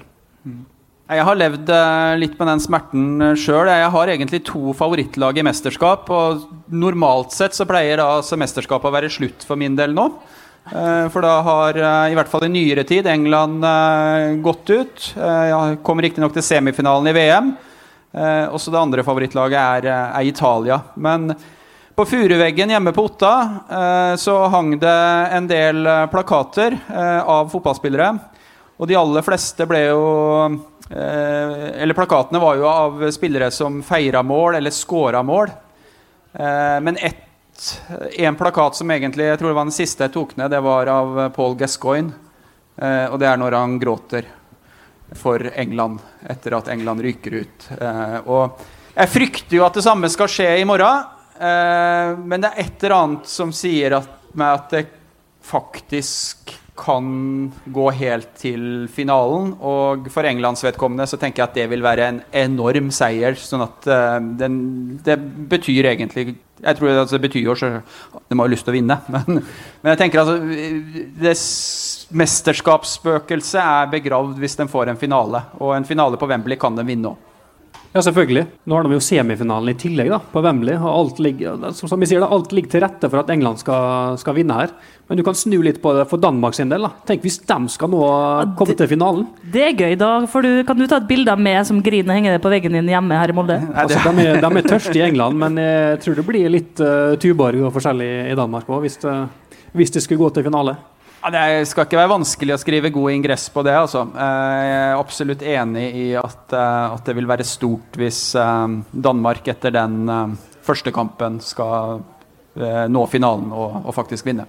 Jeg 1.13 1.27
har 1.27 1.37
levd 1.37 1.69
eh, 1.69 2.15
litt 2.17 2.39
med 2.39 2.49
den 2.49 2.63
smerten 2.63 3.35
sjøl. 3.37 3.69
Jeg 3.69 3.91
har 3.93 4.09
egentlig 4.15 4.41
to 4.49 4.73
favorittlag 4.79 5.37
i 5.37 5.45
mesterskap. 5.45 6.09
Og 6.09 6.47
normalt 6.73 7.35
sett 7.37 7.53
så 7.59 7.67
pleier 7.69 8.01
da 8.01 8.07
altså 8.17 8.39
mesterskapet 8.41 8.89
å 8.89 8.95
være 8.95 9.11
slutt 9.13 9.45
for 9.45 9.61
min 9.61 9.77
del 9.77 9.93
nå. 9.93 10.07
Eh, 10.73 11.09
For 11.13 11.21
da 11.21 11.35
har, 11.45 11.77
eh, 11.77 12.13
i 12.15 12.17
hvert 12.17 12.31
fall 12.33 12.47
i 12.47 12.53
nyere 12.55 12.87
tid, 12.89 13.05
England 13.13 13.67
eh, 13.69 14.39
gått 14.41 14.71
ut. 14.73 15.13
Eh, 15.19 15.45
Jeg 15.53 15.83
kommer 15.85 16.07
riktignok 16.09 16.33
til 16.33 16.47
semifinalen 16.49 17.11
i 17.13 17.17
VM. 17.19 17.53
Eh, 18.15 18.47
Også 18.49 18.73
det 18.73 18.81
andre 18.81 19.05
favorittlaget 19.05 19.59
er, 19.61 19.91
eh, 19.93 20.17
er 20.23 20.31
Italia. 20.33 20.81
Men 20.97 21.35
på 21.95 22.05
furuveggen 22.05 22.71
hjemme 22.71 22.93
på 22.93 23.05
Otta 23.05 23.33
eh, 23.71 24.17
så 24.17 24.37
hang 24.49 24.79
det 24.81 25.01
en 25.37 25.49
del 25.49 25.87
eh, 25.87 26.07
plakater 26.07 26.79
eh, 26.89 27.21
av 27.21 27.51
fotballspillere. 27.53 28.13
Og 28.81 28.89
de 28.89 28.97
aller 28.97 29.25
fleste 29.27 29.67
ble 29.69 29.83
jo 29.85 30.07
eh, 30.89 31.83
Eller 31.85 31.95
plakatene 31.95 32.41
var 32.43 32.57
jo 32.59 32.67
av 32.71 33.05
spillere 33.13 33.51
som 33.53 33.83
feira 33.85 34.23
mål 34.25 34.57
eller 34.59 34.75
scora 34.75 35.23
mål. 35.23 35.53
Eh, 36.33 36.79
men 36.81 36.97
en 36.99 38.41
plakat 38.41 38.81
som 38.81 38.91
egentlig 38.91 39.29
jeg 39.29 39.39
tror 39.39 39.53
det 39.53 39.61
var 39.61 39.69
den 39.69 39.77
siste 39.77 40.09
jeg 40.09 40.17
tok 40.17 40.37
ned, 40.41 40.51
det 40.51 40.65
var 40.65 40.89
av 40.89 41.25
Paul 41.37 41.59
Gascoigne. 41.61 42.17
Eh, 42.81 43.07
og 43.13 43.21
det 43.21 43.29
er 43.29 43.41
når 43.41 43.61
han 43.61 43.77
gråter 43.83 44.31
for 45.21 45.45
England 45.61 46.01
etter 46.25 46.57
at 46.57 46.73
England 46.73 47.05
ryker 47.05 47.43
ut. 47.43 47.67
Og 48.25 48.63
jeg 48.95 49.11
frykter 49.13 49.59
jo 49.59 49.67
at 49.67 49.77
det 49.77 49.85
samme 49.85 50.09
skal 50.09 50.31
skje 50.33 50.55
i 50.63 50.65
morgen. 50.65 51.05
Eh, 51.43 52.19
men 52.23 52.43
det 52.43 52.53
er 52.53 52.67
et 52.67 52.85
eller 52.85 52.99
annet 52.99 53.31
som 53.31 53.53
sier 53.55 53.99
at, 53.99 54.11
meg 54.39 54.59
at 54.61 54.75
det 54.75 54.85
faktisk 55.43 56.59
kan 56.79 57.07
gå 57.69 57.91
helt 57.99 58.31
til 58.41 58.87
finalen. 58.93 59.53
Og 59.61 60.07
for 60.13 60.27
Englands 60.27 60.63
vedkommende 60.65 61.07
så 61.11 61.19
tenker 61.21 61.43
jeg 61.43 61.51
at 61.51 61.59
det 61.59 61.67
vil 61.73 61.85
være 61.85 62.07
en 62.09 62.23
enorm 62.45 62.89
seier. 62.95 63.37
Sånn 63.39 63.65
at 63.67 63.91
eh, 63.91 64.19
den, 64.41 64.57
det 65.05 65.19
betyr 65.53 65.93
egentlig 65.93 66.39
Jeg 66.63 66.79
tror 66.79 66.93
altså, 66.93 67.19
det 67.19 67.25
betyr 67.27 67.43
jo 67.49 67.55
så 67.59 67.69
De 67.75 68.37
har 68.39 68.47
jo 68.47 68.53
lyst 68.53 68.63
til 68.63 68.71
å 68.71 68.77
vinne, 68.77 68.97
men, 69.15 69.41
men 69.83 69.91
jeg 69.91 69.99
tenker 69.99 70.23
altså 70.23 70.39
det 71.19 71.35
Mesterskapsspøkelset 72.23 73.61
er 73.63 73.91
begravd 73.91 74.39
hvis 74.39 74.57
de 74.61 74.69
får 74.71 74.93
en 74.93 75.01
finale. 75.01 75.43
Og 75.59 75.75
en 75.77 75.89
finale 75.89 76.21
på 76.21 76.31
Wembley 76.31 76.61
kan 76.61 76.79
de 76.79 76.87
vinne 76.87 77.13
òg. 77.13 77.32
Ja, 77.93 78.01
selvfølgelig. 78.01 78.47
Nå 78.65 78.77
har 78.77 78.87
de 78.87 78.97
jo 78.97 79.03
semifinalen 79.05 79.69
i 79.69 79.77
tillegg, 79.77 80.09
da, 80.09 80.19
på 80.33 80.41
Wembley. 80.45 80.79
og 80.79 80.89
alt 80.89 81.19
ligger, 81.21 81.61
som, 81.77 82.01
vi 82.01 82.09
sier, 82.09 82.23
da, 82.25 82.31
alt 82.33 82.55
ligger 82.57 82.73
til 82.73 82.83
rette 82.87 83.11
for 83.13 83.21
at 83.21 83.33
England 83.35 83.61
skal, 83.61 84.17
skal 84.21 84.37
vinne 84.39 84.57
her. 84.57 84.73
Men 85.11 85.21
du 85.21 85.25
kan 85.27 85.37
snu 85.37 85.59
litt 85.61 85.83
på 85.83 85.93
det 85.99 86.07
for 86.09 86.23
Danmark 86.23 86.57
sin 86.57 86.73
del. 86.73 86.87
da. 86.89 86.93
Tenk 87.09 87.27
hvis 87.27 87.37
de 87.45 87.59
skal 87.75 87.93
nå 87.93 88.01
komme 88.57 88.77
til 88.79 88.89
finalen. 88.89 89.27
Det 89.53 89.67
er 89.67 89.77
gøy. 89.77 89.97
Da 90.01 90.13
For 90.31 90.45
du, 90.45 90.63
kan 90.65 90.81
du 90.81 90.87
ta 90.89 91.03
et 91.03 91.11
bilde 91.11 91.35
av 91.35 91.43
meg 91.43 91.61
som 91.69 91.83
griner 91.85 92.15
og 92.15 92.17
henge 92.17 92.33
det 92.33 92.41
på 92.45 92.53
veggen 92.55 92.79
din 92.79 92.89
hjemme 92.95 93.19
her 93.21 93.33
i 93.33 93.37
Molde. 93.37 93.61
Altså, 93.83 93.99
de, 94.05 94.25
er, 94.25 94.41
de 94.41 94.49
er 94.61 94.67
tørste 94.69 94.95
i 94.97 95.03
England, 95.05 95.37
men 95.41 95.57
jeg 95.59 96.01
tror 96.05 96.17
det 96.17 96.25
blir 96.27 96.51
litt 96.53 96.81
uh, 96.81 97.19
Tuborg 97.21 97.65
og 97.67 97.73
forskjellig 97.75 98.09
i 98.31 98.37
Danmark 98.39 98.69
òg, 98.71 98.85
hvis, 98.85 99.01
uh, 99.05 99.27
hvis 99.77 99.93
det 99.93 100.05
skulle 100.05 100.23
gå 100.23 100.31
til 100.37 100.47
finale. 100.47 100.77
Ja, 101.23 101.31
det 101.31 101.69
skal 101.71 101.87
ikke 101.87 102.01
være 102.01 102.11
vanskelig 102.11 102.55
å 102.57 102.59
skrive 102.59 102.91
god 102.91 103.13
ingress 103.15 103.45
på 103.55 103.63
det. 103.63 103.75
Altså. 103.79 104.01
Eh, 104.11 104.63
Jeg 104.63 104.73
er 104.79 104.97
absolutt 104.99 105.43
enig 105.47 105.85
i 105.95 106.07
at, 106.19 106.51
eh, 106.51 106.95
at 106.97 107.05
det 107.07 107.15
vil 107.15 107.29
være 107.31 107.47
stort 107.47 107.95
hvis 108.01 108.35
eh, 108.35 108.75
Danmark 108.91 109.47
etter 109.53 109.71
den 109.71 110.11
første 110.63 110.91
kampen 110.95 111.39
skal 111.43 112.03
nå 112.53 113.03
finalen 113.09 113.49
og, 113.55 113.87
og 113.87 113.95
faktisk 113.97 114.27
vinne. 114.29 114.45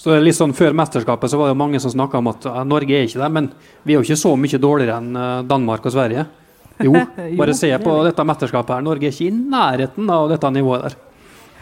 Så 0.00 0.08
det 0.08 0.14
er 0.16 0.22
litt 0.24 0.38
sånn 0.38 0.54
Før 0.56 0.72
mesterskapet 0.72 1.28
så 1.30 1.36
var 1.36 1.50
det 1.50 1.58
mange 1.60 1.78
som 1.82 1.92
snakka 1.92 2.16
om 2.22 2.30
at 2.30 2.46
Norge 2.64 2.96
er 2.96 3.04
ikke 3.04 3.20
der, 3.20 3.28
men 3.34 3.50
vi 3.84 3.92
er 3.92 3.98
jo 4.00 4.06
ikke 4.06 4.16
så 4.22 4.32
mye 4.40 4.60
dårligere 4.62 4.96
enn 5.02 5.18
Danmark 5.50 5.84
og 5.84 5.94
Sverige. 5.94 6.24
Jo, 6.86 6.94
bare 7.38 7.54
se 7.54 7.68
på 7.78 7.98
dette 8.06 8.24
mesterskapet 8.26 8.78
her. 8.78 8.86
Norge 8.86 9.06
er 9.06 9.12
ikke 9.12 9.28
i 9.28 9.34
nærheten 9.52 10.08
av 10.10 10.30
dette 10.32 10.50
nivået 10.54 10.86
der. 10.88 10.96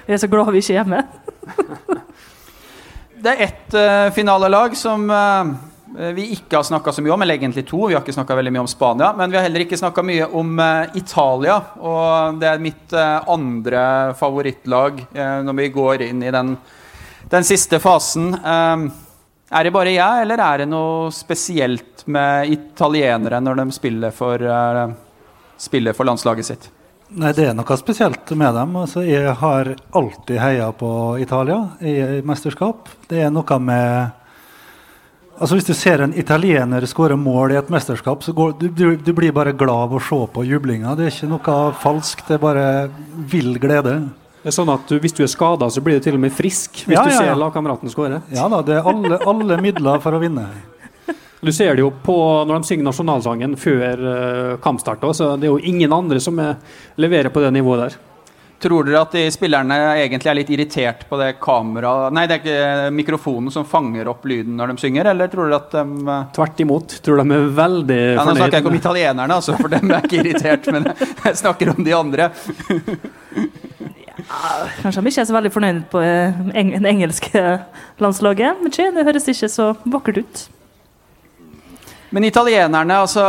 Jeg 0.06 0.14
er 0.16 0.22
så 0.22 0.30
glad 0.30 0.52
vi 0.54 0.62
ikke 0.62 0.76
er 0.76 0.78
hjemme. 0.78 1.02
Det 3.20 3.33
er 3.35 3.42
ett 3.44 3.74
uh, 3.76 4.09
finalelag 4.16 4.76
som 4.78 5.02
uh, 5.11 5.50
vi 6.14 6.30
ikke 6.33 6.56
har 6.56 6.64
snakka 6.64 6.92
så 6.94 7.02
mye 7.04 7.12
om, 7.12 7.22
eller 7.22 7.37
egentlig 7.37 7.66
to. 7.68 7.83
Vi 7.88 7.94
har 7.96 8.00
ikke 8.00 8.14
snakka 8.14 8.37
veldig 8.38 8.52
mye 8.54 8.62
om 8.62 8.70
Spania, 8.70 9.11
men 9.16 9.30
vi 9.33 9.37
har 9.37 9.44
heller 9.44 9.64
ikke 9.64 9.78
snakka 9.80 10.04
mye 10.06 10.28
om 10.40 10.54
uh, 10.56 10.96
Italia. 10.96 11.59
Og 11.76 12.40
det 12.40 12.48
er 12.48 12.62
mitt 12.62 12.94
eh, 12.96 13.28
andre 13.30 13.83
favorittlag 14.18 15.02
eh, 15.12 15.37
når 15.44 15.59
vi 15.59 15.68
går 15.74 16.06
inn 16.09 16.22
i 16.24 16.33
den, 16.35 16.54
den 17.33 17.46
siste 17.46 17.80
fasen. 17.83 18.33
Eh, 18.35 18.88
er 19.50 19.66
det 19.66 19.74
bare 19.74 19.92
jeg, 19.92 20.24
eller 20.24 20.40
er 20.46 20.62
det 20.62 20.70
noe 20.70 21.11
spesielt 21.14 22.04
med 22.06 22.52
italienere 22.54 23.40
når 23.42 23.64
de 23.64 23.70
spiller 23.74 24.14
for, 24.14 24.40
eh, 24.40 24.85
spiller 25.59 25.96
for 25.96 26.09
landslaget 26.09 26.52
sitt? 26.52 26.70
Nei, 27.10 27.32
det 27.34 27.48
er 27.50 27.56
noe 27.58 27.76
spesielt 27.78 28.30
med 28.38 28.54
dem. 28.54 28.76
Altså, 28.78 29.02
jeg 29.02 29.32
har 29.40 29.72
alltid 29.98 30.38
heia 30.38 30.68
på 30.78 30.90
Italia 31.18 31.58
i 31.82 32.20
mesterskap. 32.26 32.86
Det 33.10 33.24
er 33.26 33.34
noe 33.34 33.58
med 33.62 34.16
Altså 35.40 35.56
Hvis 35.56 35.70
du 35.70 35.72
ser 35.72 36.02
en 36.04 36.12
italiener 36.20 36.84
skåre 36.84 37.16
mål 37.16 37.54
i 37.54 37.56
et 37.56 37.70
mesterskap, 37.72 38.20
så 38.20 38.34
går, 38.36 38.50
du, 38.60 38.66
du, 38.76 38.82
du 39.00 39.12
blir 39.16 39.32
bare 39.32 39.54
glad 39.56 39.86
av 39.86 39.94
å 39.96 40.00
se 40.04 40.18
på 40.34 40.42
jublinga. 40.44 40.92
Det 40.98 41.06
er 41.06 41.14
ikke 41.14 41.30
noe 41.30 41.54
falskt, 41.80 42.26
det 42.28 42.36
er 42.36 42.42
bare 42.42 42.64
vill 43.32 43.54
glede. 43.62 43.94
Det 44.42 44.52
er 44.52 44.56
sånn 44.58 44.68
at 44.72 44.84
du, 44.88 44.98
Hvis 45.00 45.16
du 45.16 45.22
er 45.24 45.32
skada, 45.32 45.70
så 45.72 45.80
blir 45.80 45.96
du 45.96 46.04
til 46.04 46.18
og 46.18 46.20
med 46.26 46.34
frisk 46.36 46.82
hvis 46.84 46.92
Ja, 46.92 47.06
du 47.08 47.14
ja, 47.14 47.22
ser 47.22 47.30
ja. 47.32 47.38
lagkameraten 47.40 47.88
skåre. 47.92 48.20
Ja 48.36 48.50
da, 48.52 48.60
det 48.64 48.76
er 48.82 48.90
alle, 48.92 49.16
alle 49.32 49.56
midler 49.64 50.04
for 50.04 50.16
å 50.16 50.20
vinne. 50.20 50.44
Du 51.41 51.53
ser 51.53 51.72
det 51.74 51.80
jo 51.84 51.88
på 52.05 52.16
når 52.45 52.61
de 52.61 52.68
synger 52.68 52.91
nasjonalsangen 52.91 53.57
før 53.61 54.05
uh, 54.05 54.61
kampstart. 54.61 55.05
òg, 55.07 55.16
Så 55.16 55.32
det 55.41 55.49
er 55.49 55.55
jo 55.55 55.72
ingen 55.72 55.93
andre 55.93 56.20
som 56.20 56.38
er, 56.43 56.61
leverer 57.01 57.32
på 57.32 57.41
det 57.41 57.55
nivået 57.57 57.86
der. 57.86 57.99
Tror 58.61 58.84
dere 58.84 59.01
at 59.01 59.14
de 59.16 59.22
spillerne 59.32 59.76
egentlig 60.03 60.28
er 60.28 60.36
litt 60.36 60.51
irritert 60.53 61.07
på 61.09 61.16
det 61.16 61.30
kamera 61.41 62.11
Nei, 62.12 62.26
det 62.28 62.34
er 62.34 62.43
ikke 62.43 62.91
mikrofonen 62.93 63.49
som 63.55 63.64
fanger 63.64 64.11
opp 64.12 64.26
lyden 64.28 64.59
når 64.59 64.74
de 64.74 64.82
synger, 64.82 65.09
eller 65.14 65.30
tror 65.32 65.49
dere 65.49 65.61
at 65.62 65.72
de 65.78 66.05
eh, 66.05 66.26
Tvert 66.36 66.61
imot. 66.66 66.99
Tror 67.07 67.22
de 67.22 67.38
er 67.38 67.49
veldig 67.57 67.99
ja, 68.03 68.26
Nå 68.26 68.36
snakker 68.36 68.59
jeg 68.59 68.66
ikke 68.66 68.72
om 68.74 68.78
italienerne, 68.82 69.41
altså, 69.41 69.57
for 69.57 69.72
dem 69.72 69.88
er 69.88 70.05
ikke 70.05 70.20
irritert, 70.20 70.68
men 70.76 70.91
jeg 71.24 71.41
snakker 71.41 71.72
om 71.72 71.80
de 71.88 71.97
andre. 71.97 72.28
Kanskje 74.82 75.01
de 75.01 75.09
ikke 75.14 75.24
er 75.24 75.30
så 75.32 75.38
veldig 75.41 75.57
fornøyd 75.57 75.82
på 75.97 76.05
eh, 76.05 76.45
det 76.53 76.93
engelske 76.93 77.45
landslaget. 78.03 78.61
Men 78.61 78.76
det 78.76 79.09
høres 79.09 79.32
ikke 79.32 79.49
så 79.57 79.72
vakkert 79.88 80.20
ut. 80.26 80.49
Men 82.11 82.26
italienerne 82.26 82.96
altså, 83.04 83.24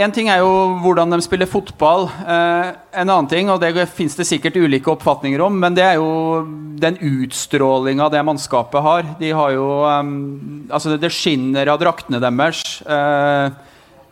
En 0.00 0.12
ting 0.14 0.30
er 0.32 0.40
jo 0.40 0.52
hvordan 0.80 1.12
de 1.12 1.20
spiller 1.24 1.48
fotball. 1.50 2.06
Eh, 2.24 2.70
en 3.02 3.10
annen 3.10 3.28
ting, 3.28 3.50
og 3.52 3.60
det 3.60 3.88
fins 3.92 4.16
det 4.16 4.26
sikkert 4.28 4.56
ulike 4.56 4.92
oppfatninger 4.92 5.42
om, 5.44 5.58
men 5.60 5.76
det 5.76 5.84
er 5.84 5.98
jo 6.00 6.40
den 6.82 6.96
utstrålinga 6.96 8.08
det 8.12 8.22
mannskapet 8.24 8.84
har. 8.86 9.10
De 9.20 9.34
har 9.36 9.52
jo 9.56 9.66
eh, 9.88 10.00
Altså, 10.72 10.96
det 10.96 11.12
skinner 11.12 11.68
av 11.68 11.82
draktene 11.82 12.22
deres. 12.22 12.64
Eh, 12.86 13.52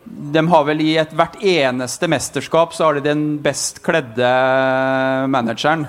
de 0.05 0.43
har 0.53 0.67
vel 0.67 0.85
i 0.85 0.91
et, 1.01 1.13
hvert 1.17 1.39
eneste 1.41 2.09
mesterskap 2.09 2.75
så 2.77 2.87
har 2.87 2.97
de 2.97 3.05
den 3.05 3.25
best 3.41 3.81
kledde 3.85 4.29
manageren. 5.33 5.87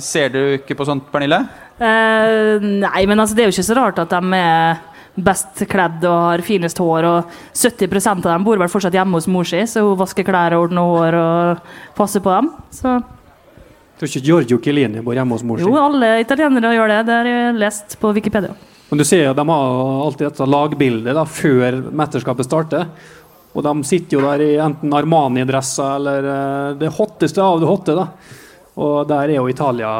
Ser 0.00 0.32
du 0.32 0.40
ikke 0.56 0.76
på 0.78 0.88
sånt, 0.88 1.10
Pernille? 1.12 1.42
Eh, 1.76 2.64
nei, 2.86 3.04
men 3.10 3.20
altså, 3.20 3.36
det 3.36 3.44
er 3.44 3.50
jo 3.50 3.56
ikke 3.58 3.68
så 3.68 3.76
rart 3.76 4.00
at 4.00 4.16
de 4.16 4.40
er 4.40 4.82
best 5.14 5.62
kledd 5.70 6.04
og 6.08 6.20
har 6.28 6.44
finest 6.46 6.80
hår. 6.82 7.08
Og 7.08 7.34
70% 7.54 8.24
av 8.24 8.30
dem 8.32 8.46
bor 8.46 8.60
vel 8.60 8.70
fortsatt 8.70 8.96
hjemme 8.96 9.18
hos 9.18 9.28
mor 9.30 9.48
si, 9.48 9.62
så 9.70 9.84
hun 9.86 9.98
vasker 10.00 10.26
klær 10.26 10.56
og 10.56 10.68
ordner 10.68 10.90
hår 10.90 11.18
og 11.20 11.96
passer 11.98 12.24
på 12.24 12.32
dem. 12.34 12.52
Så. 12.74 12.98
Tror 13.94 14.10
ikke 14.10 14.24
Giorgio 14.26 14.60
Chiellini 14.62 15.02
bor 15.06 15.16
hjemme 15.16 15.36
hos 15.36 15.44
mor 15.46 15.60
si. 15.60 15.66
Jo, 15.66 15.74
alle 15.78 16.16
italienere 16.24 16.74
gjør 16.74 16.94
det. 16.96 17.02
Det 17.08 17.18
har 17.18 17.30
jeg 17.30 17.58
lest 17.62 17.98
på 18.02 18.14
Wikipedia. 18.16 18.54
Men 18.90 19.00
du 19.00 19.04
ser 19.06 19.24
jo 19.24 19.34
De 19.34 19.44
har 19.48 19.76
alltid 20.06 20.26
dette 20.28 20.46
lagbildet 20.46 21.16
da, 21.16 21.24
før 21.26 21.78
mesterskapet 21.90 22.46
starter. 22.48 22.88
Og 23.54 23.62
de 23.62 23.72
sitter 23.86 24.18
jo 24.18 24.24
der 24.24 24.42
i 24.42 24.50
enten 24.58 24.92
Armani-dresser 24.98 26.00
eller 26.00 26.26
eh, 26.26 26.72
det 26.80 26.90
hotteste 26.96 27.42
av 27.42 27.62
det 27.62 27.70
hotte. 27.70 27.94
da. 27.94 28.08
Og 28.82 29.06
der 29.06 29.30
er 29.30 29.38
jo 29.38 29.46
Italia 29.48 29.92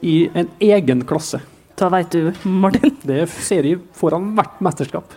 i 0.00 0.22
en 0.32 0.48
egen 0.64 1.04
klasse. 1.04 1.42
Da 1.78 1.88
veit 1.92 2.10
du, 2.10 2.32
Martin. 2.42 2.96
Det 3.06 3.24
ser 3.30 3.62
de 3.62 3.76
foran 3.94 4.32
hvert 4.34 4.58
mesterskap. 4.64 5.12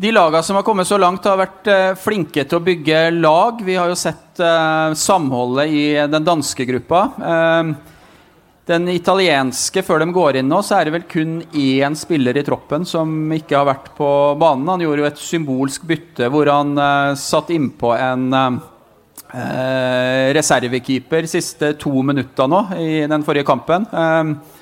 De 0.00 0.12
lagene 0.14 0.40
som 0.46 0.56
har 0.56 0.64
kommet 0.64 0.88
så 0.88 0.96
langt, 0.96 1.26
har 1.28 1.36
vært 1.36 1.66
eh, 1.68 1.92
flinke 1.98 2.46
til 2.48 2.56
å 2.56 2.64
bygge 2.64 3.00
lag. 3.18 3.58
Vi 3.66 3.74
har 3.76 3.90
jo 3.90 3.98
sett 3.98 4.40
eh, 4.40 4.94
samholdet 4.96 5.74
i 5.74 5.82
den 6.08 6.24
danske 6.24 6.64
gruppa. 6.70 7.02
Eh, 7.20 7.72
den 8.70 8.86
italienske, 8.92 9.82
før 9.82 10.04
de 10.04 10.14
går 10.14 10.38
inn 10.40 10.48
nå, 10.48 10.60
så 10.62 10.78
er 10.78 10.86
det 10.86 10.94
vel 10.94 11.06
kun 11.10 11.40
én 11.50 11.96
spiller 11.98 12.38
i 12.38 12.44
troppen 12.46 12.86
som 12.88 13.12
ikke 13.34 13.58
har 13.58 13.66
vært 13.68 13.90
på 13.98 14.08
banen. 14.40 14.70
Han 14.70 14.86
gjorde 14.86 15.02
jo 15.02 15.08
et 15.10 15.20
symbolsk 15.20 15.84
bytte 15.90 16.30
hvor 16.32 16.48
han 16.48 16.72
eh, 16.78 17.18
satt 17.18 17.50
innpå 17.52 17.92
en 17.98 18.30
eh, 18.38 20.30
reservekeeper 20.38 21.28
siste 21.28 21.74
to 21.82 21.92
minutta 22.06 22.46
nå 22.48 22.62
i 22.78 23.02
den 23.10 23.26
forrige 23.26 23.50
kampen. 23.50 23.84
Eh, 23.90 24.59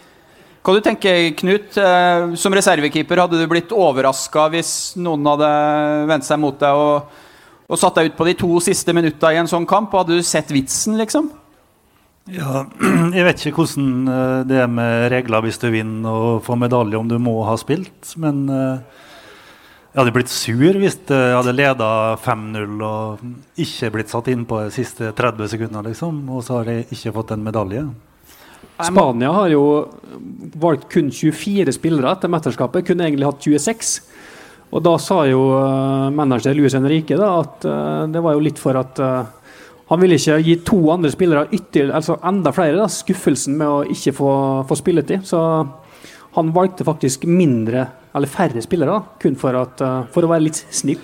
hva 0.69 0.77
du 0.77 0.85
tenker 0.85 1.31
Knut? 1.39 1.77
Eh, 1.81 2.35
som 2.37 2.53
reservekeeper, 2.53 3.23
hadde 3.25 3.41
du 3.41 3.49
blitt 3.49 3.73
overraska 3.73 4.51
hvis 4.53 4.73
noen 5.01 5.25
hadde 5.31 5.49
vendt 6.11 6.27
seg 6.29 6.41
mot 6.43 6.59
deg 6.61 6.77
og, 6.77 7.21
og 7.65 7.81
satt 7.81 7.97
deg 7.97 8.11
ut 8.11 8.19
på 8.19 8.27
de 8.29 8.35
to 8.37 8.51
siste 8.61 8.93
minutta 8.93 9.33
i 9.33 9.39
en 9.41 9.49
sånn 9.49 9.65
kamp? 9.69 9.95
Hadde 9.97 10.19
du 10.19 10.27
sett 10.27 10.53
vitsen, 10.53 10.99
liksom? 11.01 11.31
Ja, 12.29 12.67
jeg 13.17 13.25
vet 13.25 13.41
ikke 13.41 13.63
hvordan 13.63 14.13
eh, 14.13 14.41
det 14.51 14.59
er 14.61 14.69
med 14.69 15.07
regler 15.15 15.47
hvis 15.47 15.61
du 15.63 15.71
vinner 15.73 16.33
og 16.35 16.43
får 16.45 16.61
medalje, 16.61 17.01
om 17.01 17.09
du 17.09 17.17
må 17.23 17.39
ha 17.49 17.55
spilt. 17.57 18.13
Men 18.21 18.45
uh, 18.53 19.07
jeg 19.95 20.03
hadde 20.03 20.15
blitt 20.19 20.35
sur 20.35 20.81
hvis 20.83 20.99
jeg 21.09 21.33
hadde 21.33 21.57
leda 21.57 21.89
5-0 22.21 22.85
og 22.85 23.25
ikke 23.65 23.95
blitt 23.97 24.13
satt 24.13 24.29
inn 24.35 24.45
på 24.45 24.61
de 24.67 24.77
siste 24.77 25.15
30 25.17 25.49
sekundene, 25.55 25.87
liksom. 25.89 26.21
Og 26.29 26.45
så 26.45 26.61
har 26.61 26.75
jeg 26.75 26.91
ikke 26.93 27.15
fått 27.17 27.33
en 27.39 27.49
medalje. 27.49 27.87
Spania 28.87 29.33
har 29.35 29.49
jo 29.51 29.63
valgt 30.59 30.87
kun 30.93 31.11
24 31.11 31.73
spillere 31.75 32.13
etter 32.13 32.31
mesterskapet. 32.31 32.87
Kunne 32.87 33.09
egentlig 33.09 33.27
hatt 33.27 33.43
26. 33.43 33.97
Og 34.69 34.85
da 34.85 34.95
sa 35.01 35.23
jo 35.29 35.41
uh, 35.57 36.09
manager 36.13 36.57
Luis 36.57 36.77
Henrique 36.77 37.17
da, 37.17 37.33
at 37.41 37.65
uh, 37.65 38.05
det 38.13 38.23
var 38.25 38.37
jo 38.37 38.45
litt 38.45 38.61
for 38.61 38.77
at 38.77 39.01
uh, 39.01 39.25
han 39.89 40.03
ville 40.03 40.19
ikke 40.21 40.37
gi 40.45 40.59
to 40.69 40.79
andre 40.93 41.11
spillere 41.15 41.47
ytterligere, 41.49 41.95
altså 41.97 42.19
enda 42.29 42.53
flere 42.53 42.77
da, 42.77 42.89
skuffelsen 42.93 43.57
med 43.57 43.69
å 43.69 43.79
ikke 43.89 44.13
få, 44.19 44.33
få 44.69 44.77
spilletid. 44.77 45.25
Så 45.25 45.41
han 46.37 46.51
valgte 46.53 46.85
faktisk 46.85 47.25
mindre, 47.25 47.87
eller 48.13 48.29
færre 48.29 48.61
spillere, 48.61 48.99
da, 48.99 49.17
kun 49.23 49.39
for, 49.41 49.57
at, 49.57 49.81
for 50.13 50.27
å 50.27 50.31
være 50.35 50.45
litt 50.45 50.61
snill. 50.69 51.01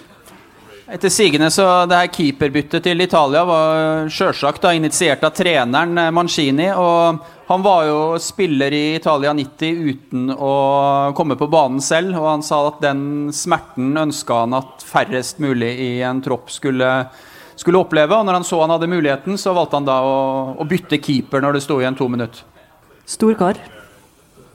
Etter 0.84 1.08
sigende 1.08 1.48
så 1.48 1.64
det 1.88 1.96
her 1.96 2.10
Keeperbyttet 2.12 2.84
til 2.84 3.00
Italia 3.00 3.40
var 3.48 4.10
selvsagt 4.12 4.68
initiert 4.74 5.24
av 5.24 5.32
treneren 5.32 5.96
Mancini. 6.12 6.68
og 6.76 7.24
Han 7.46 7.62
var 7.62 7.84
jo 7.84 7.98
spiller 8.18 8.72
i 8.72 8.94
Italia 8.96 9.32
90 9.36 9.90
uten 9.90 10.30
å 10.32 10.52
komme 11.16 11.36
på 11.36 11.48
banen 11.52 11.82
selv. 11.84 12.16
og 12.16 12.28
Han 12.30 12.44
sa 12.46 12.62
at 12.70 12.80
den 12.80 13.02
smerten 13.36 13.92
ønska 14.00 14.44
han 14.44 14.56
at 14.56 14.84
færrest 14.86 15.42
mulig 15.44 15.74
i 15.84 15.90
en 16.08 16.22
tropp 16.24 16.48
skulle, 16.52 16.88
skulle 17.52 17.82
oppleve. 17.84 18.16
og 18.16 18.24
Når 18.24 18.38
han 18.38 18.48
så 18.48 18.62
han 18.62 18.72
hadde 18.72 18.88
muligheten, 18.88 19.36
så 19.40 19.52
valgte 19.56 19.76
han 19.76 19.88
da 19.88 19.98
å, 20.00 20.16
å 20.56 20.68
bytte 20.68 21.02
keeper 21.04 21.44
når 21.44 21.58
det 21.58 21.64
sto 21.66 21.76
igjen 21.82 21.98
to 21.98 22.08
minutter. 22.08 22.46
Stor 23.04 23.36
kar. 23.36 23.60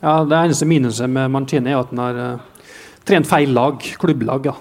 Ja, 0.01 0.23
Det 0.25 0.41
eneste 0.41 0.65
minuset 0.65 1.11
med 1.11 1.29
Mancini 1.29 1.75
er 1.75 1.83
at 1.83 1.93
han 1.93 2.01
har 2.01 2.17
uh, 2.17 2.65
trent 3.05 3.29
feil 3.29 3.53
lag, 3.53 3.85
klubblag. 4.01 4.49
ja. 4.49 4.57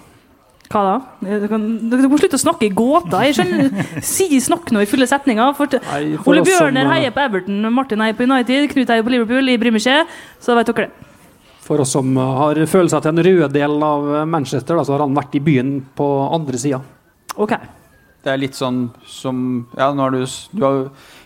Hva 0.68 0.80
da? 0.84 0.94
Dere 1.24 1.48
kan, 1.48 1.62
dere 1.88 2.10
må 2.12 2.18
slutte 2.20 2.36
å 2.36 2.42
snakke 2.42 2.66
i 2.66 2.72
gåter. 2.76 3.22
Jeg 3.24 3.38
skjønner, 3.38 3.86
si 4.14 4.26
Snakk 4.44 4.68
nå 4.74 4.82
i 4.84 4.88
fulle 4.90 5.08
setninger. 5.08 5.54
For, 5.56 5.78
Nei, 5.88 6.18
for 6.20 6.34
Ole 6.34 6.44
Bjørner 6.44 6.84
som, 6.84 6.92
eh, 6.92 6.94
heier 6.98 7.14
på 7.14 7.24
Everton, 7.24 7.62
Martin 7.72 8.04
heier 8.04 8.18
på 8.18 8.26
United, 8.28 8.68
Knut 8.74 8.92
heier 8.92 9.06
på 9.06 9.14
Liverpool, 9.14 9.48
jeg 9.48 9.62
bryr 9.62 9.74
meg 9.74 9.84
ikke. 9.84 10.20
Så 10.44 10.56
vet 10.58 10.68
dere 10.72 10.88
det. 10.88 11.08
For 11.64 11.84
oss 11.84 11.92
som 11.92 12.14
har 12.16 12.60
følelser 12.68 13.04
til 13.04 13.12
en 13.12 13.24
røde 13.26 13.48
del 13.52 13.82
av 13.84 14.06
Manchester, 14.28 14.76
da, 14.76 14.84
så 14.84 14.94
har 14.96 15.04
han 15.04 15.16
vært 15.16 15.36
i 15.36 15.44
byen 15.44 15.74
på 15.96 16.06
andre 16.36 16.60
sida. 16.60 16.80
Okay. 17.36 17.74
Det 18.24 18.32
er 18.32 18.40
litt 18.40 18.56
sånn 18.58 18.88
som 19.06 19.38
Ja, 19.78 19.92
nå 19.94 20.02
har 20.04 20.12
du, 20.12 20.22
du 20.52 20.64
har, 20.64 20.78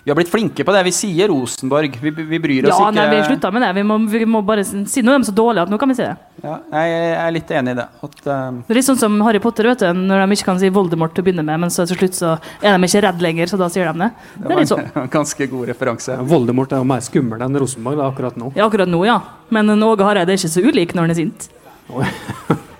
Vi 0.04 0.10
har 0.10 0.16
blitt 0.18 0.30
flinke 0.30 0.64
på 0.64 0.72
det. 0.74 0.82
Vi 0.82 0.92
sier 0.92 1.28
Rosenborg. 1.30 1.94
Vi, 2.02 2.10
vi 2.10 2.38
bryr 2.42 2.66
oss 2.66 2.74
Ja, 2.74 2.88
ikke 2.88 2.96
nei, 2.96 3.04
vi 3.12 3.26
slutta 3.28 3.52
med 3.54 3.62
det. 3.62 3.68
Vi 3.76 3.84
må, 3.86 3.98
vi 4.10 4.26
må 4.26 4.40
bare 4.42 4.64
si 4.66 5.04
noe 5.04 5.14
om 5.14 5.20
dem 5.20 5.26
så 5.28 5.34
dårlige 5.36 5.68
at 5.68 5.70
nå 5.70 5.78
kan 5.78 5.92
vi 5.92 5.96
si 6.00 6.02
det. 6.02 6.16
Ja, 6.42 6.56
jeg 6.74 7.12
er 7.20 7.36
litt 7.36 7.52
enig 7.54 7.76
i 7.76 7.78
det. 7.78 7.84
At, 8.02 8.16
uh... 8.26 8.32
Det 8.66 8.74
er 8.74 8.80
litt 8.80 8.88
sånn 8.88 8.98
som 8.98 9.20
Harry 9.22 9.38
Potter, 9.44 9.68
vet 9.70 9.84
du, 9.84 10.00
når 10.08 10.24
de 10.24 10.38
ikke 10.38 10.48
kan 10.48 10.58
si 10.58 10.72
Voldemort 10.74 11.14
til 11.14 11.22
å 11.22 11.28
begynne 11.28 11.46
med, 11.46 11.62
men 11.62 11.70
så 11.70 11.86
til 11.86 12.00
slutt 12.00 12.18
så 12.18 12.32
er 12.58 12.74
de 12.74 12.90
ikke 12.90 13.04
redd 13.06 13.22
lenger, 13.28 13.52
så 13.52 13.60
da 13.62 13.70
sier 13.70 13.92
de 13.92 14.02
det. 14.02 14.10
Det 14.40 14.50
er 14.50 14.62
litt 14.64 14.72
sånn. 14.72 14.90
var 14.90 15.04
en 15.06 15.14
ganske 15.14 15.50
god 15.54 15.70
referanse. 15.70 16.18
Voldemort 16.34 16.74
er 16.74 16.82
jo 16.82 16.90
mer 16.96 17.06
skummel 17.06 17.46
enn 17.46 17.62
Rosenborg 17.62 18.02
da, 18.02 18.10
akkurat 18.10 18.42
nå. 18.42 18.50
Ja, 18.58 18.66
akkurat 18.66 18.90
nå, 18.90 19.04
ja. 19.06 19.20
Men 19.54 19.70
Åge 19.86 20.10
Hareide 20.10 20.34
er 20.34 20.42
ikke 20.42 20.50
så 20.56 20.66
ulik 20.66 20.98
når 20.98 21.06
han 21.06 21.14
er 21.14 21.22
sint. 21.22 21.50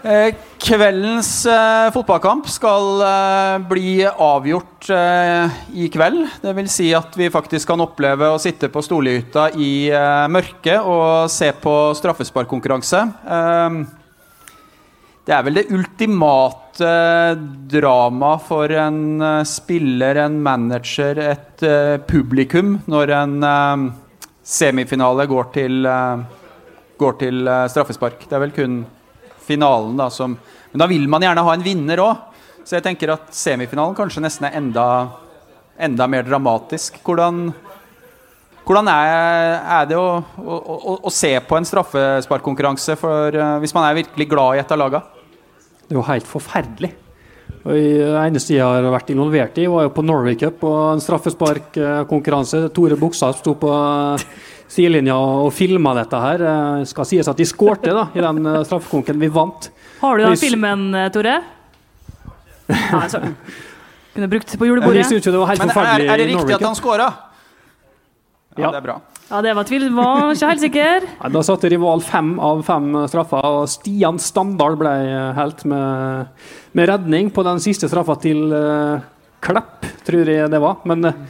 Eh, 0.00 0.34
kveldens 0.56 1.44
eh, 1.44 1.90
fotballkamp 1.92 2.46
skal 2.48 3.02
eh, 3.04 3.56
bli 3.68 3.98
avgjort 4.08 4.88
eh, 4.96 5.58
i 5.76 5.88
kveld. 5.92 6.22
Det 6.40 6.54
vil 6.56 6.68
si 6.72 6.86
at 6.96 7.16
vi 7.20 7.28
faktisk 7.32 7.68
kan 7.68 7.82
oppleve 7.84 8.30
å 8.32 8.38
sitte 8.40 8.70
på 8.72 8.80
Storlihytta 8.80 9.50
i 9.60 9.90
eh, 9.92 10.24
mørket 10.32 10.86
og 10.88 11.28
se 11.28 11.50
på 11.52 11.74
straffesparkkonkurranse. 11.98 13.02
Eh, 13.36 13.76
det 15.28 15.34
er 15.36 15.44
vel 15.44 15.60
det 15.60 15.66
ultimate 15.68 16.94
drama 17.68 18.30
for 18.40 18.72
en 18.72 19.20
spiller, 19.46 20.16
en 20.24 20.38
manager, 20.42 21.20
et 21.20 21.64
publikum, 22.08 22.78
når 22.88 23.12
en 23.18 23.36
semifinale 24.40 25.28
går 25.28 25.50
til, 25.54 25.84
går 26.98 27.20
til 27.20 27.52
straffespark. 27.70 28.24
Det 28.24 28.38
er 28.38 28.42
vel 28.46 28.56
kun 28.56 28.80
finalen 29.50 29.98
da 29.98 30.08
som 30.14 30.38
Men 30.70 30.84
da 30.84 30.86
vil 30.86 31.08
man 31.10 31.24
gjerne 31.24 31.42
ha 31.42 31.54
en 31.56 31.64
vinner 31.66 31.98
òg. 31.98 32.26
Så 32.62 32.76
jeg 32.76 32.84
tenker 32.84 33.10
at 33.10 33.32
semifinalen 33.34 33.96
kanskje 33.98 34.22
nesten 34.22 34.46
er 34.46 34.54
enda, 34.60 34.84
enda 35.74 36.06
mer 36.06 36.22
dramatisk. 36.28 37.00
Hvordan, 37.02 37.48
hvordan 38.62 38.90
er, 38.92 39.56
er 39.80 39.88
det 39.90 39.98
å, 39.98 40.20
å, 40.38 40.58
å, 40.60 40.94
å 41.08 41.10
se 41.10 41.32
på 41.42 41.58
en 41.58 41.66
straffesparkkonkurranse 41.66 42.94
for, 43.00 43.34
eh, 43.34 43.56
hvis 43.64 43.74
man 43.74 43.88
er 43.88 43.98
virkelig 43.98 44.28
glad 44.30 44.60
i 44.60 44.62
et 44.62 44.76
av 44.76 44.78
lagene? 44.78 45.26
Det 45.82 45.96
er 45.96 45.98
jo 45.98 46.06
helt 46.06 46.30
forferdelig. 46.30 46.92
Og 47.60 47.74
Det 47.74 48.12
eneste 48.22 48.54
jeg 48.54 48.64
har 48.64 48.86
vært 48.94 49.10
involvert 49.12 49.58
i, 49.60 49.66
var 49.68 49.88
jo 49.88 49.92
på 49.96 50.04
Norway 50.06 50.38
Cup 50.38 50.62
og 50.64 50.78
en 50.94 51.02
straffesparkkonkurranse. 51.02 52.68
Tore 52.76 52.96
Buksa 53.00 53.32
sto 53.36 53.56
på 53.58 53.72
sidelinja 54.70 55.16
og 55.18 55.50
filma 55.54 55.94
dette 55.98 56.20
her. 56.22 56.44
Det 56.80 56.90
skal 56.90 57.08
sies 57.08 57.30
at 57.30 57.38
de 57.40 57.46
skårte 57.48 57.94
da, 57.94 58.06
i 58.14 58.22
den 58.24 58.46
eh, 58.46 58.60
straffekonken 58.68 59.18
vi 59.20 59.30
vant. 59.34 59.70
Har 60.00 60.18
du 60.20 60.24
den 60.24 60.38
filmen, 60.40 60.88
eh, 60.94 61.10
Tore? 61.14 61.36
Nei, 62.70 63.06
så. 63.10 63.22
Kunne 64.14 64.30
brukt 64.30 64.56
på 64.58 64.66
julebordet. 64.66 65.02
jeg 65.04 65.10
synes 65.12 65.26
jo 65.26 65.34
det 65.34 65.42
var 65.42 65.52
helt 65.52 65.62
Men 65.64 65.76
er, 65.76 66.06
er 66.06 66.20
det 66.22 66.28
riktig 66.32 66.56
at 66.56 66.66
han 66.66 66.78
skåra? 66.78 67.10
Ja, 68.56 68.64
Ja. 68.66 68.70
det 68.74 68.80
er 68.80 68.86
bra. 68.88 69.00
Ja, 69.30 69.40
det 69.46 69.52
var 69.54 69.66
tvil. 69.68 69.84
Var 69.94 70.32
ikke 70.34 70.48
helt 70.50 70.62
sikker. 70.64 71.04
Ja, 71.22 71.28
Da 71.30 71.42
satte 71.46 71.70
rival 71.70 72.02
fem 72.02 72.32
av 72.42 72.64
fem 72.66 72.88
straffer, 73.10 73.46
og 73.46 73.68
Stian 73.70 74.18
Standal 74.18 74.74
ble 74.78 74.94
helt 75.36 75.62
med, 75.70 76.26
med 76.74 76.90
redning 76.90 77.30
på 77.30 77.44
den 77.46 77.62
siste 77.62 77.86
straffa 77.90 78.18
til 78.22 78.50
uh, 78.50 78.98
Klepp, 79.40 79.86
tror 80.04 80.26
jeg 80.28 80.50
det 80.50 80.60
var. 80.60 80.82
Men 80.84 81.06
eh, 81.08 81.22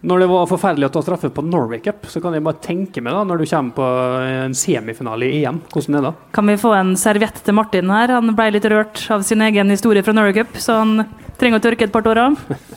Når 0.00 0.22
det 0.22 0.28
var 0.30 0.46
forferdelig 0.48 0.86
å 0.88 0.92
ta 0.94 1.02
straffe 1.04 1.28
på 1.28 1.42
Norway 1.44 1.82
Cup, 1.84 2.06
så 2.08 2.22
kan 2.24 2.32
jeg 2.32 2.44
bare 2.46 2.62
tenke 2.64 3.02
meg 3.04 3.12
da, 3.12 3.20
når 3.28 3.42
du 3.42 3.48
kommer 3.50 3.74
på 3.76 3.88
en 4.24 4.54
semifinale 4.56 5.28
i 5.28 5.42
EM, 5.42 5.58
hvordan 5.74 5.98
er 5.98 6.06
det? 6.06 6.12
Kan 6.38 6.48
vi 6.48 6.56
få 6.62 6.72
en 6.78 6.94
serviett 6.96 7.42
til 7.44 7.56
Martin 7.58 7.92
her? 7.92 8.14
Han 8.16 8.32
ble 8.38 8.46
litt 8.54 8.68
rørt 8.72 9.02
av 9.12 9.26
sin 9.28 9.44
egen 9.44 9.72
historie 9.72 10.04
fra 10.06 10.14
Norway 10.16 10.38
Cup, 10.38 10.56
så 10.56 10.78
han 10.80 11.04
trenger 11.40 11.60
å 11.60 11.64
tørke 11.66 11.84
et 11.84 11.92
par 11.92 12.06
tårer. 12.06 12.32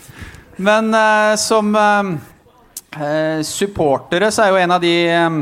Men 0.67 0.91
eh, 0.93 1.35
som 1.39 1.71
eh, 1.79 2.11
eh, 2.99 3.39
supportere 3.47 4.27
så 4.27 4.43
er 4.43 4.51
jo 4.51 4.59
en 4.65 4.75
av 4.75 4.83
de 4.83 4.93
eh, 5.07 5.39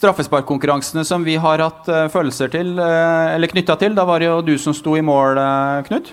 straffesparkkonkurransene 0.00 1.04
som 1.04 1.28
vi 1.28 1.36
har 1.44 1.60
hatt 1.60 1.92
eh, 1.92 2.08
følelser 2.12 2.50
til, 2.56 2.72
eh, 2.80 3.34
eller 3.36 3.52
knytta 3.52 3.76
til. 3.84 3.94
Da 3.98 4.08
var 4.08 4.24
det 4.24 4.30
jo 4.30 4.40
du 4.48 4.56
som 4.58 4.74
sto 4.76 4.96
i 4.96 5.04
mål, 5.04 5.38
eh, 5.44 5.84
Knut. 5.90 6.12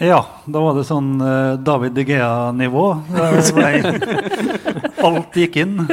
Ja, 0.00 0.22
da 0.48 0.62
var 0.64 0.78
det 0.78 0.86
sånn 0.88 1.18
uh, 1.20 1.60
David 1.60 1.92
De 1.94 2.06
Gea-nivå. 2.08 2.86
Alt 5.04 5.36
gikk 5.36 5.60
inn. 5.60 5.84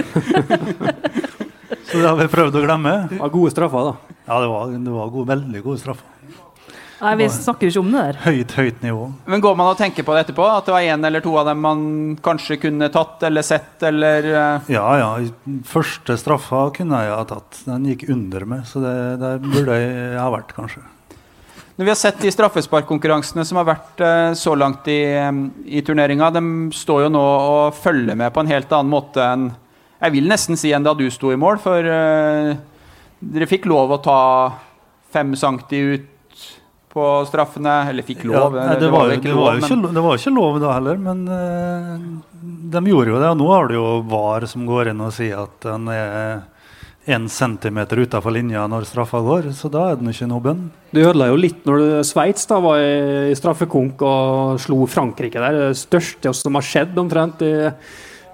Så 1.91 1.99
det 1.99 2.07
har 2.07 2.15
vi 2.15 2.29
prøvd 2.31 2.55
å 2.55 2.63
glemme. 2.63 2.93
Det 3.11 3.19
var 3.19 3.33
gode 3.33 3.51
straffer, 3.51 3.91
da. 3.91 4.15
Ja, 4.29 4.37
det 4.39 4.47
var, 4.47 4.71
det 4.71 4.93
var 4.95 5.11
gode, 5.11 5.27
veldig 5.33 5.63
gode 5.65 5.81
straffer. 5.81 6.07
Nei, 7.01 7.15
vi 7.17 7.25
snakker 7.33 7.65
ikke 7.67 7.81
om 7.81 7.89
det 7.89 8.01
der. 8.05 8.17
Høyt, 8.21 8.51
høyt 8.59 8.83
nivå. 8.85 9.07
Men 9.33 9.41
går 9.41 9.55
man 9.57 9.71
og 9.71 9.79
tenker 9.79 10.05
på 10.05 10.13
det 10.13 10.27
etterpå? 10.27 10.45
At 10.45 10.67
det 10.69 10.75
var 10.75 10.85
én 10.85 11.07
eller 11.07 11.23
to 11.25 11.33
av 11.41 11.47
dem 11.49 11.63
man 11.65 11.81
kanskje 12.21 12.59
kunne 12.61 12.91
tatt 12.93 13.25
eller 13.25 13.45
sett, 13.45 13.73
eller 13.89 14.27
eh, 14.29 14.69
Ja, 14.75 14.85
ja. 15.01 15.07
Første 15.67 16.15
straffa 16.21 16.67
kunne 16.77 17.01
jeg 17.01 17.15
ha 17.15 17.23
tatt. 17.25 17.63
Den 17.65 17.89
gikk 17.89 18.05
under 18.13 18.45
meg, 18.53 18.67
så 18.69 18.83
det, 18.85 18.93
der 19.23 19.41
burde 19.41 19.79
jeg 19.81 20.19
ha 20.19 20.27
vært, 20.35 20.53
kanskje. 20.57 20.85
Når 21.81 21.87
vi 21.87 21.89
har 21.89 21.97
sett 21.97 22.19
de 22.21 22.29
straffesparkkonkurransene 22.29 23.41
som 23.41 23.57
har 23.57 23.65
vært 23.65 24.01
eh, 24.05 24.33
så 24.37 24.51
langt 24.53 24.85
i, 24.93 24.99
eh, 25.17 25.29
i 25.65 25.79
turneringa, 25.81 26.27
de 26.35 26.43
står 26.77 27.07
jo 27.07 27.09
nå 27.09 27.21
og 27.25 27.73
følger 27.73 28.13
med 28.19 28.29
på 28.35 28.43
en 28.43 28.51
helt 28.51 28.75
annen 28.77 28.91
måte 28.91 29.23
enn 29.25 29.47
Jeg 30.03 30.13
vil 30.13 30.29
nesten 30.29 30.59
si 30.61 30.69
enn 30.77 30.85
da 30.85 30.93
du 30.93 31.07
sto 31.09 31.31
i 31.33 31.39
mål, 31.41 31.57
for 31.63 31.81
uh, 31.81 32.51
dere 33.33 33.47
fikk 33.49 33.65
lov 33.69 33.95
å 33.95 33.99
ta 34.05 34.19
fem 35.09 35.33
centi 35.33 35.81
ut 35.95 36.45
på 36.93 37.07
straffene. 37.31 37.73
Eller 37.89 38.05
fikk 38.05 38.27
lov, 38.29 38.59
Ja, 38.61 38.67
nei, 38.69 38.77
det, 38.77 38.93
var, 38.93 39.09
jo- 39.09 39.17
det, 39.25 39.33
var 39.41 39.57
jo 39.57 39.65
men- 39.81 39.93
det 39.97 40.05
var 40.05 40.13
jo 40.13 40.21
ikke 40.21 40.35
lov 40.37 40.61
da 40.61 40.77
heller, 40.77 41.01
men 41.01 41.25
uh, 41.33 42.07
de 42.77 42.85
gjorde 42.93 43.15
jo 43.15 43.21
det. 43.25 43.33
Og 43.33 43.41
nå 43.41 43.49
har 43.55 43.69
du 43.73 43.79
jo 43.79 43.87
VAR 44.13 44.45
som 44.53 44.69
går 44.69 44.93
inn 44.93 45.01
og 45.01 45.13
sier 45.17 45.47
at 45.47 45.57
den 45.65 45.89
er 45.97 46.45
én 47.07 47.25
centimeter 47.29 47.97
utafor 48.03 48.31
linja 48.35 48.67
når 48.69 48.85
straffa 48.85 49.19
går, 49.25 49.47
så 49.57 49.69
da 49.73 49.87
er 49.91 49.95
den 49.97 50.11
ikke 50.11 50.27
noe 50.29 50.43
bønn. 50.45 50.67
Det 50.93 51.01
ødela 51.07 51.27
jo 51.31 51.35
litt 51.39 51.63
når 51.65 51.77
du- 51.81 52.03
Sveits 52.05 52.45
da 52.47 52.59
var 52.61 52.77
i, 52.77 53.33
straffekonk 53.35 54.01
og 54.05 54.59
slo 54.61 54.85
Frankrike 54.85 55.39
der. 55.41 55.51
Det 55.71 55.77
største 55.77 56.33
som 56.35 56.53
har 56.53 56.61
skjedd 56.61 56.95
omtrent 57.01 57.41
i, 57.41 57.71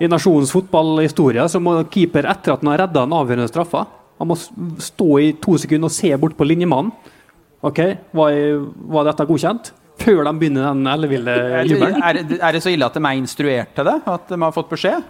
i 0.03 0.07
nasjonens 0.07 0.51
fotballhistorie. 0.51 1.47
Så 1.49 1.61
må 1.63 1.77
keeper, 1.89 2.27
etter 2.27 2.53
at 2.53 2.61
han 2.61 2.71
har 2.73 2.83
redda 2.87 3.05
den 3.05 3.15
avgjørende 3.15 3.47
straffa, 3.49 3.85
han 4.19 4.27
må 4.27 4.35
stå 4.35 5.09
i 5.21 5.31
to 5.39 5.57
sekunder 5.57 5.85
og 5.85 5.91
se 5.95 6.11
bort 6.17 6.35
på 6.37 6.45
linjemannen. 6.47 6.91
Ok, 7.63 7.79
Var, 8.13 8.33
var 8.91 9.03
dette 9.05 9.25
godkjent? 9.25 9.71
Før 9.97 10.23
de 10.27 10.33
begynner 10.37 10.67
den 10.75 10.85
elleville 10.85 11.33
er, 11.33 11.63
jubelen. 11.65 12.01
er, 12.03 12.13
det- 12.21 12.39
er 12.41 12.51
det 12.53 12.61
så 12.61 12.69
ille 12.69 12.85
at 12.85 12.93
de 12.93 12.99
er 13.01 13.17
instruert 13.17 13.71
til 13.73 13.85
det? 13.85 13.95
At 14.05 14.27
de 14.29 14.37
har 14.37 14.51
fått 14.51 14.69
beskjed? 14.69 15.03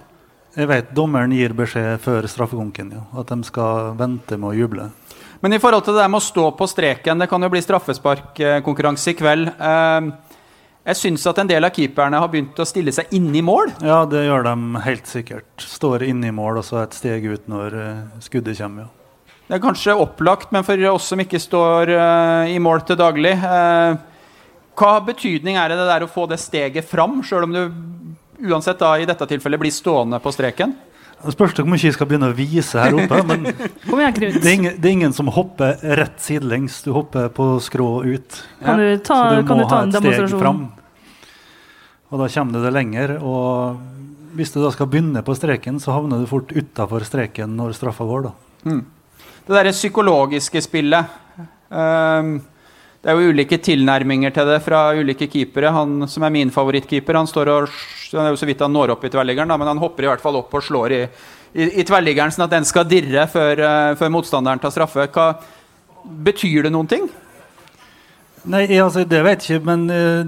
Jeg 0.58 0.70
vet 0.72 0.88
dommeren 0.98 1.34
gir 1.36 1.54
beskjed 1.54 2.00
før 2.02 2.26
straffekonken 2.26 2.88
ja, 2.96 3.04
at 3.22 3.30
de 3.30 3.46
skal 3.46 3.92
vente 4.00 4.40
med 4.42 4.50
å 4.50 4.56
juble. 4.58 4.88
Men 5.44 5.54
i 5.54 5.60
forhold 5.62 5.84
til 5.86 5.94
det 5.94 6.02
der 6.02 6.10
med 6.10 6.18
å 6.18 6.26
stå 6.26 6.48
på 6.58 6.66
streken, 6.66 7.20
det 7.22 7.28
kan 7.30 7.44
jo 7.46 7.50
bli 7.54 7.62
straffesparkkonkurranse 7.62 9.14
i 9.14 9.18
kveld. 9.20 9.52
Eh, 9.54 10.08
Jeg 10.88 10.98
syns 10.98 11.28
at 11.30 11.38
en 11.44 11.50
del 11.50 11.68
av 11.68 11.76
keeperne 11.76 12.18
har 12.18 12.30
begynt 12.32 12.58
å 12.58 12.66
stille 12.66 12.94
seg 12.96 13.12
inne 13.14 13.38
i 13.38 13.44
mål. 13.46 13.74
Ja, 13.86 14.00
det 14.10 14.24
gjør 14.26 14.48
de 14.48 14.82
helt 14.86 15.06
sikkert. 15.06 15.48
Står 15.62 16.06
inne 16.08 16.32
i 16.32 16.34
mål 16.34 16.62
og 16.62 16.66
så 16.66 16.80
et 16.82 16.96
steg 16.98 17.28
ut 17.28 17.46
når 17.52 17.76
eh, 17.78 18.04
skuddet 18.24 18.58
kommer. 18.58 18.88
Ja. 18.88 19.36
Det 19.48 19.60
er 19.60 19.64
kanskje 19.64 19.94
opplagt, 19.96 20.50
men 20.52 20.66
for 20.66 20.90
oss 20.90 21.12
som 21.14 21.22
ikke 21.22 21.40
står 21.40 21.92
eh, 21.94 22.56
i 22.56 22.58
mål 22.60 22.82
til 22.88 22.98
daglig 23.00 23.36
Hva 24.78 24.94
betydning 25.06 25.56
er 25.58 25.70
det 25.70 25.78
det 25.80 25.88
der 25.92 26.04
å 26.08 26.10
få 26.12 26.26
det 26.30 26.42
steget 26.42 26.90
fram, 26.90 27.22
sjøl 27.22 27.46
om 27.46 27.54
du 27.54 27.62
uansett 28.44 28.80
da 28.80 28.94
i 29.00 29.08
dette 29.10 29.28
tilfellet 29.30 29.62
blir 29.62 29.74
stående 29.74 30.20
på 30.24 30.34
streken? 30.36 30.76
Det 31.18 31.34
spørs 31.34 31.56
hvor 31.58 31.66
mye 31.66 31.82
jeg 31.82 31.96
skal 31.96 32.10
begynne 32.10 32.30
å 32.30 32.36
vise 32.38 32.78
her 32.78 32.94
oppe. 32.94 33.22
men 33.30 33.48
Kom 33.88 34.02
igjen, 34.02 34.14
Knut. 34.20 34.36
det 34.44 34.46
er, 34.46 34.54
ingen, 34.54 34.76
det 34.78 34.90
er 34.90 34.96
ingen 35.00 35.16
som 35.18 35.32
hopper 35.34 35.80
rett 35.98 36.20
sidelengs. 36.22 36.84
Du 36.86 36.92
hopper 36.94 37.32
på 37.34 37.56
skrå 37.64 37.90
ut. 38.06 38.42
Kan 38.62 38.82
du 38.82 38.92
ta, 39.02 39.18
Så 39.18 39.40
du 39.42 39.48
kan 39.48 39.58
må 39.58 39.66
du 39.66 39.70
ta 39.72 39.82
ha 39.82 39.88
et 39.88 39.98
steg 39.98 40.36
fram. 40.38 40.68
Og 42.12 42.22
da 42.22 42.28
kommer 42.32 42.54
du 42.54 42.68
det 42.68 42.74
lenger. 42.76 43.16
Og 43.26 43.82
hvis 44.38 44.54
du 44.54 44.62
da 44.62 44.70
skal 44.76 44.90
begynne 44.92 45.24
på 45.26 45.36
streken, 45.36 45.82
så 45.82 45.96
havner 45.96 46.22
du 46.22 46.30
fort 46.30 46.54
utafor 46.54 47.04
streken 47.08 47.58
når 47.58 47.74
straffa 47.80 48.06
går. 48.06 48.30
da. 48.30 48.78
Det 49.48 49.56
derre 49.56 49.72
psykologiske 49.74 50.62
spillet 50.62 51.18
ehm, 51.72 52.38
Det 53.08 53.14
er 53.14 53.22
jo 53.24 53.32
ulike 53.32 53.56
tilnærminger 53.64 54.34
til 54.36 54.50
det 54.50 54.58
fra 54.66 54.82
ulike 54.92 55.30
keepere. 55.32 55.70
Han 55.72 56.10
som 56.12 56.26
er 56.28 56.34
min 56.36 56.50
favorittkeeper, 56.52 57.16
han 57.16 57.30
står 57.30 57.52
og 57.54 57.70
det 58.12 58.20
er 58.20 58.34
jo 58.34 58.40
så 58.42 58.50
vidt 58.50 58.60
han 58.66 58.74
når 58.76 58.92
opp 58.98 59.06
i 59.08 59.12
tverrliggeren, 59.14 59.54
men 59.62 59.70
han 59.72 59.80
hopper 59.80 60.04
i 60.04 60.10
hvert 60.10 60.24
fall 60.26 60.36
opp 60.42 60.52
og 60.52 60.66
slår 60.66 60.96
i, 60.98 61.00
i, 61.56 61.70
i 61.80 61.86
tverrliggeren, 61.88 62.36
sånn 62.36 62.50
at 62.50 62.58
den 62.58 62.68
skal 62.68 62.84
dirre 62.84 63.24
før, 63.32 63.64
eh, 63.64 63.94
før 63.96 64.12
motstanderen 64.12 64.60
tar 64.60 64.76
straffe. 64.76 65.08
Hva, 65.16 65.30
betyr 66.28 66.68
det 66.68 66.74
noen 66.76 66.92
ting? 66.92 67.08
Nei, 68.52 68.66
altså, 68.76 69.08
Det 69.08 69.24
vet 69.24 69.48
jeg 69.48 69.62
ikke, 69.62 69.70
men 69.72 69.88
eh, 69.88 70.22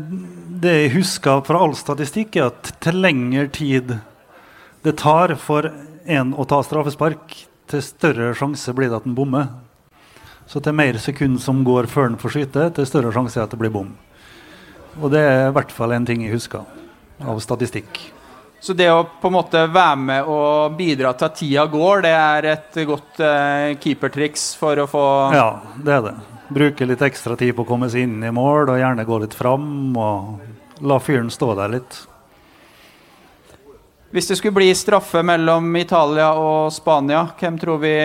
det 0.64 0.78
jeg 0.78 0.96
husker 0.96 1.44
fra 1.52 1.60
all 1.60 1.76
statistikk, 1.76 2.40
er 2.40 2.48
at 2.48 2.78
til 2.80 3.04
lengre 3.04 3.50
tid 3.60 3.98
det 4.88 4.96
tar 5.04 5.36
for 5.36 5.68
en 6.08 6.32
å 6.32 6.48
ta 6.48 6.64
straffespark, 6.64 7.42
til 7.68 7.84
større 7.84 8.32
sjanse 8.40 8.72
blir 8.72 8.88
det 8.88 9.04
at 9.04 9.12
den 9.12 9.20
bommer. 9.20 9.52
Så 10.50 10.62
til 10.66 10.74
mer 10.74 10.98
sekund 10.98 11.38
som 11.44 11.62
går 11.62 11.86
før 11.92 12.08
den 12.10 12.18
får 12.18 12.34
skyte, 12.34 12.70
til 12.74 12.88
større 12.90 13.12
sjanse 13.14 13.42
at 13.42 13.52
det 13.54 13.60
blir 13.62 13.74
bom. 13.74 13.92
Og 14.98 15.12
det 15.14 15.22
er 15.22 15.44
i 15.48 15.54
hvert 15.54 15.74
fall 15.74 15.94
en 15.94 16.08
ting 16.08 16.24
jeg 16.26 16.34
husker 16.34 16.66
av 17.22 17.38
statistikk. 17.44 18.00
Så 18.60 18.74
det 18.76 18.90
å 18.92 19.06
på 19.22 19.30
en 19.30 19.36
måte 19.38 19.62
være 19.72 20.00
med 20.02 20.28
og 20.28 20.74
bidra 20.76 21.14
til 21.16 21.30
at 21.30 21.38
tida 21.38 21.68
går, 21.70 22.02
det 22.04 22.16
er 22.16 22.48
et 22.56 22.82
godt 22.90 23.22
eh, 23.24 23.78
keepertriks 23.80 24.50
for 24.60 24.82
å 24.82 24.88
få 24.90 25.06
Ja, 25.38 25.48
det 25.78 25.96
er 25.96 26.04
det. 26.10 26.16
Bruke 26.50 26.90
litt 26.90 27.06
ekstra 27.06 27.38
tid 27.40 27.54
på 27.56 27.64
å 27.64 27.70
komme 27.70 27.88
seg 27.94 28.08
inn 28.08 28.18
i 28.26 28.34
mål, 28.34 28.74
og 28.74 28.82
gjerne 28.82 29.06
gå 29.06 29.22
litt 29.22 29.38
fram. 29.38 29.70
Og 29.94 30.82
la 30.82 30.98
fyren 31.04 31.30
stå 31.32 31.54
der 31.62 31.78
litt. 31.78 32.02
Hvis 34.10 34.32
det 34.32 34.40
skulle 34.40 34.58
bli 34.58 34.74
straffe 34.74 35.22
mellom 35.22 35.70
Italia 35.78 36.34
og 36.34 36.74
Spania, 36.74 37.28
hvem 37.38 37.62
tror 37.62 37.84
vi 37.86 37.96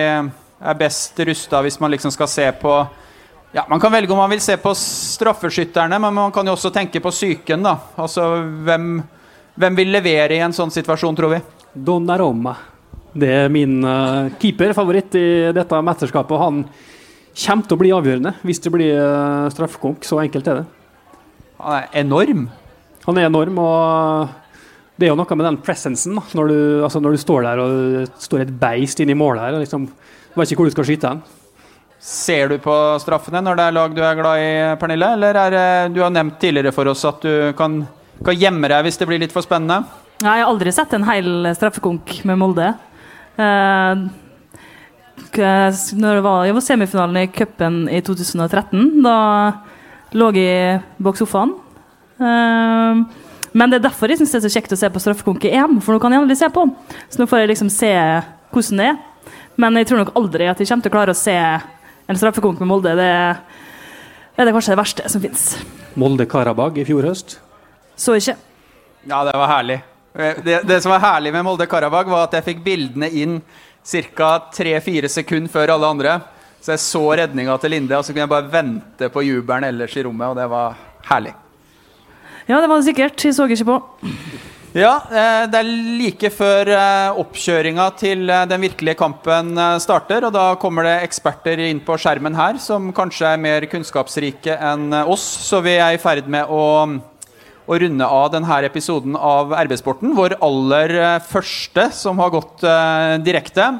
er 0.65 0.77
best 0.79 1.19
rusta 1.27 1.61
hvis 1.65 1.79
man 1.81 1.93
liksom 1.93 2.13
skal 2.13 2.29
se 2.31 2.45
på 2.61 2.75
ja, 3.55 3.63
Man 3.69 3.79
kan 3.79 3.93
velge 3.93 4.11
om 4.11 4.19
man 4.19 4.33
vil 4.33 4.41
se 4.43 4.57
på 4.59 4.73
straffeskytterne, 4.75 5.99
men 5.99 6.13
man 6.13 6.31
kan 6.35 6.47
jo 6.47 6.57
også 6.57 6.73
tenke 6.75 6.99
på 6.99 7.11
psyken. 7.13 7.63
da. 7.63 7.77
Altså, 7.95 8.25
hvem, 8.67 8.97
hvem 9.55 9.77
vil 9.79 9.93
levere 9.95 10.35
i 10.35 10.41
en 10.43 10.55
sånn 10.55 10.73
situasjon, 10.75 11.15
tror 11.15 11.31
vi? 11.31 11.39
Donnaroma. 11.71 12.57
Det 13.15 13.29
er 13.31 13.53
min 13.53 13.77
uh, 13.79 14.27
keeperfavoritt 14.41 15.15
i 15.15 15.27
dette 15.55 15.79
mesterskapet. 15.87 16.41
Han 16.41 16.65
kommer 17.45 17.63
til 17.63 17.77
å 17.77 17.79
bli 17.79 17.93
avgjørende 17.95 18.35
hvis 18.43 18.59
det 18.65 18.73
blir 18.75 18.99
uh, 18.99 19.47
straffekonk. 19.55 20.03
Så 20.03 20.19
enkelt 20.19 20.51
er 20.51 20.59
det. 20.59 20.65
Han 21.61 21.77
er 21.77 21.87
enorm. 22.03 22.49
Han 23.05 23.21
er 23.21 23.29
enorm, 23.29 23.61
og 23.63 24.35
det 24.99 25.07
er 25.07 25.13
jo 25.13 25.17
noe 25.19 25.37
med 25.37 25.47
den 25.47 25.61
presensen. 25.63 26.19
Når 26.35 26.51
du, 26.51 26.59
altså 26.83 26.99
når 27.03 27.15
du 27.15 27.23
står 27.23 27.47
der 27.47 27.63
og 27.63 27.79
det 27.95 28.05
står 28.25 28.43
et 28.43 28.53
beist 28.59 28.99
inni 29.03 29.15
målet 29.15 29.45
her. 29.45 29.55
og 29.55 29.63
liksom, 29.63 29.87
vet 30.35 30.51
ikke 30.51 30.63
hvor 30.63 30.69
du 30.69 30.75
skal 30.75 30.87
skyte 30.87 31.11
hen. 31.11 31.21
Ser 32.05 32.51
du 32.51 32.57
på 32.61 32.73
straffene 33.01 33.41
når 33.41 33.57
det 33.57 33.65
er 33.65 33.75
lag 33.75 33.93
du 33.95 34.01
er 34.03 34.17
glad 34.19 34.41
i, 34.41 34.49
Pernille? 34.81 35.13
Eller 35.17 35.39
er 35.41 35.55
det, 35.55 35.67
du 35.95 36.01
har 36.03 36.11
nevnt 36.13 36.37
tidligere 36.41 36.73
for 36.75 36.91
oss 36.91 37.05
at 37.07 37.23
du 37.23 37.53
kan, 37.57 37.79
kan 38.25 38.37
gjemme 38.37 38.69
deg 38.69 38.85
hvis 38.85 38.99
det 39.01 39.07
blir 39.09 39.23
litt 39.23 39.33
for 39.33 39.45
spennende? 39.45 39.81
Nei, 40.23 40.37
jeg 40.37 40.45
har 40.45 40.51
aldri 40.51 40.71
sett 40.75 40.93
en 40.95 41.07
hel 41.07 41.49
straffekonk 41.57 42.19
med 42.29 42.39
Molde. 42.39 42.69
Eh, 43.35 44.05
når 45.35 46.19
det 46.19 46.23
var, 46.23 46.45
jeg 46.47 46.55
var 46.55 46.63
semifinalen 46.63 47.19
i 47.19 47.31
cupen 47.33 47.81
i 47.91 47.99
2013. 48.05 49.01
Da 49.03 49.17
lå 50.15 50.31
jeg 50.37 50.81
bak 51.03 51.19
sofaen. 51.19 51.55
Eh, 52.19 53.01
men 53.55 53.71
det 53.71 53.79
er 53.79 53.87
derfor 53.87 54.11
jeg 54.11 54.19
syns 54.19 54.35
det 54.35 54.41
er 54.41 54.45
så 54.45 54.53
kjekt 54.55 54.75
å 54.75 54.79
se 54.79 54.91
på 54.91 55.01
straffekonk 55.01 55.45
i 55.47 55.53
EM, 55.55 55.77
for 55.83 55.95
nå 55.95 56.03
kan 56.03 56.11
jeg 56.11 56.23
aldri 56.23 56.35
se 56.39 56.49
på. 56.51 56.65
Så 57.09 57.21
nå 57.21 57.27
får 57.31 57.43
jeg 57.43 57.53
liksom 57.53 57.71
se 57.71 57.91
hvordan 58.51 58.81
det 58.81 58.89
er. 58.91 58.97
Men 59.61 59.79
jeg 59.79 59.89
tror 59.89 60.03
nok 60.03 60.13
aldri 60.19 60.49
at 60.51 60.59
jeg 60.59 60.67
kommer 60.69 60.85
til 60.85 60.91
å 60.91 60.95
klare 60.97 61.15
å 61.15 61.17
se 61.17 61.35
en 61.35 62.19
straffekonk 62.19 62.59
med 62.61 62.69
Molde. 62.69 62.95
Det 62.99 63.09
er 63.09 64.47
det 64.47 64.53
kanskje 64.55 64.75
det 64.75 64.81
verste 64.81 65.09
som 65.11 65.23
fins. 65.23 65.45
Molde-Karabag 65.95 66.81
i 66.81 66.87
fjor 66.87 67.07
høst. 67.07 67.37
Så 67.95 68.17
ikke. 68.19 68.35
Ja, 69.07 69.21
det 69.23 69.35
var 69.39 69.51
herlig. 69.53 69.79
Det, 70.15 70.61
det 70.67 70.81
som 70.83 70.91
var 70.91 71.03
herlig 71.03 71.31
med 71.35 71.45
Molde 71.47 71.67
Karabag, 71.71 72.09
var 72.11 72.27
at 72.27 72.35
jeg 72.37 72.47
fikk 72.49 72.63
bildene 72.65 73.09
inn 73.11 73.39
ca. 73.85 74.31
3-4 74.55 75.11
sekunder 75.11 75.51
før 75.51 75.75
alle 75.75 75.91
andre. 75.95 76.17
Så 76.59 76.73
jeg 76.73 76.81
så 76.81 77.03
redninga 77.19 77.55
til 77.61 77.75
Linde, 77.75 77.93
og 77.93 78.03
så 78.03 78.11
kunne 78.11 78.25
jeg 78.25 78.31
bare 78.31 78.51
vente 78.51 79.09
på 79.13 79.23
jubelen 79.23 79.67
ellers 79.67 79.95
i 79.95 80.03
rommet, 80.07 80.31
og 80.31 80.39
det 80.39 80.47
var 80.49 80.79
herlig. 81.11 81.35
Ja, 82.47 82.59
det 82.61 82.69
var 82.69 82.79
det 82.79 82.87
sikkert. 82.87 83.25
Jeg 83.25 83.35
så 83.37 83.45
ikke 83.45 83.67
på. 83.69 83.77
Ja, 84.75 84.97
eh, 85.07 85.45
det 85.47 85.59
er 85.61 85.67
like 86.01 86.29
før 86.35 86.67
eh, 86.67 87.19
oppkjøringa 87.21 87.85
til 87.95 88.27
eh, 88.27 88.41
den 88.51 88.65
virkelige 88.65 88.97
kampen 88.99 89.53
starter. 89.79 90.27
Og 90.27 90.35
da 90.35 90.49
kommer 90.59 90.83
det 90.83 90.97
eksperter 91.05 91.61
inn 91.69 91.79
på 91.85 91.95
skjermen 91.95 92.35
her 92.35 92.59
som 92.59 92.89
kanskje 92.95 93.29
er 93.29 93.39
mer 93.39 93.69
kunnskapsrike 93.71 94.59
enn 94.59 94.91
oss. 95.05 95.23
Så 95.47 95.63
vi 95.63 95.77
er 95.79 95.95
i 95.95 96.01
ferd 96.01 96.27
med 96.27 96.51
å, 96.51 96.65
å 96.91 97.79
runde 97.85 98.11
av 98.19 98.27
denne 98.35 98.59
episoden 98.67 99.15
av 99.15 99.55
RB-sporten. 99.63 100.11
Vår 100.19 100.35
aller 100.43 100.97
første 101.23 101.87
som 101.95 102.19
har 102.19 102.35
gått 102.35 102.67
direkte. 103.23 103.71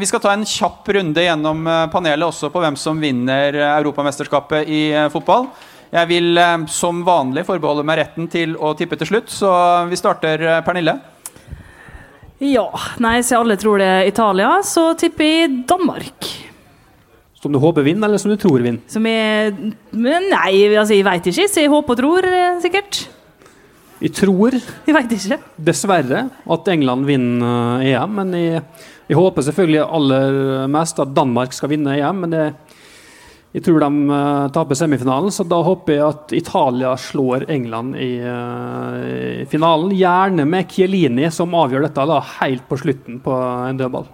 Vi 0.00 0.08
skal 0.08 0.24
ta 0.24 0.32
en 0.32 0.48
kjapp 0.48 0.88
runde 0.96 1.28
gjennom 1.28 1.68
panelet 1.92 2.24
også 2.24 2.48
på 2.54 2.64
hvem 2.64 2.80
som 2.80 3.04
vinner 3.04 3.66
Europamesterskapet 3.76 4.64
i 4.64 4.86
fotball. 5.12 5.52
Jeg 5.88 6.08
vil 6.10 6.36
eh, 6.36 6.66
som 6.72 7.00
vanlig 7.06 7.46
forbeholde 7.48 7.84
meg 7.86 8.02
retten 8.02 8.28
til 8.32 8.56
å 8.60 8.74
tippe 8.76 8.98
til 9.00 9.08
slutt, 9.12 9.32
så 9.32 9.52
vi 9.88 9.98
starter, 9.98 10.44
eh, 10.44 10.60
Pernille. 10.66 10.98
Ja, 12.44 12.68
nei, 13.02 13.16
så 13.26 13.40
alle 13.40 13.56
tror 13.58 13.80
det 13.80 13.88
er 13.88 14.10
Italia, 14.10 14.50
så 14.62 14.92
tipper 14.98 15.26
jeg 15.26 15.56
Danmark. 15.66 16.28
Som 17.38 17.54
du 17.54 17.58
håper 17.62 17.86
vinner, 17.86 18.06
eller 18.06 18.20
som 18.20 18.30
du 18.30 18.38
tror 18.38 18.62
vinner? 18.62 18.82
Som 18.90 19.06
jeg 19.06 19.54
Nei, 19.94 20.52
altså, 20.74 20.94
jeg 20.94 21.06
veit 21.06 21.26
ikke. 21.30 21.46
Så 21.46 21.62
jeg 21.62 21.70
håper 21.70 21.94
og 21.94 22.00
tror, 22.02 22.26
eh, 22.26 22.60
sikkert. 22.62 23.06
Jeg 23.98 24.14
tror, 24.14 24.54
jeg 24.86 24.94
vet 24.94 25.12
ikke. 25.16 25.38
dessverre, 25.58 26.28
at 26.30 26.68
England 26.70 27.06
vinner 27.06 27.82
EM. 27.82 28.14
Men 28.20 28.34
jeg, 28.36 28.62
jeg 29.08 29.18
håper 29.18 29.46
selvfølgelig 29.46 29.86
aller 29.86 30.68
mest 30.70 30.98
at 31.02 31.14
Danmark 31.14 31.54
skal 31.54 31.72
vinne 31.72 31.96
EM. 31.96 32.20
Men 32.26 32.34
det 32.34 32.44
jeg 33.56 33.64
tror 33.64 33.80
de 33.80 33.88
uh, 34.12 34.50
taper 34.52 34.76
semifinalen, 34.76 35.32
så 35.32 35.44
da 35.48 35.62
håper 35.64 35.94
jeg 35.94 36.04
at 36.04 36.32
Italia 36.36 36.90
slår 37.00 37.46
England 37.48 37.96
i, 37.96 38.10
uh, 38.20 38.98
i 39.40 39.46
finalen. 39.48 39.94
Gjerne 39.96 40.44
med 40.44 40.68
Chiellini, 40.68 41.30
som 41.32 41.56
avgjør 41.56 41.86
dette 41.86 42.04
da, 42.10 42.18
helt 42.42 42.66
på 42.68 42.76
slutten 42.82 43.22
på 43.24 43.38
en 43.70 43.80
dødball. 43.80 44.04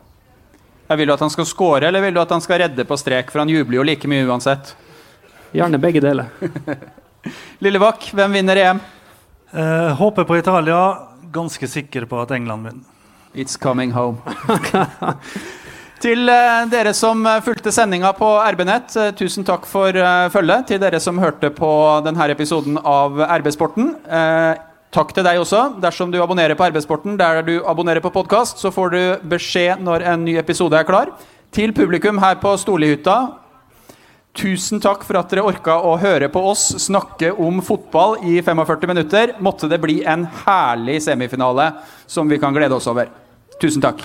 Jeg 0.86 1.00
vil 1.00 1.10
du 1.10 1.14
at 1.16 1.24
han 1.24 1.32
skal 1.34 1.48
skåre, 1.50 1.88
eller 1.88 2.04
vil 2.04 2.14
du 2.14 2.22
at 2.22 2.30
han 2.30 2.44
skal 2.44 2.62
redde 2.62 2.86
på 2.86 2.98
strek? 3.00 3.32
For 3.32 3.42
han 3.42 3.50
jubler 3.50 3.80
jo 3.80 3.88
like 3.88 4.10
mye 4.10 4.28
uansett. 4.28 4.76
Gjerne 5.54 5.82
begge 5.82 6.02
deler. 6.04 6.30
Lillebakk, 7.64 8.12
hvem 8.14 8.38
vinner 8.38 8.62
EM? 8.62 8.82
Uh, 9.50 9.90
håper 9.98 10.28
på 10.30 10.38
Italia. 10.38 10.80
Ganske 11.34 11.66
sikker 11.66 12.06
på 12.06 12.22
at 12.22 12.36
England 12.38 12.70
vinner. 12.70 12.90
It's 13.34 13.58
coming 13.58 13.90
home. 13.90 14.22
Til 16.04 16.28
eh, 16.28 16.66
dere 16.68 16.92
som 16.92 17.22
eh, 17.24 17.40
fulgte 17.40 17.72
sendinga 17.72 18.10
på 18.18 18.26
RB-nett, 18.52 18.92
eh, 19.00 19.12
tusen 19.16 19.46
takk 19.46 19.64
for 19.64 19.96
følget. 20.34 20.66
Til 20.68 20.80
dere 20.82 21.00
som 21.00 21.20
hørte 21.22 21.48
på 21.54 21.70
denne 22.04 22.26
episoden 22.34 22.76
av 22.76 23.22
RB-sporten. 23.40 23.94
Takk 24.94 25.14
til 25.16 25.24
deg 25.26 25.40
også. 25.40 25.62
Dersom 25.82 26.12
du 26.12 26.20
abonnerer 26.22 26.54
på 26.58 26.66
RB-sporten 26.68 27.16
der 27.18 27.40
du 27.46 27.54
abonnerer 27.66 28.04
på 28.04 28.12
podkast, 28.14 28.60
så 28.60 28.70
får 28.74 28.92
du 28.92 29.00
beskjed 29.32 29.80
når 29.82 30.04
en 30.12 30.26
ny 30.26 30.36
episode 30.38 30.76
er 30.76 30.86
klar. 30.86 31.14
Til 31.54 31.72
publikum 31.74 32.20
her 32.22 32.36
på 32.42 32.52
Storlihytta, 32.60 33.16
tusen 34.36 34.82
takk 34.84 35.06
for 35.06 35.18
at 35.18 35.32
dere 35.32 35.46
orka 35.48 35.78
å 35.88 35.94
høre 36.02 36.28
på 36.30 36.42
oss 36.50 36.66
snakke 36.84 37.32
om 37.32 37.62
fotball 37.64 38.18
i 38.28 38.42
45 38.44 38.92
minutter. 38.92 39.34
Måtte 39.40 39.70
det 39.72 39.80
bli 39.82 40.02
en 40.04 40.28
herlig 40.44 41.00
semifinale 41.08 41.72
som 42.06 42.28
vi 42.28 42.38
kan 42.42 42.54
glede 42.54 42.76
oss 42.76 42.90
over. 42.92 43.08
Tusen 43.56 43.82
takk. 43.82 44.04